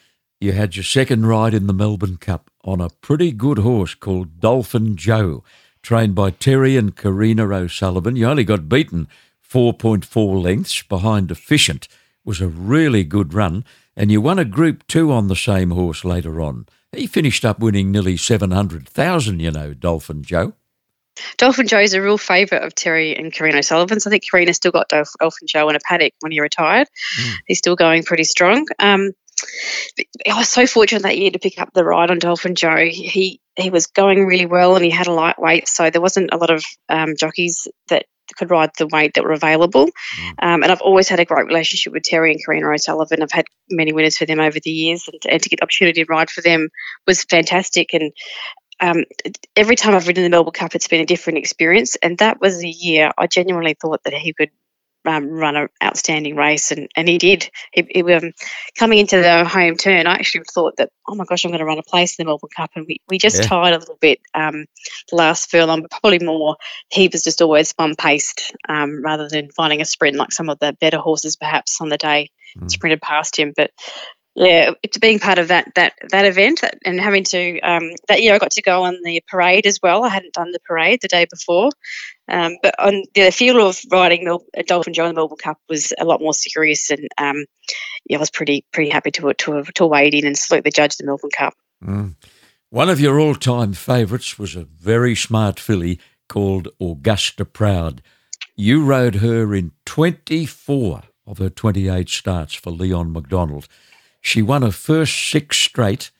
you 0.40 0.52
had 0.52 0.76
your 0.76 0.84
second 0.84 1.26
ride 1.26 1.54
in 1.54 1.66
the 1.66 1.72
Melbourne 1.72 2.16
Cup 2.16 2.50
on 2.64 2.80
a 2.80 2.90
pretty 2.90 3.32
good 3.32 3.58
horse 3.58 3.94
called 3.94 4.40
Dolphin 4.40 4.96
Joe, 4.96 5.44
trained 5.82 6.14
by 6.14 6.30
Terry 6.30 6.76
and 6.76 6.96
Karina 6.96 7.48
O'Sullivan. 7.48 8.16
You 8.16 8.26
only 8.26 8.44
got 8.44 8.68
beaten 8.68 9.08
4.4 9.48 10.42
lengths 10.42 10.82
behind 10.82 11.30
Efficient 11.30 11.88
was 12.28 12.42
a 12.42 12.46
really 12.46 13.04
good 13.04 13.32
run, 13.32 13.64
and 13.96 14.12
you 14.12 14.20
won 14.20 14.38
a 14.38 14.44
Group 14.44 14.86
2 14.86 15.10
on 15.10 15.28
the 15.28 15.34
same 15.34 15.70
horse 15.70 16.04
later 16.04 16.42
on. 16.42 16.66
He 16.94 17.06
finished 17.06 17.42
up 17.42 17.58
winning 17.58 17.90
nearly 17.90 18.18
700,000, 18.18 19.40
you 19.40 19.50
know, 19.50 19.72
Dolphin 19.72 20.22
Joe. 20.22 20.52
Dolphin 21.38 21.66
Joe 21.66 21.80
is 21.80 21.94
a 21.94 22.02
real 22.02 22.18
favourite 22.18 22.64
of 22.64 22.74
Terry 22.74 23.16
and 23.16 23.32
Karina 23.32 23.62
Sullivan's. 23.62 24.06
I 24.06 24.10
think 24.10 24.30
Karina 24.30 24.52
still 24.52 24.72
got 24.72 24.90
Dolphin 24.90 25.48
Joe 25.48 25.70
in 25.70 25.76
a 25.76 25.80
paddock 25.80 26.12
when 26.20 26.30
he 26.30 26.40
retired. 26.40 26.86
Mm. 27.18 27.34
He's 27.46 27.58
still 27.58 27.76
going 27.76 28.04
pretty 28.04 28.24
strong. 28.24 28.66
Um, 28.78 29.12
I 30.30 30.36
was 30.36 30.50
so 30.50 30.66
fortunate 30.66 31.04
that 31.04 31.16
year 31.16 31.30
to 31.30 31.38
pick 31.38 31.58
up 31.58 31.72
the 31.72 31.84
ride 31.84 32.10
on 32.10 32.18
Dolphin 32.18 32.54
Joe. 32.54 32.88
He 32.90 33.40
he 33.56 33.70
was 33.70 33.86
going 33.86 34.26
really 34.26 34.46
well 34.46 34.76
and 34.76 34.84
he 34.84 34.90
had 34.90 35.06
a 35.06 35.12
lightweight, 35.12 35.66
so 35.66 35.88
there 35.88 36.02
wasn't 36.02 36.30
a 36.32 36.36
lot 36.36 36.50
of 36.50 36.62
um, 36.90 37.16
jockeys 37.16 37.68
that 37.88 38.04
could 38.36 38.50
ride 38.50 38.70
the 38.78 38.86
weight 38.86 39.14
that 39.14 39.24
were 39.24 39.32
available. 39.32 39.86
Mm. 39.86 40.30
Um, 40.40 40.62
and 40.62 40.72
I've 40.72 40.80
always 40.80 41.08
had 41.08 41.20
a 41.20 41.24
great 41.24 41.46
relationship 41.46 41.92
with 41.92 42.02
Terry 42.02 42.32
and 42.32 42.44
Karina 42.44 42.68
O'Sullivan. 42.68 43.22
I've 43.22 43.32
had 43.32 43.46
many 43.70 43.92
winners 43.92 44.16
for 44.16 44.26
them 44.26 44.40
over 44.40 44.58
the 44.60 44.70
years, 44.70 45.08
and, 45.12 45.20
and 45.30 45.42
to 45.42 45.48
get 45.48 45.60
the 45.60 45.64
opportunity 45.64 46.04
to 46.04 46.10
ride 46.10 46.30
for 46.30 46.40
them 46.42 46.68
was 47.06 47.24
fantastic. 47.24 47.94
And 47.94 48.12
um, 48.80 49.04
every 49.56 49.76
time 49.76 49.94
I've 49.94 50.06
ridden 50.06 50.24
the 50.24 50.30
Melbourne 50.30 50.52
Cup, 50.52 50.74
it's 50.74 50.88
been 50.88 51.00
a 51.00 51.06
different 51.06 51.38
experience. 51.38 51.96
And 51.96 52.18
that 52.18 52.40
was 52.40 52.62
a 52.62 52.68
year 52.68 53.10
I 53.18 53.26
genuinely 53.26 53.74
thought 53.74 54.02
that 54.04 54.14
he 54.14 54.32
could 54.32 54.50
um, 55.04 55.28
run 55.28 55.56
an 55.56 55.68
outstanding 55.82 56.36
race, 56.36 56.70
and, 56.70 56.88
and 56.96 57.08
he 57.08 57.18
did. 57.18 57.50
He, 57.72 57.86
he 57.90 58.02
um, 58.12 58.32
coming 58.76 58.98
into 58.98 59.16
the 59.16 59.44
home 59.44 59.76
turn, 59.76 60.06
I 60.06 60.14
actually 60.14 60.44
thought 60.52 60.76
that, 60.76 60.90
oh 61.08 61.14
my 61.14 61.24
gosh, 61.24 61.44
I'm 61.44 61.50
going 61.50 61.60
to 61.60 61.64
run 61.64 61.78
a 61.78 61.82
place 61.82 62.18
in 62.18 62.24
the 62.24 62.28
Melbourne 62.28 62.50
Cup, 62.54 62.70
and 62.74 62.86
we, 62.86 63.00
we 63.08 63.18
just 63.18 63.38
yeah. 63.38 63.48
tied 63.48 63.74
a 63.74 63.78
little 63.78 63.98
bit 64.00 64.20
um, 64.34 64.66
the 65.10 65.16
last 65.16 65.50
furlong, 65.50 65.82
but 65.82 65.90
probably 65.90 66.18
more. 66.18 66.56
He 66.90 67.08
was 67.08 67.24
just 67.24 67.42
always 67.42 67.72
one 67.76 67.94
paced 67.96 68.54
um, 68.68 69.02
rather 69.02 69.28
than 69.28 69.50
finding 69.50 69.80
a 69.80 69.84
sprint 69.84 70.16
like 70.16 70.32
some 70.32 70.48
of 70.48 70.58
the 70.58 70.76
better 70.80 70.98
horses 70.98 71.36
perhaps 71.36 71.80
on 71.80 71.88
the 71.88 71.98
day 71.98 72.30
mm. 72.56 72.70
sprinted 72.70 73.00
past 73.00 73.38
him. 73.38 73.52
But 73.56 73.70
yeah, 74.34 74.70
it's 74.82 74.98
being 74.98 75.18
part 75.18 75.38
of 75.38 75.48
that 75.48 75.72
that 75.74 75.94
that 76.10 76.24
event 76.24 76.62
and 76.84 77.00
having 77.00 77.24
to 77.24 77.60
um, 77.60 77.90
that 78.06 78.22
year 78.22 78.34
I 78.34 78.38
got 78.38 78.52
to 78.52 78.62
go 78.62 78.84
on 78.84 78.98
the 79.02 79.22
parade 79.26 79.66
as 79.66 79.80
well. 79.82 80.04
I 80.04 80.10
hadn't 80.10 80.34
done 80.34 80.52
the 80.52 80.60
parade 80.60 81.00
the 81.02 81.08
day 81.08 81.26
before, 81.28 81.70
um, 82.28 82.56
but 82.62 82.74
on 82.78 83.04
the 83.14 83.30
feel 83.30 83.66
of 83.66 83.80
riding 83.90 84.24
Mel- 84.24 84.44
Dolphin 84.66 84.92
Jo 84.92 85.04
in 85.04 85.10
the 85.10 85.14
Melbourne 85.14 85.38
Cup 85.38 85.58
was 85.68 85.92
a 85.98 86.04
lot 86.04 86.20
more 86.20 86.34
serious, 86.34 86.90
and 86.90 87.08
um, 87.16 87.44
yeah, 88.06 88.18
I 88.18 88.20
was 88.20 88.30
pretty 88.30 88.64
pretty 88.72 88.90
happy 88.90 89.10
to 89.12 89.32
to 89.32 89.62
to 89.62 89.86
wade 89.86 90.14
in 90.14 90.26
and 90.26 90.36
salute 90.36 90.64
the 90.64 90.70
judge 90.70 90.96
the 90.96 91.06
Melbourne 91.06 91.30
Cup. 91.30 91.54
Mm. 91.84 92.16
One 92.70 92.90
of 92.90 93.00
your 93.00 93.18
all 93.18 93.34
time 93.34 93.72
favourites 93.72 94.38
was 94.38 94.54
a 94.54 94.64
very 94.64 95.14
smart 95.14 95.58
filly 95.58 95.98
called 96.28 96.68
Augusta 96.80 97.44
Proud. 97.46 98.02
You 98.56 98.84
rode 98.84 99.16
her 99.16 99.54
in 99.54 99.72
24 99.86 101.02
of 101.26 101.38
her 101.38 101.48
28 101.48 102.08
starts 102.08 102.54
for 102.54 102.70
Leon 102.70 103.12
McDonald. 103.12 103.68
She 104.20 104.42
won 104.42 104.62
her 104.62 104.70
first 104.70 105.30
six 105.30 105.56
straight, 105.56 106.10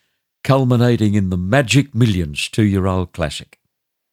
culminating 0.45 1.15
in 1.15 1.31
the 1.31 1.37
Magic 1.37 1.95
Millions 1.95 2.49
two 2.49 2.65
year 2.65 2.87
old 2.87 3.13
classic. 3.13 3.58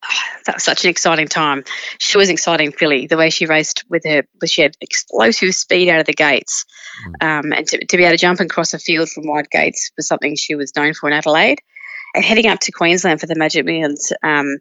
That 0.46 0.58
was 0.58 0.64
such 0.64 0.84
an 0.84 0.92
exciting 0.92 1.28
time. 1.28 1.64
She 1.98 2.20
was 2.20 2.30
an 2.30 2.34
exciting 2.34 2.72
filly. 2.72 3.08
The 3.08 3.18
way 3.18 3.32
she 3.32 3.48
raced 3.48 3.84
with 3.90 4.04
her, 4.06 4.22
she 4.46 4.62
had 4.62 4.78
explosive 4.80 5.56
speed 5.56 5.90
out 5.90 6.00
of 6.00 6.06
the 6.06 6.14
gates, 6.14 6.66
mm. 7.04 7.40
um, 7.40 7.52
and 7.52 7.68
to, 7.68 7.84
to, 7.84 7.98
be 7.98 8.04
able 8.04 8.16
to 8.16 8.22
jump 8.22 8.40
and 8.40 8.48
cross 8.48 8.72
a 8.76 8.78
field 8.78 9.10
from 9.10 9.26
wide 9.26 9.50
gates 9.50 9.90
was 9.98 10.08
something 10.08 10.36
she 10.36 10.54
was 10.54 10.76
known 10.76 10.94
for 10.94 11.10
in 11.10 11.14
Adelaide. 11.14 11.58
And 12.14 12.24
heading 12.24 12.46
up 12.46 12.60
to 12.60 12.72
Queensland 12.72 13.20
for 13.20 13.26
the 13.26 13.36
Magic 13.36 13.66
Millions, 13.66 14.14
um, 14.22 14.60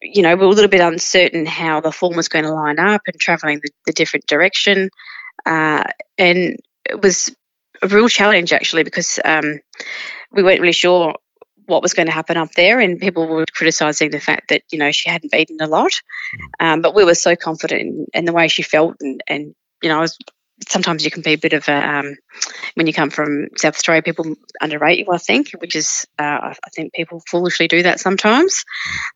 you 0.00 0.22
know, 0.22 0.34
we 0.34 0.46
were 0.46 0.52
a 0.52 0.54
little 0.54 0.70
bit 0.70 0.80
uncertain 0.80 1.46
how 1.46 1.80
the 1.80 1.92
form 1.92 2.16
was 2.16 2.28
going 2.28 2.44
to 2.44 2.52
line 2.52 2.78
up 2.78 3.02
and 3.06 3.20
travelling 3.20 3.60
the, 3.62 3.70
the, 3.86 3.92
different 3.92 4.26
direction. 4.26 4.88
Uh, 5.44 5.84
and 6.16 6.56
it 6.88 7.02
was 7.02 7.34
a 7.82 7.88
real 7.88 8.08
challenge 8.08 8.52
actually 8.52 8.82
because 8.82 9.18
um, 9.24 9.60
we 10.32 10.42
weren't 10.42 10.60
really 10.60 10.72
sure 10.72 11.14
what 11.72 11.82
was 11.82 11.94
going 11.94 12.06
to 12.06 12.12
happen 12.12 12.36
up 12.36 12.52
there, 12.52 12.78
and 12.78 13.00
people 13.00 13.26
were 13.26 13.46
criticising 13.54 14.10
the 14.10 14.20
fact 14.20 14.50
that 14.50 14.62
you 14.70 14.78
know 14.78 14.92
she 14.92 15.08
hadn't 15.08 15.32
beaten 15.32 15.56
a 15.60 15.66
lot, 15.66 15.90
mm. 15.90 16.66
um, 16.66 16.82
but 16.82 16.94
we 16.94 17.04
were 17.04 17.14
so 17.14 17.34
confident 17.34 17.80
in, 17.80 18.06
in, 18.12 18.24
the 18.26 18.32
way 18.32 18.46
she 18.46 18.62
felt, 18.62 18.96
and, 19.00 19.22
and 19.26 19.54
you 19.82 19.88
know 19.88 19.96
I 19.96 20.02
was 20.02 20.18
sometimes 20.68 21.04
you 21.04 21.10
can 21.10 21.22
be 21.22 21.32
a 21.32 21.38
bit 21.38 21.52
of 21.52 21.68
a 21.68 21.74
um, 21.74 22.16
when 22.74 22.86
you 22.86 22.92
come 22.92 23.10
from 23.10 23.48
South 23.56 23.74
Australia, 23.74 24.02
people 24.02 24.34
underrate 24.60 24.98
you. 24.98 25.06
I 25.12 25.18
think, 25.18 25.50
which 25.58 25.76
is 25.76 26.06
uh, 26.18 26.54
I 26.54 26.68
think 26.74 26.92
people 26.92 27.22
foolishly 27.28 27.68
do 27.68 27.82
that 27.84 28.00
sometimes. 28.00 28.64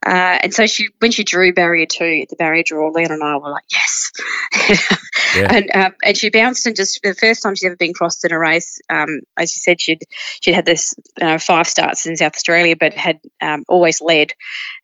Uh, 0.04 0.38
and 0.42 0.54
so 0.54 0.66
she, 0.66 0.88
when 0.98 1.10
she 1.10 1.24
drew 1.24 1.52
barrier 1.52 1.86
two 1.86 2.24
the 2.28 2.36
barrier 2.36 2.62
draw, 2.64 2.90
Leon 2.90 3.12
and 3.12 3.22
I 3.22 3.36
were 3.36 3.50
like, 3.50 3.64
yes. 3.70 4.12
yeah. 4.68 4.96
And 5.56 5.70
um, 5.74 5.94
and 6.02 6.16
she 6.16 6.30
bounced 6.30 6.66
and 6.66 6.76
just 6.76 7.00
the 7.02 7.14
first 7.14 7.42
time 7.42 7.54
she's 7.54 7.64
ever 7.64 7.76
been 7.76 7.92
crossed 7.94 8.24
in 8.24 8.32
a 8.32 8.38
race. 8.38 8.80
Um, 8.88 9.20
as 9.36 9.54
you 9.54 9.60
said, 9.60 9.80
she'd 9.80 10.02
she'd 10.40 10.54
had 10.54 10.66
this 10.66 10.94
uh, 11.20 11.38
five 11.38 11.66
starts 11.66 12.06
in 12.06 12.16
South 12.16 12.34
Australia, 12.34 12.74
but 12.78 12.94
had 12.94 13.20
um, 13.40 13.64
always 13.68 14.00
led, 14.00 14.32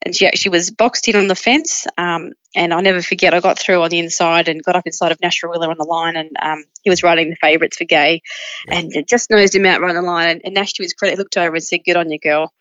and 0.03 0.15
she 0.15 0.27
actually 0.27 0.51
was 0.51 0.71
boxed 0.71 1.09
in 1.09 1.17
on 1.17 1.27
the 1.27 1.35
fence. 1.35 1.87
Um, 1.97 2.33
and 2.55 2.73
I'll 2.73 2.83
never 2.83 3.03
forget, 3.03 3.35
I 3.35 3.41
got 3.41 3.59
through 3.59 3.83
on 3.83 3.91
the 3.91 3.99
inside 3.99 4.49
and 4.49 4.63
got 4.63 4.77
up 4.77 4.87
inside 4.87 5.13
of 5.13 5.21
Nash 5.21 5.43
Rawiller 5.43 5.69
on 5.69 5.79
the 5.79 5.85
line, 5.85 6.17
and 6.17 6.31
um, 6.41 6.65
he 6.83 6.91
was 6.91 7.03
riding 7.03 7.31
the 7.31 7.37
favourites 7.37 7.77
for 7.77 7.85
Gai, 7.85 8.21
yeah. 8.69 8.79
and 8.79 9.07
just 9.07 9.31
nosed 9.31 9.55
him 9.55 9.67
out 9.67 9.81
right 9.81 9.95
on 9.95 10.03
the 10.03 10.11
line. 10.11 10.29
And, 10.29 10.41
and 10.45 10.55
Nash, 10.55 10.75
to 10.75 10.83
his 10.83 10.95
credit, 10.95 11.19
looked 11.19 11.37
over 11.37 11.55
and 11.55 11.65
said, 11.65 11.85
"Good 11.85 11.97
on 11.97 12.11
you, 12.11 12.19
girl." 12.19 12.53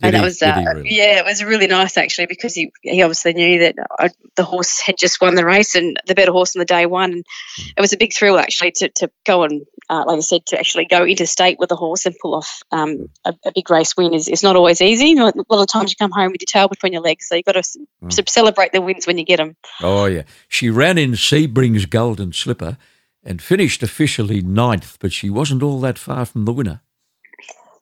Did 0.00 0.14
and 0.14 0.16
he, 0.16 0.20
that 0.20 0.24
was 0.24 0.42
uh, 0.42 0.72
really? 0.76 0.94
yeah, 0.94 1.18
it 1.18 1.24
was 1.24 1.42
really 1.42 1.66
nice 1.66 1.96
actually 1.96 2.26
because 2.26 2.54
he 2.54 2.70
he 2.82 3.02
obviously 3.02 3.32
knew 3.32 3.58
that 3.60 3.74
uh, 3.98 4.08
the 4.36 4.44
horse 4.44 4.80
had 4.80 4.96
just 4.96 5.20
won 5.20 5.34
the 5.34 5.44
race 5.44 5.74
and 5.74 5.96
the 6.06 6.14
better 6.14 6.30
horse 6.30 6.54
on 6.54 6.60
the 6.60 6.66
day 6.66 6.86
won. 6.86 7.12
And 7.12 7.24
mm. 7.24 7.72
it 7.76 7.80
was 7.80 7.92
a 7.92 7.96
big 7.96 8.12
thrill 8.12 8.38
actually 8.38 8.70
to, 8.76 8.90
to 8.90 9.10
go 9.26 9.42
and 9.42 9.66
uh, 9.90 10.04
like 10.06 10.18
I 10.18 10.20
said 10.20 10.46
to 10.46 10.58
actually 10.58 10.84
go 10.84 11.04
interstate 11.04 11.58
with 11.58 11.68
the 11.68 11.76
horse 11.76 12.06
and 12.06 12.14
pull 12.22 12.36
off 12.36 12.62
um, 12.70 13.08
a, 13.24 13.34
a, 13.44 13.52
big 13.52 13.68
race 13.70 13.96
win 13.96 14.14
is, 14.14 14.28
is 14.28 14.42
not 14.42 14.54
always 14.54 14.80
easy. 14.80 15.18
A 15.18 15.24
lot 15.24 15.34
of 15.50 15.66
times 15.66 15.90
you 15.90 15.96
come 15.96 16.12
home 16.12 16.30
with 16.30 16.42
your 16.42 16.46
tail 16.46 16.68
between 16.68 16.92
your 16.92 17.02
legs, 17.02 17.26
so 17.26 17.34
you've 17.34 17.44
got 17.44 17.52
to 17.52 17.60
mm. 17.60 18.28
celebrate 18.28 18.72
the 18.72 18.80
wins 18.80 19.06
when 19.06 19.18
you 19.18 19.24
get 19.24 19.38
them. 19.38 19.56
Oh 19.82 20.04
yeah, 20.04 20.22
she 20.46 20.70
ran 20.70 20.98
in 20.98 21.12
Sebring's 21.12 21.86
Golden 21.86 22.32
Slipper 22.32 22.76
and 23.24 23.42
finished 23.42 23.82
officially 23.82 24.42
ninth, 24.42 24.96
but 25.00 25.12
she 25.12 25.28
wasn't 25.28 25.62
all 25.62 25.80
that 25.80 25.98
far 25.98 26.24
from 26.24 26.44
the 26.44 26.52
winner. 26.52 26.82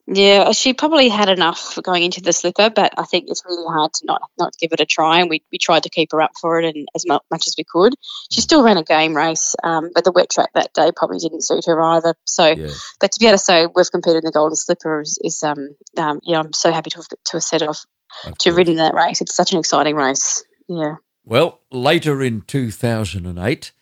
Yeah, 0.09 0.53
she 0.53 0.73
probably 0.73 1.09
had 1.09 1.29
enough 1.29 1.79
going 1.83 2.05
into 2.05 2.21
the 2.21 2.33
slipper, 2.33 2.71
but 2.71 2.95
I 2.97 3.03
think 3.05 3.29
it's 3.29 3.45
really 3.45 3.67
hard 3.67 3.93
to 3.95 4.07
not 4.07 4.23
not 4.39 4.57
give 4.57 4.73
it 4.73 4.79
a 4.79 4.87
try. 4.87 5.21
And 5.21 5.29
we, 5.29 5.43
we 5.51 5.59
tried 5.59 5.83
to 5.83 5.91
keep 5.91 6.13
her 6.13 6.23
up 6.23 6.31
for 6.41 6.61
it 6.61 6.77
and 6.77 6.87
as 6.95 7.05
much 7.07 7.49
as 7.49 7.57
we 7.59 7.65
could. 7.65 7.95
She 8.31 8.41
still 8.41 8.63
ran 8.63 8.77
a 8.77 8.85
game 8.85 9.17
race, 9.17 9.57
um, 9.65 9.91
but 9.93 10.05
the 10.05 10.13
wet 10.13 10.31
track 10.31 10.51
that 10.55 10.73
day 10.73 10.93
probably 10.95 11.19
didn't 11.19 11.43
suit 11.43 11.65
her 11.67 11.83
either. 11.83 12.15
So, 12.25 12.47
yeah. 12.47 12.69
but 13.01 13.13
to 13.13 13.19
be 13.19 13.27
able 13.27 13.39
to 13.39 13.45
say 13.45 13.67
we've 13.67 13.91
competed 13.91 14.23
in 14.23 14.27
the 14.27 14.33
Golden 14.33 14.55
Slipper 14.55 15.01
is, 15.01 15.19
is 15.23 15.43
um, 15.43 15.75
um, 15.97 16.21
yeah, 16.23 16.39
I'm 16.39 16.53
so 16.53 16.71
happy 16.71 16.91
to 16.91 16.99
have, 16.99 17.09
to 17.09 17.33
have 17.33 17.43
set 17.43 17.63
off 17.63 17.85
of 18.25 18.39
to 18.39 18.53
ridden 18.53 18.77
that 18.77 18.95
race. 18.95 19.21
It's 19.21 19.35
such 19.35 19.53
an 19.53 19.59
exciting 19.59 19.97
race. 19.97 20.45
Yeah. 20.69 20.97
Well, 21.25 21.63
later 21.73 22.23
in 22.23 22.43
2008, 22.43 23.73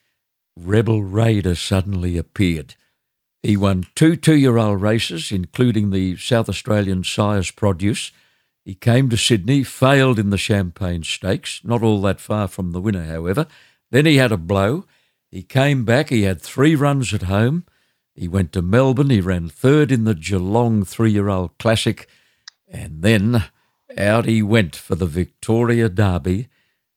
Rebel 0.57 1.03
Raider 1.03 1.55
suddenly 1.55 2.17
appeared. 2.17 2.77
He 3.45 3.59
won 3.59 3.85
two 3.95 4.17
two 4.17 4.37
year 4.37 4.57
old 4.57 4.81
races, 4.81 5.31
including 5.31 5.91
the 5.91 6.17
South 6.17 6.49
Australian 6.49 7.05
Sires 7.05 7.51
Produce. 7.51 8.11
He 8.65 8.75
came 8.75 9.11
to 9.11 9.19
Sydney, 9.19 9.63
failed 9.63 10.19
in 10.19 10.31
the 10.31 10.39
Champagne 10.39 11.03
Stakes, 11.03 11.61
not 11.63 11.83
all 11.83 12.01
that 12.01 12.21
far 12.21 12.49
from 12.49 12.71
the 12.71 12.81
winner, 12.81 13.05
however. 13.05 13.47
Then 13.91 14.07
he 14.07 14.17
had 14.17 14.33
a 14.33 14.39
blow. 14.39 14.87
He 15.31 15.43
came 15.43 15.85
back, 15.85 16.09
he 16.09 16.23
had 16.23 16.41
three 16.41 16.75
runs 16.75 17.13
at 17.13 17.25
home. 17.25 17.67
He 18.15 18.29
went 18.29 18.51
to 18.53 18.63
Melbourne, 18.63 19.11
he 19.11 19.21
ran 19.21 19.51
third 19.51 19.93
in 19.93 20.05
the 20.05 20.15
Geelong 20.15 20.83
three 20.83 21.11
year 21.11 21.29
old 21.29 21.59
Classic, 21.59 22.09
and 22.67 23.03
then 23.03 23.45
out 23.99 24.25
he 24.25 24.43
went 24.43 24.75
for 24.75 24.95
the 24.95 25.05
Victoria 25.07 25.91
Derby 25.91 26.49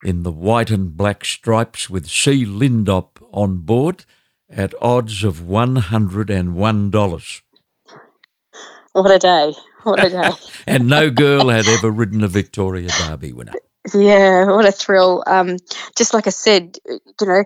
in 0.02 0.24
the 0.24 0.32
white 0.32 0.72
and 0.72 0.96
black 0.96 1.26
stripes 1.26 1.90
with 1.90 2.08
C. 2.08 2.46
Lindop 2.46 3.22
on 3.34 3.58
board 3.58 4.06
at 4.50 4.74
odds 4.82 5.24
of 5.24 5.38
$101. 5.40 7.42
What 8.94 9.12
a 9.12 9.20
day. 9.20 9.54
What 9.84 10.04
a 10.04 10.10
day. 10.10 10.32
and 10.68 10.88
no 10.88 11.12
girl 11.12 11.50
had 11.50 11.68
ever 11.68 11.92
ridden 11.92 12.24
a 12.24 12.28
Victoria 12.28 12.90
Derby 12.90 13.34
winner. 13.34 13.54
Yeah, 13.94 14.46
what 14.48 14.66
a 14.66 14.72
thrill. 14.72 15.24
Um, 15.26 15.58
just 15.98 16.14
like 16.14 16.28
I 16.28 16.32
said, 16.32 16.78
you 16.86 17.28
know, 17.28 17.44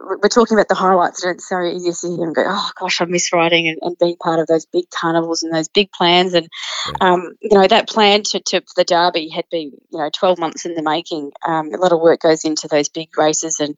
we're 0.00 0.28
talking 0.28 0.56
about 0.56 0.68
the 0.68 0.74
highlights, 0.74 1.22
and 1.22 1.36
it's 1.36 1.48
so 1.48 1.62
easy 1.62 1.90
to 1.90 1.94
see 1.94 2.16
him 2.16 2.32
go, 2.32 2.44
oh 2.46 2.70
gosh, 2.78 3.00
I 3.00 3.04
miss 3.04 3.32
riding 3.32 3.68
and, 3.68 3.78
and 3.80 3.98
being 3.98 4.16
part 4.16 4.40
of 4.40 4.46
those 4.46 4.66
big 4.66 4.90
carnivals 4.90 5.42
and 5.42 5.54
those 5.54 5.68
big 5.68 5.92
plans. 5.92 6.34
And, 6.34 6.48
yeah. 6.88 7.12
um, 7.12 7.36
you 7.40 7.56
know, 7.56 7.66
that 7.66 7.88
plan 7.88 8.22
to, 8.24 8.40
to 8.40 8.62
the 8.76 8.84
Derby 8.84 9.28
had 9.28 9.44
been, 9.50 9.72
you 9.90 9.98
know, 9.98 10.10
12 10.12 10.38
months 10.38 10.66
in 10.66 10.74
the 10.74 10.82
making. 10.82 11.30
Um, 11.46 11.72
a 11.72 11.76
lot 11.76 11.92
of 11.92 12.00
work 12.00 12.20
goes 12.20 12.44
into 12.44 12.66
those 12.66 12.88
big 12.88 13.16
races, 13.16 13.60
and 13.60 13.76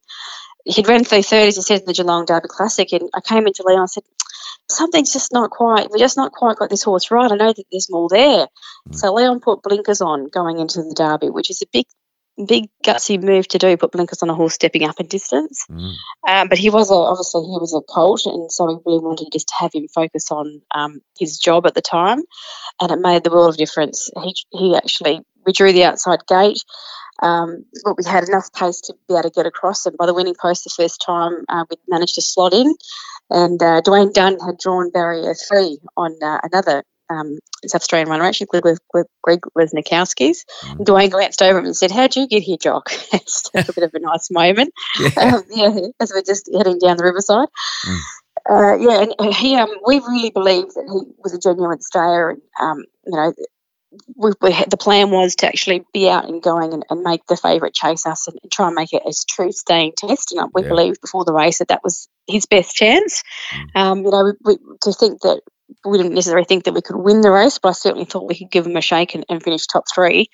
he'd 0.67 0.89
run 0.89 1.05
through 1.05 1.19
30s, 1.19 1.57
he 1.57 1.63
said, 1.63 1.81
in 1.81 1.87
the 1.87 1.93
Geelong 1.93 2.25
Derby 2.25 2.49
Classic. 2.49 2.93
And 2.93 3.09
I 3.15 3.21
came 3.21 3.47
into 3.47 3.63
Leon 3.65 3.81
and 3.81 3.91
said, 3.91 4.03
something's 4.69 5.13
just 5.13 5.33
not 5.33 5.51
quite, 5.51 5.91
we 5.91 5.99
just 5.99 6.17
not 6.17 6.33
quite 6.33 6.57
got 6.57 6.71
this 6.71 6.83
horse 6.83 7.11
right. 7.11 7.31
I 7.31 7.37
know 7.37 7.53
that 7.53 7.65
there's 7.71 7.91
more 7.91 8.09
there. 8.09 8.49
Mm. 8.89 8.95
So 8.95 9.15
Leon 9.15 9.41
put 9.41 9.63
blinkers 9.63 10.01
on 10.01 10.29
going 10.29 10.59
into 10.59 10.83
the 10.83 10.95
Derby, 10.95 11.31
which 11.31 11.51
is 11.51 11.63
a 11.63 11.67
big, 11.73 11.87
big 12.47 12.69
gutsy 12.85 13.23
move 13.23 13.47
to 13.49 13.59
do, 13.59 13.77
put 13.77 13.93
blinkers 13.93 14.23
on 14.23 14.29
a 14.31 14.35
horse 14.35 14.55
stepping 14.55 14.85
up 14.85 14.99
in 14.99 15.07
distance. 15.07 15.65
Mm. 15.71 15.95
Um, 16.29 16.49
but 16.49 16.59
he 16.59 16.71
was 16.71 16.91
a, 16.91 16.95
obviously 16.95 17.43
he 17.43 17.59
was 17.61 17.73
a 17.73 17.81
colt, 17.81 18.27
and 18.27 18.51
so 18.51 18.67
we 18.67 18.81
really 18.85 19.05
wanted 19.05 19.29
just 19.33 19.49
to 19.49 19.55
have 19.61 19.73
him 19.73 19.87
focus 19.89 20.33
on 20.33 20.63
um, 20.75 21.01
his 21.19 21.39
job 21.39 21.67
at 21.67 21.75
the 21.75 21.83
time, 21.83 22.23
and 22.81 22.91
it 22.91 22.99
made 22.99 23.23
the 23.23 23.31
world 23.31 23.51
of 23.51 23.57
difference. 23.57 24.11
He 24.23 24.35
he 24.51 24.77
actually 24.77 25.21
we 25.47 25.53
drew 25.53 25.73
the 25.73 25.85
outside 25.85 26.27
gate. 26.27 26.63
Um, 27.23 27.65
but 27.85 27.97
we 27.97 28.05
had 28.05 28.29
enough 28.29 28.53
pace 28.53 28.81
to 28.83 28.95
be 29.09 29.15
able 29.15 29.23
to 29.23 29.31
get 29.31 29.47
across. 29.47 29.87
And 29.87 29.97
by 29.97 30.07
the 30.07 30.15
winning 30.15 30.37
post, 30.41 30.65
the 30.65 30.71
first 30.71 31.03
time 31.05 31.45
uh, 31.49 31.65
we 31.71 31.77
managed 31.89 32.17
to 32.17 32.23
slot 32.23 32.53
in, 32.53 32.75
and 33.31 33.63
uh, 33.63 33.81
Dwayne 33.83 34.13
Dunn 34.13 34.39
had 34.39 34.59
drawn 34.59 34.91
barrier 34.91 35.35
three 35.35 35.79
on 35.97 36.15
uh, 36.23 36.41
another 36.43 36.85
um, 37.09 37.39
South 37.67 37.83
Australian 37.83 38.09
runner, 38.09 38.25
actually, 38.25 38.47
Greg, 38.47 38.77
Greg 39.23 39.41
Lesnikowski's. 39.57 40.45
Mm. 40.63 40.85
Dwayne 40.85 41.11
glanced 41.11 41.43
over 41.43 41.59
him 41.59 41.65
and 41.65 41.77
said, 41.77 41.91
How'd 41.91 42.17
you 42.17 42.27
get 42.27 42.43
here, 42.43 42.57
Jock? 42.57 42.91
it's 43.13 43.51
a 43.55 43.73
bit 43.73 43.85
of 43.85 43.95
a 43.95 43.99
nice 43.99 44.31
moment. 44.31 44.73
Yeah. 44.99 45.11
Um, 45.17 45.43
yeah, 45.51 45.77
as 46.01 46.13
we're 46.15 46.23
just 46.23 46.51
heading 46.57 46.79
down 46.79 46.97
the 46.97 47.05
riverside. 47.05 47.49
Mm. 47.87 48.01
Uh, 48.49 48.77
yeah, 48.77 49.07
and 49.19 49.35
he, 49.35 49.57
um, 49.57 49.71
we 49.87 49.99
really 49.99 50.31
believe 50.31 50.69
that 50.75 50.85
he 50.87 51.13
was 51.23 51.35
a 51.35 51.39
genuine 51.39 51.81
stayer, 51.81 52.31
and 52.31 52.43
um, 52.61 52.85
you 53.05 53.13
know, 53.13 53.33
we, 54.15 54.33
we 54.41 54.51
the 54.69 54.77
plan 54.77 55.11
was 55.11 55.37
to 55.37 55.47
actually 55.47 55.85
be 55.93 56.09
out 56.09 56.29
and 56.29 56.43
going 56.43 56.73
and, 56.73 56.85
and 56.91 57.03
make 57.03 57.27
the 57.27 57.37
favourite 57.37 57.75
chase 57.75 58.07
us 58.07 58.27
and, 58.29 58.39
and, 58.43 58.53
try 58.53 58.67
and 58.67 58.75
make 58.75 58.93
it 58.93 59.03
a 59.07 59.13
true 59.29 59.53
staying 59.53 59.93
test. 59.97 60.33
And 60.33 60.51
we 60.55 60.63
yeah. 60.63 60.69
believed 60.69 61.01
before 61.01 61.25
the 61.25 61.33
race 61.33 61.59
that 61.59 61.69
that 61.69 61.83
was 61.83 62.09
his 62.27 62.47
best 62.47 62.75
chance. 62.75 63.23
Mm. 63.53 63.81
Um, 63.81 64.05
you 64.05 64.11
know, 64.11 64.25
we, 64.25 64.33
we, 64.45 64.77
to 64.83 64.93
think 64.93 65.21
that 65.23 65.41
we 65.85 65.99
didn't 65.99 66.15
necessarily 66.15 66.45
think 66.45 66.65
that 66.65 66.75
we 66.75 66.83
could 66.83 66.97
win 66.97 67.21
the 67.21 67.31
race, 67.31 67.59
but 67.59 67.71
I 67.71 67.73
certainly 67.73 68.05
thought 68.05 68.29
we 68.29 68.39
could 68.39 68.51
give 68.51 68.67
him 68.67 68.77
a 68.77 68.81
shake 68.81 69.15
and, 69.15 69.25
and 69.29 69.43
finish 69.43 69.67
top 69.67 69.85
three. 69.93 70.29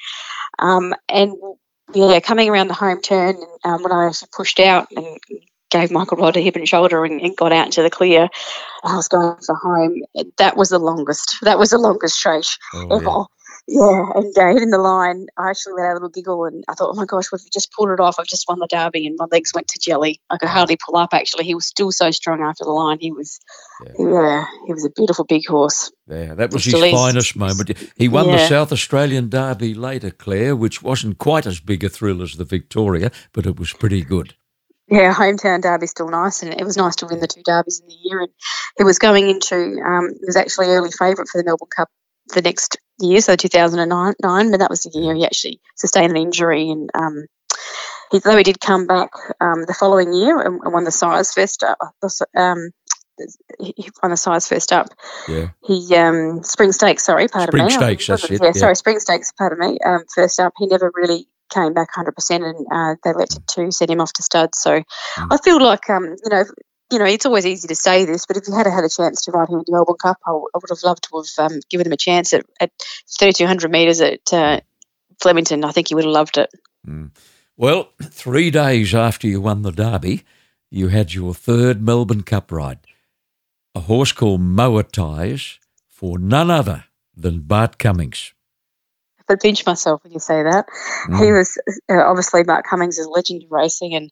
Um, 0.58 0.94
and 1.08 1.34
yeah, 1.94 2.20
coming 2.20 2.48
around 2.48 2.68
the 2.68 2.74
home 2.74 3.00
turn, 3.00 3.36
um, 3.64 3.82
when 3.82 3.92
I 3.92 4.06
actually 4.06 4.28
pushed 4.36 4.60
out 4.60 4.88
and 4.94 5.18
gave 5.70 5.90
Michael 5.90 6.18
Rodd 6.18 6.36
a 6.36 6.40
hip 6.40 6.56
and 6.56 6.68
shoulder 6.68 7.04
and, 7.04 7.20
and, 7.20 7.36
got 7.36 7.52
out 7.52 7.66
into 7.66 7.82
the 7.82 7.90
clear, 7.90 8.28
I 8.84 8.96
was 8.96 9.08
going 9.08 9.36
for 9.44 9.54
home. 9.54 10.02
That 10.36 10.56
was 10.56 10.68
the 10.68 10.78
longest. 10.78 11.38
That 11.42 11.58
was 11.58 11.70
the 11.70 11.78
longest 11.78 12.20
chase 12.20 12.58
oh, 12.74 12.88
ever. 12.96 13.04
Yeah. 13.04 13.24
Yeah, 13.68 14.10
and 14.16 14.36
uh, 14.36 14.52
hitting 14.52 14.70
the 14.70 14.78
line, 14.78 15.26
I 15.38 15.50
actually 15.50 15.74
let 15.74 15.86
out 15.86 15.92
a 15.92 15.94
little 15.94 16.08
giggle 16.08 16.46
and 16.46 16.64
I 16.68 16.74
thought, 16.74 16.90
oh 16.90 16.96
my 16.96 17.04
gosh, 17.04 17.30
we've 17.30 17.40
just 17.52 17.72
pulled 17.72 17.90
it 17.90 18.00
off. 18.00 18.18
I've 18.18 18.26
just 18.26 18.46
won 18.48 18.58
the 18.58 18.66
derby 18.66 19.06
and 19.06 19.14
my 19.16 19.26
legs 19.30 19.52
went 19.54 19.68
to 19.68 19.78
jelly. 19.78 20.20
I 20.30 20.36
could 20.36 20.48
hardly 20.48 20.76
pull 20.76 20.96
up 20.96 21.14
actually. 21.14 21.44
He 21.44 21.54
was 21.54 21.66
still 21.66 21.92
so 21.92 22.10
strong 22.10 22.42
after 22.42 22.64
the 22.64 22.72
line. 22.72 22.98
He 23.00 23.12
was, 23.12 23.38
yeah, 23.84 23.92
yeah 23.98 24.44
he 24.66 24.72
was 24.72 24.84
a 24.84 24.90
beautiful 24.90 25.24
big 25.24 25.46
horse. 25.46 25.92
Yeah, 26.08 26.34
that 26.34 26.52
was 26.52 26.64
his 26.64 26.74
finest 26.74 27.36
moment. 27.36 27.78
He 27.96 28.08
won 28.08 28.28
yeah. 28.28 28.36
the 28.36 28.48
South 28.48 28.72
Australian 28.72 29.28
Derby 29.28 29.74
later, 29.74 30.10
Clare, 30.10 30.56
which 30.56 30.82
wasn't 30.82 31.18
quite 31.18 31.46
as 31.46 31.60
big 31.60 31.84
a 31.84 31.88
thrill 31.88 32.20
as 32.20 32.34
the 32.34 32.44
Victoria, 32.44 33.12
but 33.32 33.46
it 33.46 33.60
was 33.60 33.72
pretty 33.72 34.02
good. 34.02 34.34
Yeah, 34.88 35.14
hometown 35.14 35.62
derby 35.62 35.86
still 35.86 36.08
nice, 36.08 36.42
and 36.42 36.52
it 36.52 36.64
was 36.64 36.76
nice 36.76 36.96
to 36.96 37.06
win 37.06 37.20
the 37.20 37.28
two 37.28 37.42
derbies 37.44 37.80
in 37.80 37.86
the 37.86 37.96
year. 38.02 38.20
And 38.20 38.30
he 38.76 38.84
was 38.84 38.98
going 38.98 39.30
into, 39.30 39.80
um, 39.80 40.10
he 40.20 40.26
was 40.26 40.36
actually 40.36 40.66
early 40.66 40.90
favourite 40.90 41.28
for 41.28 41.40
the 41.40 41.44
Melbourne 41.44 41.68
Cup 41.74 41.88
the 42.34 42.42
next 42.42 42.76
year, 43.00 43.20
so 43.20 43.36
2009, 43.36 44.50
but 44.50 44.60
that 44.60 44.70
was 44.70 44.82
the 44.82 44.98
year 44.98 45.14
he 45.14 45.24
actually 45.24 45.60
sustained 45.76 46.10
an 46.10 46.16
injury. 46.16 46.70
And 46.70 46.90
um, 46.94 47.26
he, 48.10 48.18
though 48.18 48.36
he 48.36 48.42
did 48.42 48.60
come 48.60 48.86
back 48.86 49.10
um, 49.40 49.64
the 49.66 49.74
following 49.78 50.12
year 50.12 50.40
and, 50.40 50.60
and 50.62 50.72
won 50.72 50.84
the 50.84 50.92
Sires 50.92 51.32
first 51.32 51.62
up, 51.62 51.78
um, 52.36 52.70
he 53.60 53.90
won 54.02 54.10
the 54.10 54.16
Sires 54.16 54.46
first 54.46 54.72
up. 54.72 54.88
Yeah. 55.28 55.48
He 55.64 55.94
um, 55.96 56.42
Spring 56.42 56.72
Stakes, 56.72 57.04
sorry, 57.04 57.28
pardon 57.28 57.48
Spring 57.52 57.64
me. 57.64 57.70
Spring 57.70 57.98
stakes, 57.98 58.06
that's 58.06 58.24
it. 58.24 58.30
Yeah, 58.32 58.46
yeah, 58.46 58.52
sorry, 58.52 58.76
Spring 58.76 58.98
Stakes, 59.00 59.32
pardon 59.32 59.58
me. 59.58 59.78
Um, 59.84 60.04
first 60.14 60.40
up, 60.40 60.52
he 60.58 60.66
never 60.66 60.90
really 60.94 61.26
came 61.52 61.74
back 61.74 61.88
100% 61.94 62.12
and 62.30 62.66
uh, 62.72 62.96
they 63.04 63.10
elected 63.10 63.46
to 63.46 63.70
send 63.70 63.90
him 63.90 64.00
off 64.00 64.12
to 64.14 64.22
stud. 64.22 64.54
So 64.54 64.80
mm. 64.80 64.84
I 65.30 65.36
feel 65.38 65.62
like, 65.62 65.88
um, 65.90 66.04
you 66.04 66.30
know, 66.30 66.44
you 66.92 66.98
know, 66.98 67.06
it's 67.06 67.26
always 67.26 67.46
easy 67.46 67.66
to 67.68 67.74
say 67.74 68.04
this, 68.04 68.26
but 68.26 68.36
if 68.36 68.46
you 68.46 68.54
had 68.54 68.66
had 68.66 68.84
a 68.84 68.88
chance 68.88 69.22
to 69.22 69.32
ride 69.32 69.48
him 69.48 69.56
in 69.56 69.64
the 69.66 69.72
Melbourne 69.72 69.96
Cup, 70.00 70.18
I, 70.26 70.30
I 70.30 70.34
would 70.34 70.70
have 70.70 70.82
loved 70.84 71.04
to 71.04 71.24
have 71.38 71.52
um, 71.52 71.60
given 71.70 71.86
him 71.86 71.92
a 71.92 71.96
chance 71.96 72.32
at, 72.32 72.44
at 72.60 72.70
3,200 73.18 73.70
metres 73.70 74.00
at 74.00 74.32
uh, 74.32 74.60
Flemington. 75.20 75.64
I 75.64 75.72
think 75.72 75.88
he 75.88 75.94
would 75.94 76.04
have 76.04 76.12
loved 76.12 76.38
it. 76.38 76.50
Mm. 76.86 77.10
Well, 77.56 77.88
three 78.02 78.50
days 78.50 78.94
after 78.94 79.26
you 79.26 79.40
won 79.40 79.62
the 79.62 79.72
Derby, 79.72 80.24
you 80.70 80.88
had 80.88 81.14
your 81.14 81.34
third 81.34 81.82
Melbourne 81.82 82.22
Cup 82.22 82.52
ride. 82.52 82.78
A 83.74 83.80
horse 83.80 84.12
called 84.12 84.40
Moatize 84.40 85.58
for 85.88 86.18
none 86.18 86.50
other 86.50 86.84
than 87.16 87.40
Bart 87.40 87.78
Cummings. 87.78 88.34
I 89.32 89.36
pinch 89.36 89.66
myself 89.66 90.02
when 90.04 90.12
you 90.12 90.20
say 90.20 90.42
that. 90.42 90.66
Mm. 91.08 91.24
He 91.24 91.32
was 91.32 91.58
uh, 91.90 92.02
obviously 92.02 92.44
Bart 92.44 92.64
Cummings 92.68 92.98
is 92.98 93.06
a 93.06 93.10
legend 93.10 93.42
of 93.44 93.50
racing, 93.50 93.94
and 93.94 94.10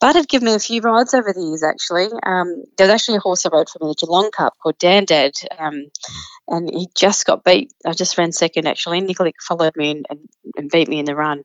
Bart 0.00 0.14
had 0.14 0.28
given 0.28 0.46
me 0.46 0.54
a 0.54 0.60
few 0.60 0.80
rides 0.80 1.12
over 1.12 1.32
the 1.32 1.40
years, 1.40 1.64
actually. 1.64 2.06
Um, 2.22 2.64
there 2.76 2.86
was 2.86 2.94
actually 2.94 3.16
a 3.16 3.20
horse 3.20 3.44
I 3.44 3.50
rode 3.52 3.68
from 3.68 3.88
the 3.88 3.94
Geelong 3.98 4.30
Cup 4.30 4.54
called 4.62 4.78
Dandad, 4.78 5.32
um, 5.58 5.86
and 6.46 6.70
he 6.70 6.88
just 6.94 7.26
got 7.26 7.42
beat. 7.42 7.72
I 7.84 7.92
just 7.94 8.16
ran 8.16 8.30
second, 8.30 8.68
actually. 8.68 9.00
Nikolic 9.00 9.34
followed 9.46 9.76
me 9.76 9.90
and, 9.90 10.06
and, 10.08 10.20
and, 10.56 10.70
beat 10.70 10.88
me 10.88 11.00
in 11.00 11.04
the 11.04 11.16
run. 11.16 11.42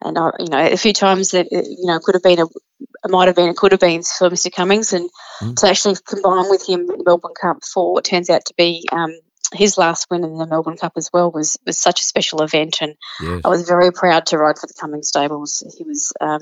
And, 0.00 0.18
I, 0.18 0.30
you 0.40 0.48
know, 0.48 0.58
a 0.58 0.76
few 0.76 0.92
times 0.92 1.30
that, 1.30 1.46
you 1.52 1.86
know, 1.86 2.00
could 2.00 2.16
have 2.16 2.24
been 2.24 2.40
a, 2.40 2.46
it 2.46 3.10
might 3.10 3.28
have 3.28 3.36
been, 3.36 3.48
it 3.48 3.56
could 3.56 3.72
have 3.72 3.80
been 3.80 4.02
for 4.02 4.30
Mr. 4.30 4.52
Cummings. 4.52 4.92
And 4.92 5.08
mm. 5.40 5.56
to 5.56 5.68
actually 5.68 5.96
combine 6.04 6.50
with 6.50 6.68
him 6.68 6.80
in 6.80 6.86
the 6.86 7.04
Melbourne 7.06 7.34
Cup 7.40 7.64
for 7.64 7.92
what 7.92 8.04
turns 8.04 8.30
out 8.30 8.44
to 8.46 8.54
be 8.56 8.86
um, 8.90 9.16
his 9.52 9.78
last 9.78 10.06
win 10.10 10.24
in 10.24 10.38
the 10.38 10.46
Melbourne 10.46 10.76
Cup 10.76 10.92
as 10.96 11.10
well 11.12 11.30
was 11.30 11.58
was 11.66 11.78
such 11.78 12.00
a 12.00 12.04
special 12.04 12.42
event, 12.42 12.78
and 12.80 12.94
yes. 13.20 13.40
I 13.44 13.48
was 13.48 13.68
very 13.68 13.92
proud 13.92 14.26
to 14.26 14.38
ride 14.38 14.58
for 14.58 14.66
the 14.66 14.74
Cummings 14.78 15.08
stables. 15.08 15.62
He 15.76 15.84
was, 15.84 16.12
um, 16.20 16.40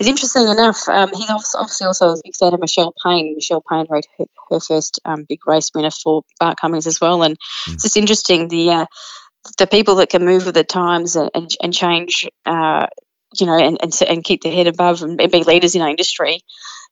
it's 0.00 0.08
interesting 0.08 0.48
enough. 0.48 0.88
Um, 0.88 1.10
he's 1.14 1.30
obviously 1.54 1.86
also 1.86 2.10
a 2.10 2.20
big 2.22 2.36
fan 2.36 2.54
of 2.54 2.60
Michelle 2.60 2.94
Payne. 3.04 3.34
Michelle 3.34 3.62
Payne 3.68 3.86
rode 3.88 4.06
her, 4.18 4.24
her 4.50 4.60
first 4.60 5.00
um, 5.04 5.24
big 5.28 5.46
race 5.46 5.70
winner 5.74 5.90
for 5.90 6.22
Bart 6.38 6.58
Cummings 6.60 6.86
as 6.86 7.00
well, 7.00 7.22
and 7.22 7.36
mm. 7.68 7.74
it's 7.74 7.82
just 7.82 7.96
interesting 7.96 8.48
the. 8.48 8.70
Uh, 8.70 8.86
the 9.58 9.66
people 9.66 9.96
that 9.96 10.08
can 10.08 10.24
move 10.24 10.46
with 10.46 10.54
the 10.54 10.64
times 10.64 11.16
and, 11.16 11.30
and, 11.34 11.50
and 11.62 11.74
change, 11.74 12.26
uh, 12.46 12.86
you 13.38 13.44
know, 13.44 13.58
and, 13.58 13.76
and, 13.82 13.92
and 14.08 14.24
keep 14.24 14.42
their 14.42 14.50
head 14.50 14.66
above 14.66 15.02
and, 15.02 15.20
and 15.20 15.30
be 15.30 15.44
leaders 15.44 15.74
in 15.74 15.82
our 15.82 15.90
industry 15.90 16.40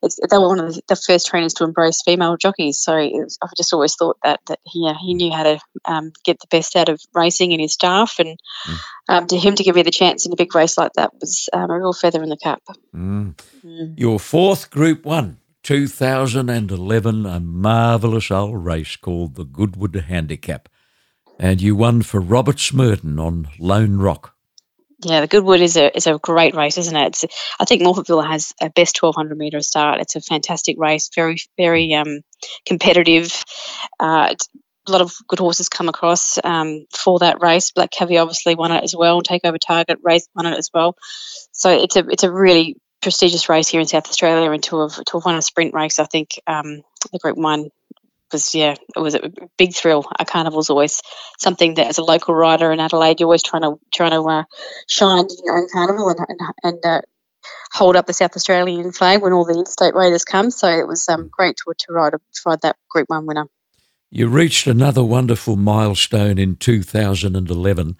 they 0.02 0.38
were 0.38 0.48
one 0.48 0.60
of 0.60 0.80
the 0.88 0.96
first 0.96 1.26
trainers 1.26 1.54
to 1.54 1.64
embrace 1.64 2.02
female 2.04 2.36
jockeys. 2.36 2.80
So 2.80 2.96
was, 2.96 3.38
I've 3.42 3.54
just 3.56 3.72
always 3.72 3.94
thought 3.94 4.16
that 4.24 4.40
that 4.46 4.58
he 4.64 4.88
uh, 4.88 4.94
he 5.00 5.14
knew 5.14 5.32
how 5.32 5.44
to 5.44 5.60
um, 5.84 6.12
get 6.24 6.40
the 6.40 6.48
best 6.50 6.74
out 6.76 6.88
of 6.88 7.00
racing 7.14 7.52
and 7.52 7.60
his 7.60 7.72
staff, 7.72 8.18
and 8.18 8.38
mm. 8.66 8.78
um, 9.08 9.26
to 9.28 9.38
him 9.38 9.54
to 9.54 9.62
give 9.62 9.76
me 9.76 9.82
the 9.82 9.90
chance 9.90 10.26
in 10.26 10.32
a 10.32 10.36
big 10.36 10.54
race 10.54 10.76
like 10.76 10.92
that 10.94 11.12
was 11.20 11.48
um, 11.52 11.70
a 11.70 11.78
real 11.78 11.92
feather 11.92 12.22
in 12.22 12.28
the 12.28 12.36
cap. 12.36 12.62
Mm. 12.94 13.34
Mm. 13.64 13.98
Your 13.98 14.18
fourth 14.18 14.70
Group 14.70 15.04
One. 15.04 15.38
2011, 15.62 17.24
a 17.24 17.38
marvellous 17.38 18.32
old 18.32 18.64
race 18.64 18.96
called 18.96 19.36
the 19.36 19.44
Goodwood 19.44 19.94
Handicap. 19.94 20.68
And 21.38 21.62
you 21.62 21.76
won 21.76 22.02
for 22.02 22.20
Robert 22.20 22.56
Smerdon 22.56 23.20
on 23.20 23.48
Lone 23.60 23.98
Rock. 23.98 24.34
Yeah, 25.04 25.20
the 25.20 25.26
Goodwood 25.26 25.60
is 25.60 25.76
a 25.76 25.94
is 25.96 26.06
a 26.06 26.18
great 26.18 26.54
race, 26.54 26.78
isn't 26.78 26.96
it? 26.96 27.06
It's, 27.08 27.24
I 27.58 27.64
think 27.64 27.82
Morphettville 27.82 28.26
has 28.26 28.52
a 28.60 28.70
best 28.70 28.94
twelve 28.94 29.16
hundred 29.16 29.36
meter 29.36 29.60
start. 29.60 30.00
It's 30.00 30.14
a 30.14 30.20
fantastic 30.20 30.76
race, 30.78 31.10
very 31.14 31.38
very 31.56 31.92
um, 31.94 32.20
competitive. 32.66 33.44
Uh, 33.98 34.34
a 34.86 34.90
lot 34.90 35.00
of 35.00 35.12
good 35.28 35.38
horses 35.38 35.68
come 35.68 35.88
across 35.88 36.38
um, 36.42 36.86
for 36.92 37.20
that 37.20 37.40
race. 37.40 37.70
Black 37.70 37.90
Caviar 37.90 38.22
obviously 38.22 38.54
won 38.54 38.72
it 38.72 38.82
as 38.82 38.94
well. 38.96 39.22
Takeover 39.22 39.58
Target 39.58 39.98
race 40.02 40.28
won 40.34 40.46
it 40.46 40.58
as 40.58 40.70
well. 40.72 40.96
So 41.52 41.70
it's 41.70 41.96
a 41.96 42.08
it's 42.08 42.24
a 42.24 42.32
really 42.32 42.76
prestigious 43.00 43.48
race 43.48 43.68
here 43.68 43.80
in 43.80 43.86
South 43.86 44.08
Australia. 44.08 44.50
And 44.50 44.62
to 44.64 44.82
have 44.82 44.94
to 44.94 45.18
have 45.18 45.24
won 45.24 45.36
a 45.36 45.42
sprint 45.42 45.74
race, 45.74 45.98
I 45.98 46.04
think 46.04 46.40
um, 46.46 46.82
the 47.12 47.18
Group 47.18 47.36
One 47.36 47.70
was 48.32 48.54
yeah, 48.54 48.74
it 48.96 49.00
was 49.00 49.14
a 49.14 49.30
big 49.58 49.74
thrill. 49.74 50.04
A 50.18 50.24
carnival's 50.24 50.70
always 50.70 51.02
something 51.38 51.74
that, 51.74 51.86
as 51.86 51.98
a 51.98 52.04
local 52.04 52.34
rider 52.34 52.72
in 52.72 52.80
Adelaide, 52.80 53.20
you're 53.20 53.26
always 53.26 53.42
trying 53.42 53.62
to 53.62 53.78
trying 53.92 54.12
to 54.12 54.22
uh, 54.22 54.44
shine 54.88 55.20
in 55.20 55.26
your 55.44 55.58
own 55.58 55.68
carnival 55.72 56.08
and 56.08 56.18
and, 56.28 56.40
and 56.62 56.86
uh, 56.86 57.00
hold 57.72 57.96
up 57.96 58.06
the 58.06 58.12
South 58.12 58.36
Australian 58.36 58.92
flag 58.92 59.22
when 59.22 59.32
all 59.32 59.44
the 59.44 59.54
interstate 59.54 59.94
riders 59.94 60.24
come. 60.24 60.50
So 60.50 60.68
it 60.68 60.86
was 60.86 61.08
um, 61.08 61.28
great 61.30 61.56
to, 61.58 61.72
to 61.76 61.92
ride 61.92 62.14
ride 62.46 62.60
that 62.62 62.76
Group 62.88 63.08
One 63.08 63.26
winner. 63.26 63.46
You 64.10 64.28
reached 64.28 64.66
another 64.66 65.02
wonderful 65.02 65.56
milestone 65.56 66.38
in 66.38 66.56
2011 66.56 67.96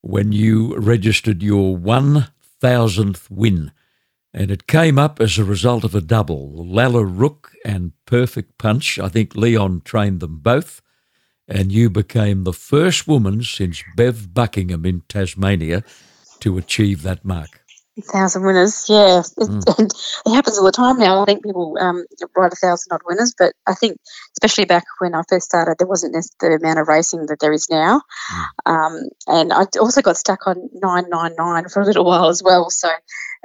when 0.00 0.32
you 0.32 0.74
registered 0.78 1.42
your 1.42 1.76
1,000th 1.76 3.30
win 3.30 3.70
and 4.32 4.50
it 4.50 4.66
came 4.66 4.98
up 4.98 5.20
as 5.20 5.38
a 5.38 5.44
result 5.44 5.84
of 5.84 5.94
a 5.94 6.00
double. 6.00 6.66
Lalla 6.66 7.04
Rook 7.04 7.52
and 7.64 7.92
Perfect 8.06 8.58
Punch. 8.58 8.98
I 8.98 9.08
think 9.08 9.34
Leon 9.34 9.82
trained 9.84 10.20
them 10.20 10.38
both. 10.38 10.82
And 11.48 11.72
you 11.72 11.90
became 11.90 12.44
the 12.44 12.52
first 12.52 13.08
woman 13.08 13.42
since 13.42 13.82
Bev 13.96 14.32
Buckingham 14.32 14.86
in 14.86 15.02
Tasmania 15.08 15.82
to 16.38 16.58
achieve 16.58 17.02
that 17.02 17.24
mark 17.24 17.60
thousand 18.12 18.44
winners. 18.44 18.86
Yeah, 18.88 19.22
mm. 19.38 19.78
and 19.78 19.90
it 20.26 20.34
happens 20.34 20.58
all 20.58 20.64
the 20.64 20.72
time 20.72 20.98
now. 20.98 21.22
I 21.22 21.24
think 21.24 21.44
people 21.44 21.76
um, 21.80 22.04
write 22.36 22.52
a 22.52 22.56
thousand 22.56 22.92
odd 22.92 23.02
winners, 23.04 23.34
but 23.38 23.54
I 23.66 23.74
think 23.74 23.98
especially 24.34 24.64
back 24.64 24.84
when 24.98 25.14
I 25.14 25.22
first 25.28 25.46
started, 25.46 25.76
there 25.78 25.86
wasn't 25.86 26.14
the 26.40 26.58
amount 26.60 26.78
of 26.78 26.88
racing 26.88 27.26
that 27.26 27.38
there 27.40 27.52
is 27.52 27.68
now. 27.70 28.02
Mm. 28.66 28.72
Um, 28.72 29.02
and 29.26 29.52
I 29.52 29.64
also 29.78 30.02
got 30.02 30.16
stuck 30.16 30.46
on 30.46 30.70
nine 30.72 31.08
nine 31.08 31.34
nine 31.36 31.68
for 31.68 31.82
a 31.82 31.86
little 31.86 32.04
while 32.04 32.28
as 32.28 32.42
well. 32.42 32.70
So, 32.70 32.88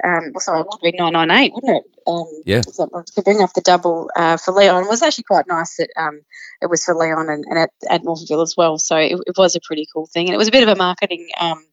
um, 0.04 0.32
well, 0.32 0.40
sorry, 0.40 0.60
it 0.60 0.66
would 0.70 0.92
be 0.92 0.96
nine 0.96 1.12
nine 1.12 1.30
eight, 1.30 1.52
wouldn't 1.54 1.76
it? 1.76 1.84
Um, 2.06 2.26
yeah. 2.44 2.60
So 2.60 2.86
to 2.86 3.22
bring 3.22 3.42
up 3.42 3.52
the 3.54 3.60
double 3.60 4.10
uh, 4.14 4.36
for 4.36 4.52
Leon 4.52 4.84
it 4.84 4.88
was 4.88 5.02
actually 5.02 5.24
quite 5.24 5.48
nice 5.48 5.76
that 5.76 5.90
um, 5.96 6.20
it 6.62 6.70
was 6.70 6.84
for 6.84 6.94
Leon 6.94 7.28
and, 7.28 7.44
and 7.48 7.58
at, 7.58 7.70
at 7.90 8.02
Morphettville 8.02 8.42
as 8.42 8.54
well. 8.56 8.78
So 8.78 8.96
it, 8.96 9.18
it, 9.26 9.36
was 9.36 9.56
a 9.56 9.60
pretty 9.60 9.86
cool 9.92 10.06
thing, 10.06 10.26
and 10.26 10.34
it 10.34 10.38
was 10.38 10.48
a 10.48 10.52
bit 10.52 10.62
of 10.62 10.68
a 10.68 10.76
marketing. 10.76 11.28
Um, 11.38 11.64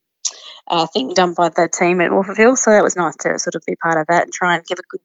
uh, 0.68 0.88
thing 0.88 1.14
done 1.14 1.34
by 1.34 1.50
the 1.50 1.70
team 1.72 2.02
at 2.02 2.12
Morphettville. 2.12 2.58
So 2.58 2.72
that 2.72 2.84
was 2.84 2.96
nice 2.96 3.16
to 3.18 3.38
sort 3.40 3.56
of 3.56 3.64
be 3.66 3.76
part 3.76 3.98
of 3.98 4.08
that 4.08 4.24
and 4.24 4.34
try 4.34 4.56
and 4.56 4.66
give 4.66 4.80
a 4.80 4.84
good 4.84 5.02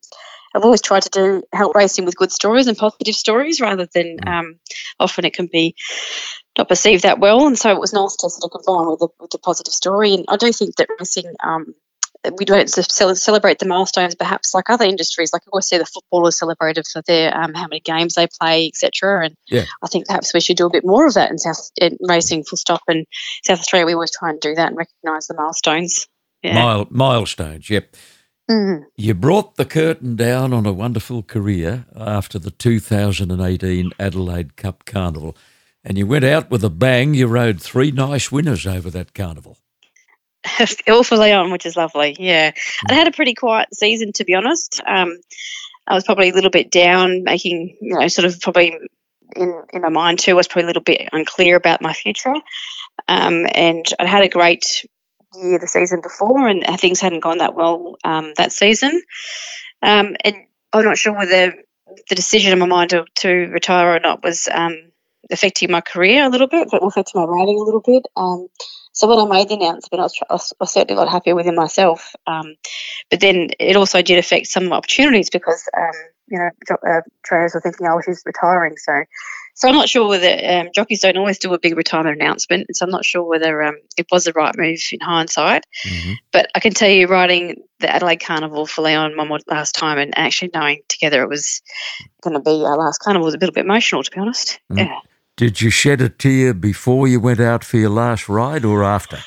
I've 0.55 0.65
always 0.65 0.81
tried 0.81 1.03
to 1.03 1.11
do 1.11 1.43
help 1.53 1.75
racing 1.75 2.05
with 2.05 2.17
good 2.17 2.33
stories 2.33 2.67
and 2.67 2.77
positive 2.77 3.15
stories 3.15 3.61
rather 3.61 3.87
than 3.93 4.19
Mm. 4.19 4.29
um, 4.29 4.61
often 4.99 5.25
it 5.25 5.35
can 5.35 5.47
be 5.47 5.75
not 6.57 6.69
perceived 6.69 7.05
that 7.05 7.19
well. 7.19 7.47
And 7.47 7.59
so 7.59 7.71
it 7.71 7.81
was 7.81 7.93
nice 7.93 8.17
to 8.17 8.31
sort 8.31 8.45
of 8.45 8.51
combine 8.51 8.91
with 8.91 9.01
the, 9.01 9.09
with 9.21 9.31
the 9.31 9.39
positive 9.39 9.73
story. 9.73 10.15
And 10.15 10.25
I 10.29 10.37
do 10.37 10.53
think 10.53 10.77
that 10.77 10.89
racing, 10.99 11.35
um, 11.43 11.75
we 12.37 12.45
don't 12.45 12.68
celebrate 12.68 13.59
the 13.59 13.66
milestones 13.66 14.14
perhaps 14.14 14.55
like 14.55 14.70
other 14.70 14.85
industries. 14.85 15.33
Like 15.33 15.43
I 15.47 15.51
always 15.53 15.66
see 15.66 15.79
the 15.79 15.87
footballers 15.87 16.39
celebrated 16.39 16.87
for 16.87 17.03
their 17.07 17.37
um, 17.37 17.55
how 17.55 17.66
many 17.68 17.81
games 17.81 18.14
they 18.14 18.29
play, 18.41 18.68
etc. 18.68 19.26
And 19.26 19.35
Yeah. 19.49 19.64
I 19.83 19.89
think 19.89 20.07
perhaps 20.07 20.35
we 20.35 20.41
should 20.41 20.57
do 20.57 20.66
a 20.66 20.70
bit 20.70 20.85
more 20.85 21.07
of 21.07 21.14
that 21.14 21.31
in 21.31 21.39
South 21.39 21.70
in 21.81 21.97
racing. 22.01 22.45
Full 22.45 22.57
stop. 22.57 22.83
And 22.89 23.07
South 23.45 23.61
Australia, 23.61 23.87
we 23.87 23.95
always 23.95 24.16
try 24.16 24.31
and 24.31 24.41
do 24.41 24.55
that 24.55 24.68
and 24.68 24.76
recognise 24.76 25.26
the 25.26 25.35
milestones. 25.35 26.07
Yeah. 26.43 26.55
Mile, 26.55 26.87
milestones, 26.91 27.68
yep. 27.68 27.97
Mm. 28.51 28.85
You 28.97 29.14
brought 29.14 29.57
the 29.57 29.66
curtain 29.66 30.16
down 30.16 30.53
on 30.53 30.64
a 30.64 30.72
wonderful 30.72 31.22
career 31.22 31.85
after 31.95 32.39
the 32.39 32.51
2018 32.51 33.93
Adelaide 33.99 34.57
Cup 34.57 34.85
Carnival, 34.87 35.37
and 35.85 35.99
you 35.99 36.07
went 36.07 36.24
out 36.24 36.51
with 36.51 36.64
a 36.64 36.70
bang. 36.70 37.12
You 37.12 37.26
rode 37.26 37.61
three 37.61 37.91
nice 37.91 38.33
winners 38.33 38.66
over 38.66 38.89
that 38.91 39.12
carnival. 39.14 39.59
all 40.89 41.03
for 41.03 41.16
Leon, 41.16 41.51
which 41.51 41.66
is 41.66 41.76
lovely. 41.76 42.16
Yeah, 42.18 42.53
I 42.89 42.95
had 42.95 43.09
a 43.09 43.12
pretty 43.12 43.34
quiet 43.34 43.74
season 43.74 44.12
to 44.14 44.24
be 44.24 44.34
honest. 44.34 44.80
Um, 44.86 45.18
I 45.86 45.95
was 45.95 46.05
probably 46.05 46.30
a 46.30 46.34
little 46.34 46.51
bit 46.51 46.70
down, 46.70 47.24
making 47.24 47.76
you 47.80 47.99
know, 47.99 48.09
sort 48.09 48.26
of 48.26 48.41
probably 48.41 48.78
in 49.36 49.62
in 49.72 49.82
my 49.82 49.89
mind 49.89 50.18
too. 50.18 50.32
I 50.32 50.34
was 50.34 50.49
probably 50.49 50.64
a 50.64 50.66
little 50.68 50.82
bit 50.82 51.09
unclear 51.12 51.57
about 51.57 51.82
my 51.82 51.93
future, 51.93 52.34
um, 53.09 53.47
and 53.53 53.86
I 53.99 54.07
had 54.07 54.22
a 54.22 54.28
great 54.28 54.86
year 55.34 55.59
the 55.59 55.66
season 55.66 56.01
before, 56.01 56.49
and 56.49 56.64
things 56.78 57.01
hadn't 57.01 57.20
gone 57.20 57.39
that 57.39 57.55
well 57.55 57.97
um, 58.05 58.32
that 58.36 58.53
season. 58.53 59.03
Um, 59.82 60.16
and 60.24 60.36
I'm 60.72 60.84
not 60.84 60.99
sure 60.99 61.16
whether 61.16 61.55
the 62.09 62.14
decision 62.14 62.53
in 62.53 62.59
my 62.59 62.66
mind 62.66 62.91
to, 62.91 63.05
to 63.16 63.28
retire 63.28 63.95
or 63.95 64.01
not 64.01 64.22
was 64.22 64.49
um, 64.53 64.76
affecting 65.31 65.70
my 65.70 65.81
career 65.81 66.24
a 66.24 66.29
little 66.29 66.47
bit, 66.47 66.68
but 66.70 66.83
affecting 66.83 67.20
my 67.20 67.26
writing 67.26 67.59
a 67.59 67.62
little 67.62 67.81
bit. 67.81 68.07
Um, 68.16 68.49
so 68.93 69.07
when 69.07 69.18
I 69.18 69.31
made 69.31 69.49
the 69.49 69.55
announcement, 69.55 70.01
I 70.01 70.05
was, 70.05 70.18
I 70.29 70.35
was, 70.61 70.72
certainly 70.72 71.01
a 71.01 71.05
lot 71.05 71.12
happier 71.12 71.37
within 71.37 71.55
myself. 71.55 72.14
Um, 72.26 72.57
but 73.11 73.20
then 73.20 73.51
it 73.61 73.76
also 73.76 74.03
did 74.03 74.18
affect 74.18 74.49
some 74.49 74.72
opportunities 74.72 75.31
because 75.31 75.68
um, 75.76 75.93
you 76.26 76.39
know 76.39 76.51
jo- 76.66 76.89
uh, 76.89 77.01
trainers 77.24 77.55
were 77.55 77.61
thinking, 77.61 77.87
oh, 77.87 78.01
she's 78.05 78.22
retiring. 78.26 78.76
So, 78.76 79.05
so 79.55 79.68
I'm 79.68 79.74
not 79.74 79.89
sure 79.89 80.09
whether 80.09 80.41
um, 80.45 80.70
jockeys 80.74 81.01
don't 81.01 81.16
always 81.16 81.39
do 81.39 81.55
a 81.55 81.61
big 81.61 81.76
retirement 81.76 82.20
announcement. 82.20 82.66
So 82.72 82.87
I'm 82.87 82.91
not 82.91 83.05
sure 83.05 83.22
whether 83.22 83.62
um, 83.62 83.76
it 83.97 84.07
was 84.11 84.24
the 84.24 84.33
right 84.33 84.57
move 84.57 84.81
in 84.91 85.01
hindsight. 85.01 85.64
Mhm. 85.87 86.16
But 86.33 86.51
I 86.57 86.61
can 86.61 86.74
tell 86.74 86.91
you, 86.91 87.07
riding 87.07 87.62
the 87.79 87.89
Adelaide 87.89 88.20
Carnival 88.20 88.66
for 88.66 88.83
Leon 88.83 89.12
Momod 89.12 89.43
last 89.47 89.76
time, 89.76 89.99
and 89.99 90.16
actually 90.18 90.51
knowing 90.53 90.83
together 90.89 91.22
it 91.22 91.29
was 91.29 91.62
going 92.22 92.35
to 92.35 92.41
be 92.41 92.64
our 92.64 92.76
last 92.76 92.99
carnival 92.99 93.26
was 93.26 93.35
a 93.35 93.39
little 93.39 93.53
bit 93.53 93.64
emotional, 93.64 94.03
to 94.03 94.11
be 94.11 94.18
honest. 94.18 94.59
Mm. 94.72 94.79
Yeah. 94.79 94.99
Did 95.39 95.61
you 95.61 95.70
shed 95.70 96.01
a 96.01 96.09
tear 96.09 96.53
before 96.53 97.07
you 97.07 97.20
went 97.20 97.39
out 97.39 97.62
for 97.62 97.76
your 97.76 97.91
last 97.91 98.28
ride 98.28 98.64
or 98.64 98.82
after? 98.82 99.18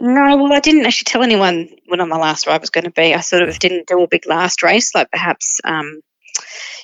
No, 0.00 0.36
well, 0.36 0.52
I 0.52 0.60
didn't 0.60 0.86
actually 0.86 1.06
tell 1.06 1.24
anyone 1.24 1.68
when 1.88 2.00
on 2.00 2.08
my 2.08 2.16
last 2.16 2.46
ride 2.46 2.60
was 2.60 2.70
going 2.70 2.84
to 2.84 2.92
be. 2.92 3.12
I 3.12 3.20
sort 3.20 3.42
of 3.42 3.58
didn't 3.58 3.88
do 3.88 4.00
a 4.00 4.06
big 4.06 4.24
last 4.26 4.62
race, 4.62 4.94
like 4.94 5.10
perhaps, 5.10 5.60
um, 5.64 6.00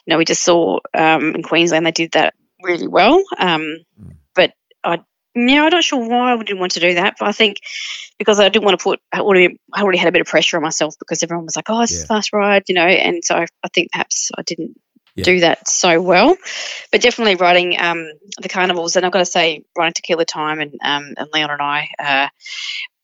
you 0.04 0.08
know, 0.08 0.18
we 0.18 0.24
just 0.24 0.42
saw 0.42 0.80
um, 0.92 1.36
in 1.36 1.44
Queensland 1.44 1.86
they 1.86 1.92
did 1.92 2.10
that 2.12 2.34
really 2.60 2.88
well. 2.88 3.22
Um, 3.38 3.76
Mm. 4.00 4.16
but 4.34 4.52
I, 4.82 4.98
yeah, 5.36 5.62
I'm 5.62 5.70
not 5.70 5.84
sure 5.84 6.04
why 6.04 6.32
I 6.32 6.36
didn't 6.38 6.58
want 6.58 6.72
to 6.72 6.80
do 6.80 6.94
that. 6.94 7.14
But 7.20 7.28
I 7.28 7.32
think 7.32 7.58
because 8.18 8.40
I 8.40 8.48
didn't 8.48 8.64
want 8.64 8.76
to 8.76 8.82
put, 8.82 8.98
I 9.12 9.20
already, 9.20 9.60
I 9.72 9.82
already 9.82 9.98
had 9.98 10.08
a 10.08 10.12
bit 10.12 10.22
of 10.22 10.26
pressure 10.26 10.56
on 10.56 10.64
myself 10.64 10.96
because 10.98 11.22
everyone 11.22 11.44
was 11.46 11.54
like, 11.54 11.70
"Oh, 11.70 11.82
it's 11.82 12.00
Yeah. 12.00 12.06
last 12.12 12.32
ride," 12.32 12.64
you 12.66 12.74
know, 12.74 12.82
and 12.86 13.24
so 13.24 13.36
I, 13.36 13.46
I 13.62 13.68
think 13.72 13.92
perhaps 13.92 14.32
I 14.36 14.42
didn't 14.42 14.76
Yeah. 15.14 15.24
do 15.24 15.40
that 15.40 15.68
so 15.68 16.00
well. 16.00 16.36
But 16.90 17.02
definitely 17.02 17.36
riding 17.36 17.78
um, 17.78 18.06
the 18.40 18.48
carnivals, 18.48 18.96
and 18.96 19.04
I've 19.04 19.12
got 19.12 19.18
to 19.18 19.26
say, 19.26 19.64
riding 19.76 19.92
Tequila 19.94 20.24
Time 20.24 20.60
and 20.60 20.74
um, 20.82 21.14
and 21.16 21.28
Leon 21.32 21.50
and 21.50 21.62
I, 21.62 21.88
uh, 21.98 22.28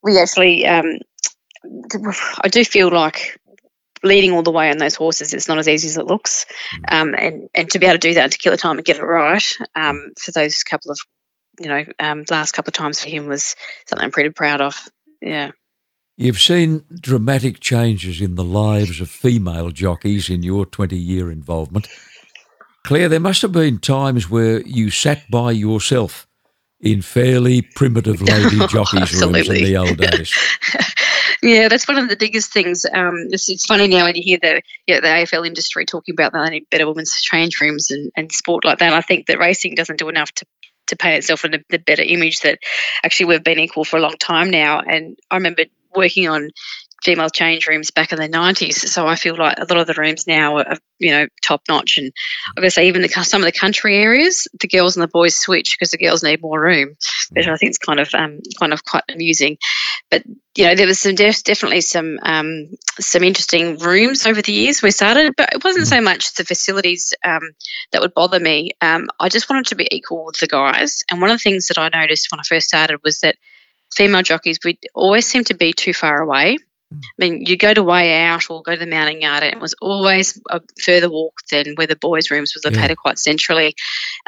we 0.02 0.18
actually, 0.18 0.66
um, 0.66 0.98
I 2.42 2.48
do 2.48 2.64
feel 2.64 2.90
like 2.90 3.38
leading 4.02 4.32
all 4.32 4.42
the 4.42 4.52
way 4.52 4.70
on 4.70 4.78
those 4.78 4.94
horses 4.94 5.34
it's 5.34 5.48
not 5.48 5.58
as 5.58 5.68
easy 5.68 5.88
as 5.88 5.96
it 5.96 6.06
looks 6.06 6.46
um, 6.88 7.14
and 7.14 7.48
and 7.54 7.70
to 7.70 7.78
be 7.78 7.86
able 7.86 7.94
to 7.94 8.08
do 8.08 8.14
that 8.14 8.24
in 8.24 8.30
tequila 8.30 8.56
time 8.56 8.76
and 8.76 8.84
get 8.84 8.96
it 8.96 9.02
right 9.02 9.56
um, 9.74 10.12
for 10.20 10.30
those 10.32 10.62
couple 10.62 10.90
of 10.90 10.98
you 11.58 11.68
know 11.68 11.84
um, 11.98 12.24
last 12.30 12.52
couple 12.52 12.70
of 12.70 12.74
times 12.74 13.02
for 13.02 13.08
him 13.08 13.26
was 13.26 13.56
something 13.86 14.04
i'm 14.04 14.12
pretty 14.12 14.30
proud 14.30 14.60
of 14.60 14.76
yeah 15.20 15.50
You've 16.20 16.40
seen 16.40 16.84
dramatic 17.00 17.60
changes 17.60 18.20
in 18.20 18.34
the 18.34 18.42
lives 18.42 19.00
of 19.00 19.08
female 19.08 19.70
jockeys 19.70 20.28
in 20.28 20.42
your 20.42 20.66
20 20.66 20.98
year 20.98 21.30
involvement. 21.30 21.86
Clare, 22.82 23.08
there 23.08 23.20
must 23.20 23.40
have 23.42 23.52
been 23.52 23.78
times 23.78 24.28
where 24.28 24.60
you 24.62 24.90
sat 24.90 25.30
by 25.30 25.52
yourself 25.52 26.26
in 26.80 27.02
fairly 27.02 27.62
primitive 27.62 28.20
lady 28.22 28.58
jockeys' 28.66 29.22
rooms 29.22 29.48
in 29.48 29.64
the 29.64 29.76
old 29.76 29.96
days. 29.96 30.36
yeah, 31.42 31.68
that's 31.68 31.86
one 31.86 31.98
of 31.98 32.08
the 32.08 32.16
biggest 32.16 32.52
things. 32.52 32.84
Um, 32.84 33.28
it's, 33.30 33.48
it's 33.48 33.66
funny 33.66 33.86
now 33.86 34.02
when 34.02 34.16
you 34.16 34.22
hear 34.24 34.38
the 34.42 34.60
yeah, 34.88 34.98
the 34.98 35.06
AFL 35.06 35.46
industry 35.46 35.86
talking 35.86 36.16
about 36.16 36.32
they 36.32 36.50
need 36.50 36.66
better 36.68 36.88
women's 36.88 37.14
change 37.22 37.60
rooms 37.60 37.92
and, 37.92 38.10
and 38.16 38.32
sport 38.32 38.64
like 38.64 38.80
that. 38.80 38.92
I 38.92 39.02
think 39.02 39.26
that 39.26 39.38
racing 39.38 39.76
doesn't 39.76 40.00
do 40.00 40.08
enough 40.08 40.32
to 40.32 40.46
to 40.88 40.96
paint 40.96 41.18
itself 41.18 41.44
in 41.44 41.54
a, 41.54 41.58
the 41.70 41.78
better 41.78 42.02
image 42.02 42.40
that 42.40 42.58
actually 43.04 43.26
we've 43.26 43.44
been 43.44 43.60
equal 43.60 43.84
for 43.84 43.98
a 43.98 44.00
long 44.00 44.16
time 44.18 44.50
now. 44.50 44.80
And 44.80 45.16
I 45.30 45.36
remember 45.36 45.64
working 45.94 46.28
on 46.28 46.50
female 47.02 47.30
change 47.30 47.66
rooms 47.66 47.90
back 47.90 48.12
in 48.12 48.18
the 48.18 48.28
90s. 48.28 48.74
So 48.74 49.06
I 49.06 49.14
feel 49.14 49.36
like 49.36 49.58
a 49.58 49.72
lot 49.72 49.78
of 49.78 49.86
the 49.86 49.94
rooms 49.94 50.26
now 50.26 50.58
are, 50.58 50.76
you 50.98 51.12
know, 51.12 51.26
top 51.42 51.62
notch. 51.68 51.98
And 51.98 52.12
I 52.56 52.60
guess 52.60 52.78
even 52.78 53.02
the, 53.02 53.08
some 53.08 53.40
of 53.40 53.46
the 53.46 53.58
country 53.58 53.96
areas, 53.96 54.48
the 54.58 54.68
girls 54.68 54.96
and 54.96 55.02
the 55.02 55.08
boys 55.08 55.36
switch 55.36 55.76
because 55.78 55.92
the 55.92 55.98
girls 55.98 56.24
need 56.24 56.42
more 56.42 56.60
room, 56.60 56.96
which 57.30 57.46
I 57.46 57.56
think 57.56 57.70
is 57.70 57.78
kind 57.78 58.00
of 58.00 58.12
um, 58.14 58.40
kind 58.58 58.72
of 58.72 58.84
quite 58.84 59.04
amusing. 59.08 59.58
But 60.10 60.24
you 60.56 60.64
know, 60.64 60.74
there 60.74 60.86
was 60.86 60.98
some 60.98 61.14
def- 61.14 61.44
definitely 61.44 61.82
some 61.82 62.18
um, 62.22 62.70
some 62.98 63.22
interesting 63.22 63.78
rooms 63.78 64.26
over 64.26 64.42
the 64.42 64.52
years 64.52 64.82
we 64.82 64.90
started, 64.90 65.34
but 65.36 65.52
it 65.52 65.62
wasn't 65.62 65.86
so 65.86 66.00
much 66.00 66.34
the 66.34 66.44
facilities 66.44 67.14
um, 67.24 67.42
that 67.92 68.00
would 68.00 68.14
bother 68.14 68.40
me. 68.40 68.70
Um, 68.80 69.08
I 69.20 69.28
just 69.28 69.48
wanted 69.48 69.66
to 69.66 69.76
be 69.76 69.86
equal 69.90 70.24
with 70.24 70.38
the 70.38 70.46
guys. 70.46 71.04
And 71.10 71.20
one 71.20 71.30
of 71.30 71.36
the 71.36 71.42
things 71.42 71.68
that 71.68 71.78
I 71.78 71.90
noticed 71.96 72.32
when 72.32 72.40
I 72.40 72.42
first 72.42 72.68
started 72.68 73.00
was 73.04 73.20
that 73.20 73.36
female 73.94 74.22
jockeys 74.22 74.58
we 74.64 74.78
always 74.94 75.26
seem 75.26 75.44
to 75.44 75.54
be 75.54 75.72
too 75.72 75.92
far 75.92 76.20
away. 76.20 76.58
I 76.90 76.96
mean, 77.18 77.44
you 77.44 77.58
go 77.58 77.74
to 77.74 77.82
way 77.82 78.22
out 78.22 78.48
or 78.48 78.62
go 78.62 78.72
to 78.72 78.78
the 78.78 78.86
mounting 78.86 79.20
yard, 79.20 79.42
and 79.42 79.52
it 79.52 79.60
was 79.60 79.74
always 79.74 80.40
a 80.48 80.62
further 80.82 81.10
walk 81.10 81.34
than 81.50 81.74
where 81.74 81.86
the 81.86 81.96
boys' 81.96 82.30
rooms 82.30 82.54
was 82.54 82.64
located 82.64 82.96
quite 82.96 83.18
centrally. 83.18 83.74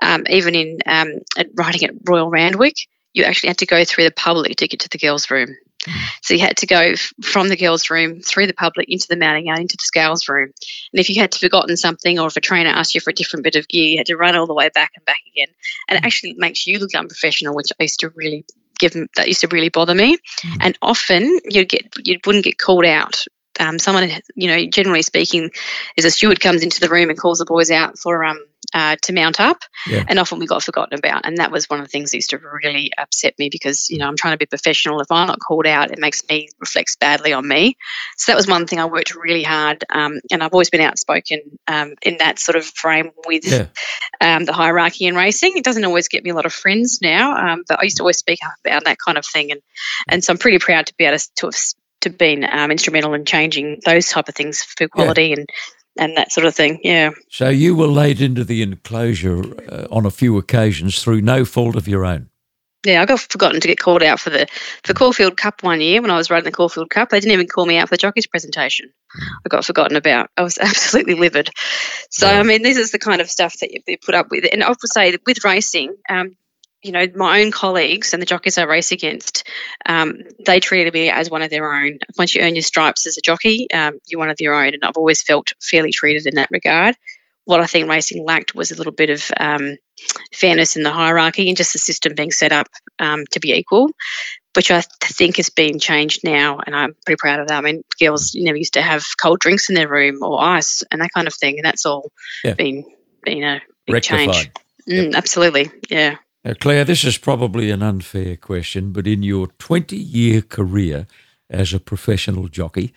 Um, 0.02 0.24
even 0.28 0.54
in 0.54 0.78
um, 0.84 1.08
at 1.38 1.48
riding 1.54 1.84
at 1.84 1.94
Royal 2.06 2.28
Randwick, 2.28 2.74
you 3.14 3.24
actually 3.24 3.48
had 3.48 3.58
to 3.58 3.66
go 3.66 3.84
through 3.84 4.04
the 4.04 4.10
public 4.10 4.56
to 4.56 4.68
get 4.68 4.80
to 4.80 4.90
the 4.90 4.98
girls' 4.98 5.30
room. 5.30 5.56
So 6.22 6.34
you 6.34 6.40
had 6.40 6.58
to 6.58 6.66
go 6.66 6.78
f- 6.78 7.12
from 7.22 7.48
the 7.48 7.56
girls' 7.56 7.88
room 7.88 8.20
through 8.20 8.46
the 8.46 8.52
public 8.52 8.90
into 8.90 9.06
the 9.08 9.16
mounting 9.16 9.46
yard 9.46 9.60
into 9.60 9.76
the 9.78 9.84
scales 9.84 10.28
room. 10.28 10.52
And 10.92 11.00
if 11.00 11.08
you 11.08 11.20
had 11.20 11.34
forgotten 11.34 11.76
something, 11.78 12.18
or 12.18 12.26
if 12.26 12.36
a 12.36 12.40
trainer 12.40 12.68
asked 12.68 12.94
you 12.94 13.00
for 13.00 13.10
a 13.10 13.14
different 13.14 13.44
bit 13.44 13.56
of 13.56 13.66
gear, 13.68 13.84
you 13.84 13.96
had 13.96 14.06
to 14.06 14.16
run 14.16 14.36
all 14.36 14.46
the 14.46 14.54
way 14.54 14.68
back 14.68 14.92
and 14.94 15.04
back 15.06 15.20
again. 15.32 15.48
And 15.88 15.98
it 15.98 16.04
actually 16.04 16.34
makes 16.36 16.66
you 16.66 16.78
look 16.78 16.94
unprofessional, 16.94 17.54
which 17.54 17.72
I 17.80 17.84
used 17.84 18.00
to 18.00 18.10
really 18.10 18.44
give 18.80 18.96
m- 18.96 19.08
that 19.16 19.28
used 19.28 19.42
to 19.42 19.48
really 19.48 19.68
bother 19.68 19.94
me. 19.94 20.18
And 20.60 20.76
often 20.82 21.38
you'd 21.44 21.68
get 21.68 21.94
you 22.04 22.18
wouldn't 22.26 22.44
get 22.44 22.58
called 22.58 22.84
out. 22.84 23.24
Um, 23.58 23.78
someone, 23.78 24.10
you 24.34 24.48
know, 24.48 24.66
generally 24.66 25.02
speaking, 25.02 25.50
is 25.96 26.04
a 26.04 26.10
steward 26.10 26.40
comes 26.40 26.62
into 26.62 26.80
the 26.80 26.88
room 26.88 27.10
and 27.10 27.18
calls 27.18 27.38
the 27.38 27.44
boys 27.44 27.70
out 27.70 27.98
for 27.98 28.24
um 28.24 28.44
uh, 28.74 28.96
to 29.02 29.12
mount 29.12 29.40
up, 29.40 29.58
Yeah. 29.86 30.04
and 30.08 30.18
often 30.18 30.38
we 30.38 30.46
got 30.46 30.62
forgotten 30.62 30.98
about. 30.98 31.26
And 31.26 31.38
that 31.38 31.50
was 31.50 31.68
one 31.68 31.80
of 31.80 31.86
the 31.86 31.90
things 31.90 32.10
that 32.10 32.18
used 32.18 32.30
to 32.30 32.38
really 32.38 32.90
upset 32.96 33.38
me 33.38 33.48
because 33.50 33.90
you 33.90 33.98
know 33.98 34.06
I'm 34.06 34.16
trying 34.16 34.34
to 34.34 34.38
be 34.38 34.46
professional. 34.46 35.00
If 35.00 35.10
I'm 35.10 35.26
not 35.26 35.40
called 35.40 35.66
out, 35.66 35.90
it 35.90 35.98
makes 35.98 36.22
me 36.28 36.48
reflects 36.58 36.96
badly 36.96 37.32
on 37.32 37.46
me. 37.46 37.76
So 38.16 38.32
that 38.32 38.36
was 38.36 38.46
one 38.46 38.66
thing 38.66 38.78
I 38.78 38.86
worked 38.86 39.14
really 39.14 39.42
hard, 39.42 39.84
um, 39.90 40.20
and 40.30 40.42
I've 40.42 40.52
always 40.52 40.70
been 40.70 40.80
outspoken 40.80 41.40
um, 41.68 41.94
in 42.02 42.18
that 42.18 42.38
sort 42.38 42.56
of 42.56 42.64
frame 42.64 43.10
with 43.26 43.44
Yeah. 43.46 43.66
um, 44.20 44.44
the 44.44 44.52
hierarchy 44.52 45.06
in 45.06 45.14
racing. 45.14 45.52
It 45.56 45.64
doesn't 45.64 45.84
always 45.84 46.08
get 46.08 46.24
me 46.24 46.30
a 46.30 46.34
lot 46.34 46.46
of 46.46 46.52
friends 46.52 47.00
now, 47.02 47.52
um, 47.52 47.64
but 47.68 47.80
I 47.80 47.84
used 47.84 47.96
to 47.98 48.02
always 48.02 48.18
speak 48.18 48.40
up 48.44 48.52
about 48.64 48.84
that 48.84 48.98
kind 49.04 49.18
of 49.18 49.26
thing, 49.26 49.50
and 49.52 49.60
and 50.08 50.22
so 50.24 50.32
I'm 50.32 50.38
pretty 50.38 50.58
proud 50.58 50.86
to 50.86 50.94
be 50.96 51.04
able 51.04 51.18
to, 51.18 51.28
to 51.36 51.46
have 51.46 51.54
to 52.02 52.10
been 52.10 52.44
um, 52.44 52.70
instrumental 52.70 53.12
in 53.14 53.24
changing 53.26 53.80
those 53.84 54.08
type 54.08 54.28
of 54.28 54.34
things 54.34 54.62
for 54.62 54.88
quality 54.88 55.34
and 55.34 55.46
and 55.98 56.16
that 56.16 56.32
sort 56.32 56.46
of 56.46 56.54
thing. 56.54 56.80
Yeah. 56.82 57.10
So 57.30 57.48
you 57.48 57.74
were 57.74 57.86
laid 57.86 58.20
into 58.20 58.44
the 58.44 58.62
enclosure 58.62 59.42
uh, 59.70 59.86
on 59.90 60.06
a 60.06 60.10
few 60.10 60.38
occasions 60.38 61.02
through 61.02 61.20
no 61.20 61.44
fault 61.44 61.76
of 61.76 61.88
your 61.88 62.04
own. 62.04 62.30
Yeah, 62.86 63.02
I 63.02 63.04
got 63.04 63.20
forgotten 63.20 63.60
to 63.60 63.68
get 63.68 63.78
called 63.78 64.02
out 64.02 64.20
for 64.20 64.30
the 64.30 64.46
for 64.84 64.94
Caulfield 64.94 65.36
Cup 65.36 65.62
one 65.62 65.82
year 65.82 66.00
when 66.00 66.10
I 66.10 66.16
was 66.16 66.30
riding 66.30 66.46
the 66.46 66.50
Caulfield 66.50 66.88
Cup. 66.88 67.10
They 67.10 67.20
didn't 67.20 67.34
even 67.34 67.46
call 67.46 67.66
me 67.66 67.76
out 67.76 67.88
for 67.88 67.94
the 67.94 68.00
jockeys 68.00 68.26
presentation. 68.26 68.90
I 69.44 69.48
got 69.50 69.66
forgotten 69.66 69.98
about. 69.98 70.30
I 70.38 70.42
was 70.42 70.56
absolutely 70.62 71.14
livid. 71.14 71.50
So 72.10 72.26
Yeah. 72.26 72.38
I 72.38 72.42
mean, 72.42 72.62
this 72.62 72.78
is 72.78 72.90
the 72.90 72.98
kind 72.98 73.20
of 73.20 73.28
stuff 73.28 73.58
that 73.58 73.70
you, 73.70 73.82
you 73.86 73.98
put 73.98 74.14
up 74.14 74.30
with. 74.30 74.46
And 74.50 74.64
I 74.64 74.68
would 74.68 74.78
say 74.84 75.10
that 75.10 75.20
with 75.26 75.44
racing, 75.44 75.94
um, 76.08 76.36
you 76.82 76.92
know, 76.92 77.06
my 77.14 77.42
own 77.42 77.50
colleagues 77.50 78.12
and 78.12 78.22
the 78.22 78.26
jockeys 78.26 78.56
I 78.56 78.64
race 78.64 78.92
against, 78.92 79.46
um, 79.84 80.18
they 80.46 80.60
treated 80.60 80.94
me 80.94 81.10
as 81.10 81.30
one 81.30 81.42
of 81.42 81.50
their 81.50 81.72
own. 81.72 81.98
Once 82.16 82.34
you 82.34 82.42
earn 82.42 82.54
your 82.54 82.62
stripes 82.62 83.06
as 83.06 83.18
a 83.18 83.22
jockey, 83.22 83.70
um, 83.72 83.98
you're 84.06 84.18
one 84.18 84.30
of 84.30 84.40
your 84.40 84.54
own. 84.54 84.74
And 84.74 84.84
I've 84.84 84.96
always 84.96 85.22
felt 85.22 85.52
fairly 85.60 85.92
treated 85.92 86.26
in 86.26 86.36
that 86.36 86.50
regard. 86.50 86.96
What 87.44 87.60
I 87.60 87.66
think 87.66 87.88
racing 87.88 88.24
lacked 88.24 88.54
was 88.54 88.70
a 88.70 88.76
little 88.76 88.92
bit 88.92 89.10
of 89.10 89.30
um, 89.38 89.76
fairness 90.32 90.76
in 90.76 90.82
the 90.82 90.92
hierarchy 90.92 91.48
and 91.48 91.56
just 91.56 91.72
the 91.72 91.78
system 91.78 92.14
being 92.14 92.32
set 92.32 92.52
up 92.52 92.68
um, 92.98 93.24
to 93.32 93.40
be 93.40 93.52
equal, 93.52 93.90
which 94.54 94.70
I 94.70 94.82
think 95.02 95.36
has 95.36 95.50
been 95.50 95.78
changed 95.78 96.20
now. 96.24 96.60
And 96.64 96.74
I'm 96.74 96.94
pretty 97.04 97.18
proud 97.18 97.40
of 97.40 97.48
that. 97.48 97.58
I 97.58 97.60
mean, 97.60 97.82
girls 97.98 98.34
never 98.34 98.56
used 98.56 98.74
to 98.74 98.82
have 98.82 99.04
cold 99.20 99.40
drinks 99.40 99.68
in 99.68 99.74
their 99.74 99.88
room 99.88 100.22
or 100.22 100.40
ice 100.40 100.82
and 100.90 101.00
that 101.02 101.10
kind 101.14 101.26
of 101.26 101.34
thing. 101.34 101.58
And 101.58 101.64
that's 101.64 101.84
all 101.84 102.12
yeah. 102.44 102.54
been, 102.54 102.84
been 103.22 103.42
a 103.42 103.60
big 103.86 103.94
Rectified. 103.94 104.32
change. 104.32 104.50
Mm, 104.88 105.04
yep. 105.06 105.14
Absolutely. 105.14 105.70
Yeah. 105.90 106.16
Now, 106.44 106.54
Clare, 106.54 106.84
this 106.84 107.04
is 107.04 107.18
probably 107.18 107.70
an 107.70 107.82
unfair 107.82 108.36
question, 108.36 108.92
but 108.92 109.06
in 109.06 109.22
your 109.22 109.48
20 109.58 109.96
year 109.96 110.40
career 110.40 111.06
as 111.50 111.74
a 111.74 111.80
professional 111.80 112.48
jockey, 112.48 112.94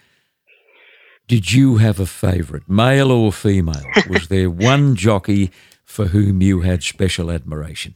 did 1.28 1.52
you 1.52 1.78
have 1.78 2.00
a 2.00 2.06
favourite, 2.06 2.70
male 2.70 3.12
or 3.12 3.34
female? 3.34 3.84
Was 4.10 4.28
there 4.30 4.50
one 4.50 4.96
jockey 4.96 5.52
for 5.84 6.06
whom 6.06 6.42
you 6.42 6.62
had 6.62 6.84
special 6.84 7.30
admiration? 7.30 7.96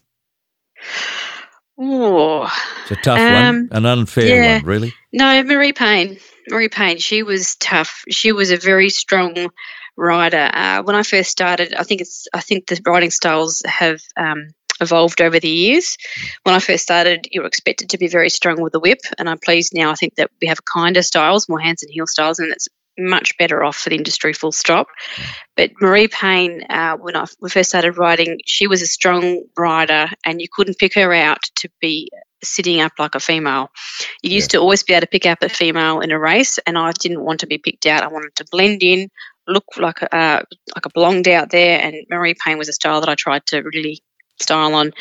Oh, 1.80 2.52
it's 2.82 2.92
a 2.92 2.96
tough 2.96 3.20
um, 3.20 3.68
one, 3.70 3.70
an 3.72 3.86
unfair 3.86 4.44
yeah. 4.44 4.58
one, 4.58 4.66
really. 4.66 4.94
No, 5.14 5.44
Maree 5.44 5.76
Payne. 5.76 6.18
Maree 6.50 6.72
Payne. 6.72 6.98
She 6.98 7.24
was 7.24 7.56
tough. 7.56 8.04
She 8.10 8.32
was 8.32 8.52
a 8.52 8.58
very 8.58 8.90
strong 8.90 9.50
rider. 9.96 10.50
Uh, 10.52 10.82
when 10.84 10.96
I 10.96 11.04
first 11.04 11.30
started, 11.30 11.74
I 11.74 11.84
think 11.84 12.02
it's. 12.02 12.28
I 12.34 12.40
think 12.40 12.68
the 12.68 12.82
riding 12.86 13.12
styles 13.12 13.62
have 13.66 14.02
um, 14.16 14.50
evolved 14.82 15.22
over 15.22 15.40
the 15.40 15.50
years. 15.50 15.98
When 16.44 16.56
I 16.56 16.60
first 16.60 16.84
started, 16.84 17.28
you 17.32 17.42
were 17.42 17.48
expected 17.48 17.90
to 17.90 17.98
be 17.98 18.08
very 18.08 18.30
strong 18.30 18.62
with 18.62 18.74
the 18.74 18.80
whip, 18.80 19.00
and 19.18 19.30
I'm 19.30 19.40
pleased 19.40 19.74
now. 19.74 19.92
I 19.92 19.96
think 19.96 20.16
that 20.16 20.32
we 20.42 20.48
have 20.48 20.66
kinder 20.66 21.02
styles, 21.02 21.50
more 21.50 21.60
hands 21.60 21.84
and 21.84 21.92
heel 21.92 22.08
styles, 22.08 22.40
and 22.40 22.52
it's 22.52 22.68
much 23.00 23.38
better 23.38 23.64
off 23.64 23.78
for 23.78 23.90
the 23.90 23.96
industry, 23.96 24.34
full 24.34 24.52
stop. 24.52 24.88
But 25.56 25.72
Maree 25.82 26.12
Payne, 26.12 26.64
uh, 26.70 26.98
when 26.98 27.16
I 27.16 27.26
first 27.50 27.70
started 27.70 27.98
riding, 27.98 28.40
she 28.46 28.68
was 28.68 28.82
a 28.82 28.88
strong 28.88 29.44
rider, 29.58 30.10
and 30.26 30.42
you 30.42 30.48
couldn't 30.52 30.80
pick 30.80 30.96
her 30.96 31.14
out 31.14 31.44
to 31.56 31.70
be 31.80 32.10
sitting 32.44 32.82
up 32.82 32.94
like 33.00 33.16
a 33.16 33.20
female. 33.20 33.70
You 34.22 34.32
used 34.32 34.54
yeah. 34.54 34.60
to 34.60 34.62
always 34.62 34.84
be 34.84 34.94
able 34.94 35.02
to 35.02 35.08
pick 35.08 35.26
up 35.26 35.42
a 35.42 35.50
female 35.50 36.00
in 36.02 36.12
a 36.12 36.20
race, 36.20 36.60
and 36.66 36.78
I 36.78 36.92
didn't 36.92 37.24
want 37.24 37.40
to 37.42 37.48
be 37.48 37.58
picked 37.58 37.86
out. 37.86 38.04
I 38.04 38.08
wanted 38.08 38.36
to 38.36 38.46
blend 38.52 38.84
in, 38.84 39.10
look 39.48 39.66
like 39.78 40.02
a, 40.02 40.16
uh, 40.16 40.42
like 40.76 40.86
I 40.86 40.90
belonged 40.94 41.28
out 41.28 41.50
there. 41.50 41.80
And 41.82 41.96
Maree 42.12 42.36
Payne 42.38 42.58
was 42.58 42.70
a 42.70 42.74
style 42.74 43.00
that 43.02 43.10
I 43.10 43.16
tried 43.16 43.46
to 43.48 43.62
really 43.62 44.02
style 44.40 44.74
on. 44.76 44.92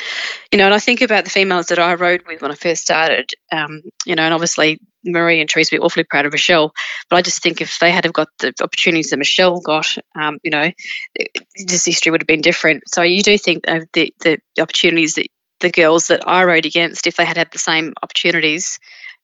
You 0.53 0.59
know, 0.59 0.67
and 0.67 0.75
I 0.75 0.79
think 0.79 1.01
about 1.01 1.25
the 1.25 1.31
females 1.31 1.67
that 1.67 1.79
I 1.79 1.95
rode 1.95 2.27
with 2.27 2.43
when 2.43 2.51
I 2.51 2.55
first 2.55 2.83
started, 2.83 3.31
um, 3.53 3.83
you 4.05 4.15
know, 4.15 4.23
and 4.23 4.35
obviously 4.35 4.81
Maree 5.07 5.41
and 5.41 5.51
Therese 5.51 5.71
be 5.71 5.79
awfully 5.79 6.05
proud 6.05 6.27
of 6.27 6.33
Michelle, 6.33 6.73
but 7.09 7.17
I 7.17 7.23
just 7.23 7.43
think 7.43 7.61
if 7.61 7.79
they 7.79 7.91
had 7.91 8.05
have 8.05 8.13
got 8.13 8.29
the 8.39 8.53
opportunities 8.61 9.11
that 9.11 9.19
Michelle 9.19 9.61
got, 9.61 9.97
um, 10.15 10.39
you 10.43 10.51
know, 10.51 10.71
this 11.67 11.85
history 11.85 12.11
would 12.11 12.23
have 12.23 12.27
been 12.27 12.41
different. 12.41 12.85
So 12.89 13.03
you 13.03 13.23
do 13.23 13.39
think 13.39 13.65
the, 13.65 14.11
the 14.21 14.41
opportunities 14.61 15.15
that 15.15 15.29
the 15.61 15.71
girls 15.71 16.09
that 16.09 16.27
I 16.29 16.45
rode 16.45 16.67
against, 16.67 17.07
if 17.07 17.17
they 17.17 17.25
had 17.25 17.37
had 17.37 17.51
the 17.53 17.59
same 17.59 17.95
opportunities, 18.03 18.79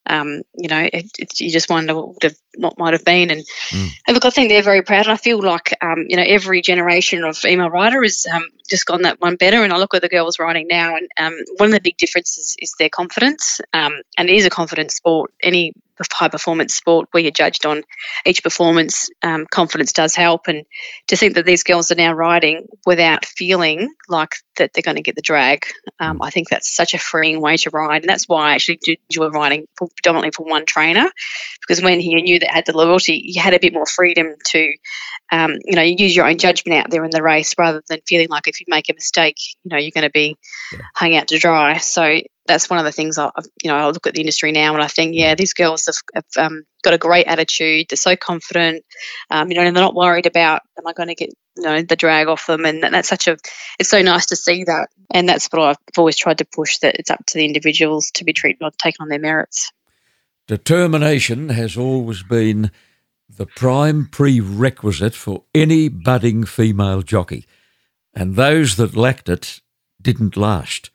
um, 0.06 0.42
you 0.56 0.68
know, 0.68 0.88
it, 0.92 1.10
it, 1.18 1.40
you 1.40 1.50
just 1.50 1.70
wonder 1.70 1.94
what 1.94 2.08
would 2.08 2.22
have, 2.22 2.36
what 2.56 2.78
might 2.78 2.92
have 2.92 3.04
been. 3.04 3.30
And, 3.30 3.42
mm. 3.70 3.88
and 4.06 4.14
look, 4.14 4.24
I 4.24 4.30
think 4.30 4.48
they're 4.48 4.62
very 4.62 4.82
proud. 4.82 5.06
And 5.06 5.12
I 5.12 5.16
feel 5.16 5.40
like, 5.40 5.76
um, 5.80 6.06
you 6.08 6.16
know, 6.16 6.24
every 6.26 6.60
generation 6.60 7.24
of 7.24 7.36
female 7.36 7.70
rider 7.70 8.02
has 8.02 8.26
um, 8.32 8.44
just 8.68 8.86
gone 8.86 9.02
that 9.02 9.20
one 9.20 9.36
better. 9.36 9.62
And 9.62 9.72
I 9.72 9.78
look 9.78 9.94
at 9.94 10.02
the 10.02 10.08
girls 10.08 10.38
riding 10.38 10.66
now, 10.68 10.96
and 10.96 11.08
um, 11.18 11.38
one 11.56 11.68
of 11.68 11.74
the 11.74 11.80
big 11.80 11.96
differences 11.96 12.56
is 12.60 12.74
their 12.78 12.88
confidence. 12.88 13.60
Um, 13.72 14.00
and 14.16 14.28
it 14.28 14.36
is 14.36 14.46
a 14.46 14.50
confidence 14.50 14.94
sport. 14.94 15.32
Any 15.42 15.72
high 16.10 16.28
performance 16.28 16.74
sport 16.74 17.08
where 17.12 17.22
you're 17.22 17.30
judged 17.30 17.64
on 17.64 17.84
each 18.26 18.42
performance, 18.42 19.08
um, 19.22 19.46
confidence 19.46 19.92
does 19.92 20.16
help. 20.16 20.48
And 20.48 20.64
to 21.06 21.16
think 21.16 21.34
that 21.34 21.46
these 21.46 21.62
girls 21.62 21.92
are 21.92 21.96
now 21.96 22.12
riding 22.12 22.66
without 22.84 23.24
feeling 23.24 23.94
like 24.08 24.34
that 24.56 24.72
they're 24.72 24.82
going 24.82 24.96
to 24.96 25.02
get 25.02 25.14
the 25.14 25.22
drag, 25.22 25.64
um, 26.00 26.20
I 26.20 26.30
think 26.30 26.48
that's 26.48 26.74
such 26.74 26.94
a 26.94 26.98
freeing 26.98 27.40
way 27.40 27.56
to 27.58 27.70
ride. 27.70 28.02
And 28.02 28.10
that's 28.10 28.28
why 28.28 28.50
I 28.50 28.54
actually 28.54 28.80
do 28.82 28.96
enjoy 29.10 29.28
riding 29.28 29.68
predominantly 29.76 30.32
for 30.32 30.44
one 30.44 30.66
trainer, 30.66 31.08
because 31.60 31.80
when 31.80 32.00
he 32.00 32.20
knew 32.20 32.40
that 32.42 32.50
had 32.50 32.66
the 32.66 32.76
loyalty, 32.76 33.20
you 33.24 33.40
had 33.40 33.54
a 33.54 33.58
bit 33.58 33.72
more 33.72 33.86
freedom 33.86 34.34
to, 34.48 34.72
um, 35.30 35.56
you 35.64 35.74
know, 35.74 35.82
use 35.82 36.14
your 36.14 36.26
own 36.26 36.38
judgment 36.38 36.78
out 36.78 36.90
there 36.90 37.04
in 37.04 37.10
the 37.10 37.22
race 37.22 37.54
rather 37.58 37.82
than 37.88 38.00
feeling 38.06 38.28
like 38.28 38.46
if 38.46 38.60
you 38.60 38.66
make 38.68 38.88
a 38.88 38.94
mistake, 38.94 39.36
you 39.64 39.70
know, 39.70 39.78
you're 39.78 39.90
going 39.90 40.04
to 40.04 40.10
be 40.10 40.36
yeah. 40.72 40.80
hung 40.94 41.16
out 41.16 41.28
to 41.28 41.38
dry. 41.38 41.78
So 41.78 42.20
that's 42.46 42.68
one 42.68 42.78
of 42.78 42.84
the 42.84 42.92
things 42.92 43.18
I, 43.18 43.30
you 43.62 43.70
know, 43.70 43.76
I 43.76 43.86
look 43.86 44.06
at 44.06 44.14
the 44.14 44.20
industry 44.20 44.52
now 44.52 44.74
and 44.74 44.82
I 44.82 44.88
think, 44.88 45.14
yeah, 45.14 45.34
these 45.34 45.54
girls 45.54 45.86
have, 45.86 45.96
have 46.14 46.46
um, 46.46 46.64
got 46.82 46.94
a 46.94 46.98
great 46.98 47.26
attitude. 47.26 47.86
They're 47.88 47.96
so 47.96 48.16
confident, 48.16 48.84
um, 49.30 49.48
you 49.48 49.54
know, 49.54 49.62
and 49.62 49.74
they're 49.74 49.82
not 49.82 49.94
worried 49.94 50.26
about, 50.26 50.62
am 50.76 50.86
I 50.86 50.92
going 50.92 51.08
to 51.08 51.14
get, 51.14 51.30
you 51.56 51.62
know, 51.62 51.82
the 51.82 51.96
drag 51.96 52.26
off 52.26 52.46
them? 52.46 52.64
And 52.64 52.82
that's 52.82 53.08
such 53.08 53.28
a, 53.28 53.36
it's 53.78 53.90
so 53.90 54.02
nice 54.02 54.26
to 54.26 54.36
see 54.36 54.64
that. 54.64 54.88
And 55.14 55.28
that's 55.28 55.48
what 55.52 55.62
I've 55.62 55.76
always 55.96 56.16
tried 56.16 56.38
to 56.38 56.44
push 56.44 56.78
that 56.78 56.96
it's 56.96 57.10
up 57.10 57.24
to 57.26 57.38
the 57.38 57.44
individuals 57.44 58.10
to 58.14 58.24
be 58.24 58.32
treated, 58.32 58.60
taken 58.76 59.02
on 59.02 59.08
their 59.08 59.20
merits. 59.20 59.70
Determination 60.46 61.50
has 61.50 61.76
always 61.76 62.22
been 62.22 62.70
the 63.28 63.46
prime 63.46 64.06
prerequisite 64.10 65.14
for 65.14 65.44
any 65.54 65.88
budding 65.88 66.44
female 66.44 67.02
jockey, 67.02 67.46
and 68.14 68.36
those 68.36 68.76
that 68.76 68.96
lacked 68.96 69.28
it 69.28 69.60
didn't 70.00 70.36
last. 70.36 70.90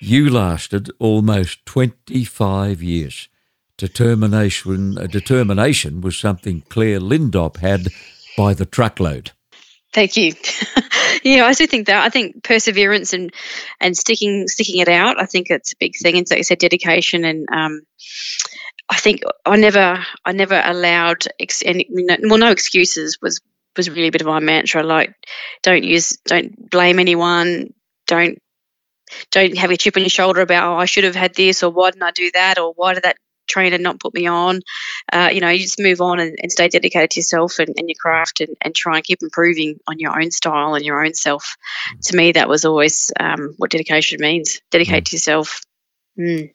You 0.00 0.30
lasted 0.30 0.90
almost 0.98 1.66
25 1.66 2.82
years. 2.82 3.28
Determination, 3.76 4.98
uh, 4.98 5.06
determination 5.06 6.00
was 6.00 6.16
something 6.16 6.62
Clare 6.68 7.00
Lindop 7.00 7.58
had 7.58 7.88
by 8.36 8.54
the 8.54 8.66
truckload. 8.66 9.32
Thank 9.92 10.16
you. 10.16 10.34
yeah, 11.22 11.44
I 11.44 11.52
do 11.52 11.66
think 11.66 11.88
that. 11.88 12.04
I 12.04 12.08
think 12.08 12.44
perseverance 12.44 13.12
and 13.12 13.32
and 13.80 13.96
sticking 13.96 14.46
sticking 14.46 14.80
it 14.80 14.88
out. 14.88 15.20
I 15.20 15.26
think 15.26 15.48
it's 15.50 15.72
a 15.72 15.76
big 15.80 15.96
thing. 15.96 16.16
And 16.16 16.28
so 16.28 16.36
you 16.36 16.44
said 16.44 16.58
dedication 16.58 17.24
and 17.24 17.46
um, 17.52 17.82
I 18.90 18.96
think 18.96 19.22
I 19.46 19.56
never 19.56 20.04
I 20.24 20.32
never 20.32 20.60
allowed 20.62 21.24
ex- 21.38 21.62
any, 21.64 21.88
well 21.88 22.38
no 22.38 22.50
excuses 22.50 23.18
was 23.22 23.40
was 23.76 23.88
really 23.88 24.08
a 24.08 24.12
bit 24.12 24.20
of 24.20 24.26
my 24.26 24.40
mantra. 24.40 24.82
Like 24.82 25.14
don't 25.62 25.84
use 25.84 26.18
don't 26.26 26.70
blame 26.70 26.98
anyone. 26.98 27.72
Don't 28.06 28.38
don't 29.30 29.56
have 29.56 29.70
a 29.70 29.76
chip 29.76 29.96
on 29.96 30.02
your 30.02 30.10
shoulder 30.10 30.40
about, 30.40 30.72
oh, 30.72 30.76
I 30.76 30.84
should 30.84 31.04
have 31.04 31.14
had 31.14 31.34
this, 31.34 31.62
or 31.62 31.70
why 31.70 31.90
didn't 31.90 32.02
I 32.02 32.10
do 32.12 32.30
that, 32.34 32.58
or 32.58 32.72
why 32.74 32.94
did 32.94 33.04
that 33.04 33.16
trainer 33.48 33.78
not 33.78 34.00
put 34.00 34.14
me 34.14 34.26
on? 34.26 34.60
Uh, 35.12 35.30
you 35.32 35.40
know, 35.40 35.48
you 35.48 35.60
just 35.60 35.80
move 35.80 36.00
on 36.00 36.20
and, 36.20 36.38
and 36.40 36.52
stay 36.52 36.68
dedicated 36.68 37.10
to 37.10 37.20
yourself 37.20 37.58
and, 37.58 37.74
and 37.76 37.88
your 37.88 37.96
craft 38.00 38.40
and, 38.40 38.56
and, 38.62 38.74
try 38.74 38.96
and 38.96 39.04
keep 39.04 39.18
improving 39.22 39.78
on 39.88 39.98
your 39.98 40.20
own 40.20 40.30
style 40.30 40.74
and 40.74 40.84
your 40.84 41.04
own 41.04 41.14
self. 41.14 41.56
To 42.02 42.16
me, 42.16 42.32
that 42.32 42.48
was 42.48 42.64
always 42.64 43.10
um, 43.18 43.54
what 43.56 43.70
dedication 43.70 44.20
means 44.20 44.60
dedicate 44.70 45.04
mm. 45.04 45.06
to 45.08 45.16
yourself. 45.16 45.60
Mm. 46.18 46.52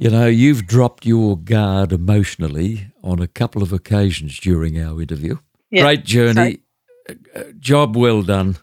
You 0.00 0.08
know, 0.08 0.26
you've 0.26 0.66
dropped 0.66 1.04
your 1.04 1.36
guard 1.36 1.92
emotionally 1.92 2.86
on 3.04 3.20
a 3.20 3.28
couple 3.28 3.62
of 3.62 3.72
occasions 3.72 4.40
during 4.40 4.80
our 4.80 5.00
interview. 5.00 5.36
Great 5.70 6.04
journey, 6.04 6.60
uh, 7.08 7.42
job 7.58 7.96
well 7.96 8.22
done, 8.22 8.56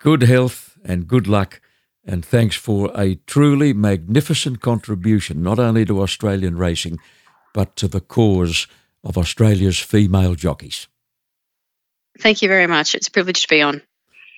good 0.00 0.22
health, 0.22 0.78
and 0.84 1.06
good 1.06 1.28
luck 1.28 1.60
and 2.04 2.24
thanks 2.24 2.56
for 2.56 2.90
a 2.94 3.14
truly 3.26 3.72
magnificent 3.72 4.60
contribution, 4.60 5.42
not 5.42 5.58
only 5.58 5.84
to 5.84 6.02
Australian 6.02 6.56
racing, 6.56 6.98
but 7.54 7.76
to 7.76 7.88
the 7.88 8.00
cause 8.00 8.66
of 9.04 9.16
Australia's 9.16 9.78
female 9.78 10.34
jockeys. 10.34 10.88
Thank 12.18 12.42
you 12.42 12.48
very 12.48 12.66
much. 12.66 12.94
It's 12.94 13.08
a 13.08 13.10
privilege 13.10 13.42
to 13.42 13.48
be 13.48 13.62
on. 13.62 13.82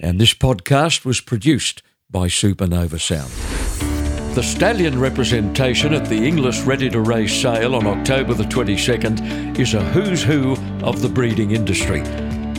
And 0.01 0.21
this 0.21 0.35
podcast 0.35 1.05
was 1.05 1.21
produced 1.21 1.83
by 2.11 2.27
Supernova 2.27 3.01
Sound. 3.01 3.94
The 4.35 4.43
stallion 4.43 4.99
representation 4.99 5.95
at 5.95 6.09
the 6.09 6.17
Inglis 6.17 6.63
Ready 6.63 6.91
to 6.91 7.01
Race 7.01 7.33
sale 7.41 7.77
on 7.77 7.87
October 7.87 8.35
the 8.35 8.43
22nd 8.43 9.61
is 9.61 9.75
a 9.75 9.85
who's 9.91 10.25
who 10.25 10.57
of 10.83 11.01
the 11.01 11.09
breeding 11.09 11.53
industry. 11.53 12.01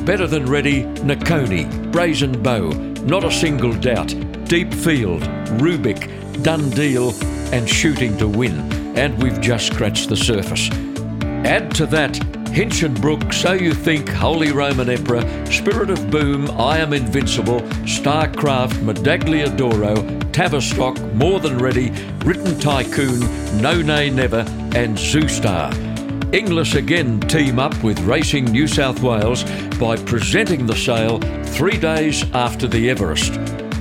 Better 0.06 0.26
than 0.26 0.46
ready, 0.46 0.84
Nicconi, 1.04 1.92
Brazen 1.92 2.42
Beau, 2.42 2.70
not 3.04 3.26
a 3.26 3.32
single 3.32 3.74
doubt. 3.74 4.08
Deep 4.46 4.74
Field, 4.74 5.24
Rubick, 5.60 6.42
Done 6.44 6.70
Deal, 6.70 7.14
and 7.54 7.68
Shooting 7.68 8.16
to 8.20 8.28
Win. 8.30 8.72
And 8.98 9.22
we've 9.22 9.42
just 9.42 9.68
scratched 9.68 10.08
the 10.08 10.16
surface. 10.16 10.70
Add 11.44 11.76
to 11.76 11.86
that 11.88 12.14
Hinchinbrook, 12.56 13.34
So 13.34 13.52
You 13.52 13.74
Think, 13.74 14.08
Holy 14.08 14.54
Roman 14.54 14.90
Emperor, 14.90 15.24
Spirit 15.52 15.90
of 15.90 16.10
Boom, 16.10 16.50
I 16.52 16.78
Am 16.78 16.94
Invincible, 16.94 17.60
Starcraft, 17.84 18.76
Medaglia 18.82 19.50
d'Oro, 19.58 19.94
Tavistock, 20.32 20.98
More 21.16 21.42
Than 21.42 21.58
Ready, 21.58 21.90
Written 22.24 22.58
Tycoon, 22.62 23.20
No 23.62 23.82
Nay 23.82 24.10
Never, 24.10 24.46
and 24.74 24.98
Zoustar. 24.98 25.74
Inglis 26.34 26.76
again 26.76 27.20
team 27.20 27.60
up 27.60 27.76
with 27.84 28.00
Racing 28.00 28.46
New 28.46 28.70
South 28.70 29.02
Wales 29.02 29.44
by 29.78 29.98
presenting 29.98 30.66
the 30.66 30.78
sale 30.78 31.20
three 31.44 31.78
days 31.78 32.24
after 32.32 32.68
the 32.68 32.90
Everest. 32.90 33.34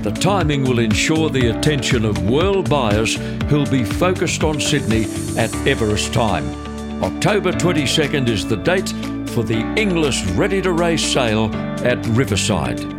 The 0.03 0.11
timing 0.20 0.64
will 0.64 0.81
ensure 0.81 1.31
the 1.31 1.57
attention 1.57 2.05
of 2.05 2.29
world 2.29 2.68
buyers 2.68 3.14
who'll 3.49 3.70
be 3.70 3.85
focused 3.85 4.43
on 4.43 4.61
Sydney 4.61 5.05
at 5.39 5.55
Everest 5.64 6.12
time. 6.12 6.74
October 7.05 7.52
22nd 7.52 8.30
is 8.30 8.48
the 8.48 8.57
date 8.57 8.88
for 9.34 9.44
the 9.44 9.61
Inglis 9.76 10.24
Ready 10.30 10.62
to 10.62 10.72
Race 10.72 11.05
sale 11.05 11.55
at 11.84 11.98
Riverside. 12.07 12.93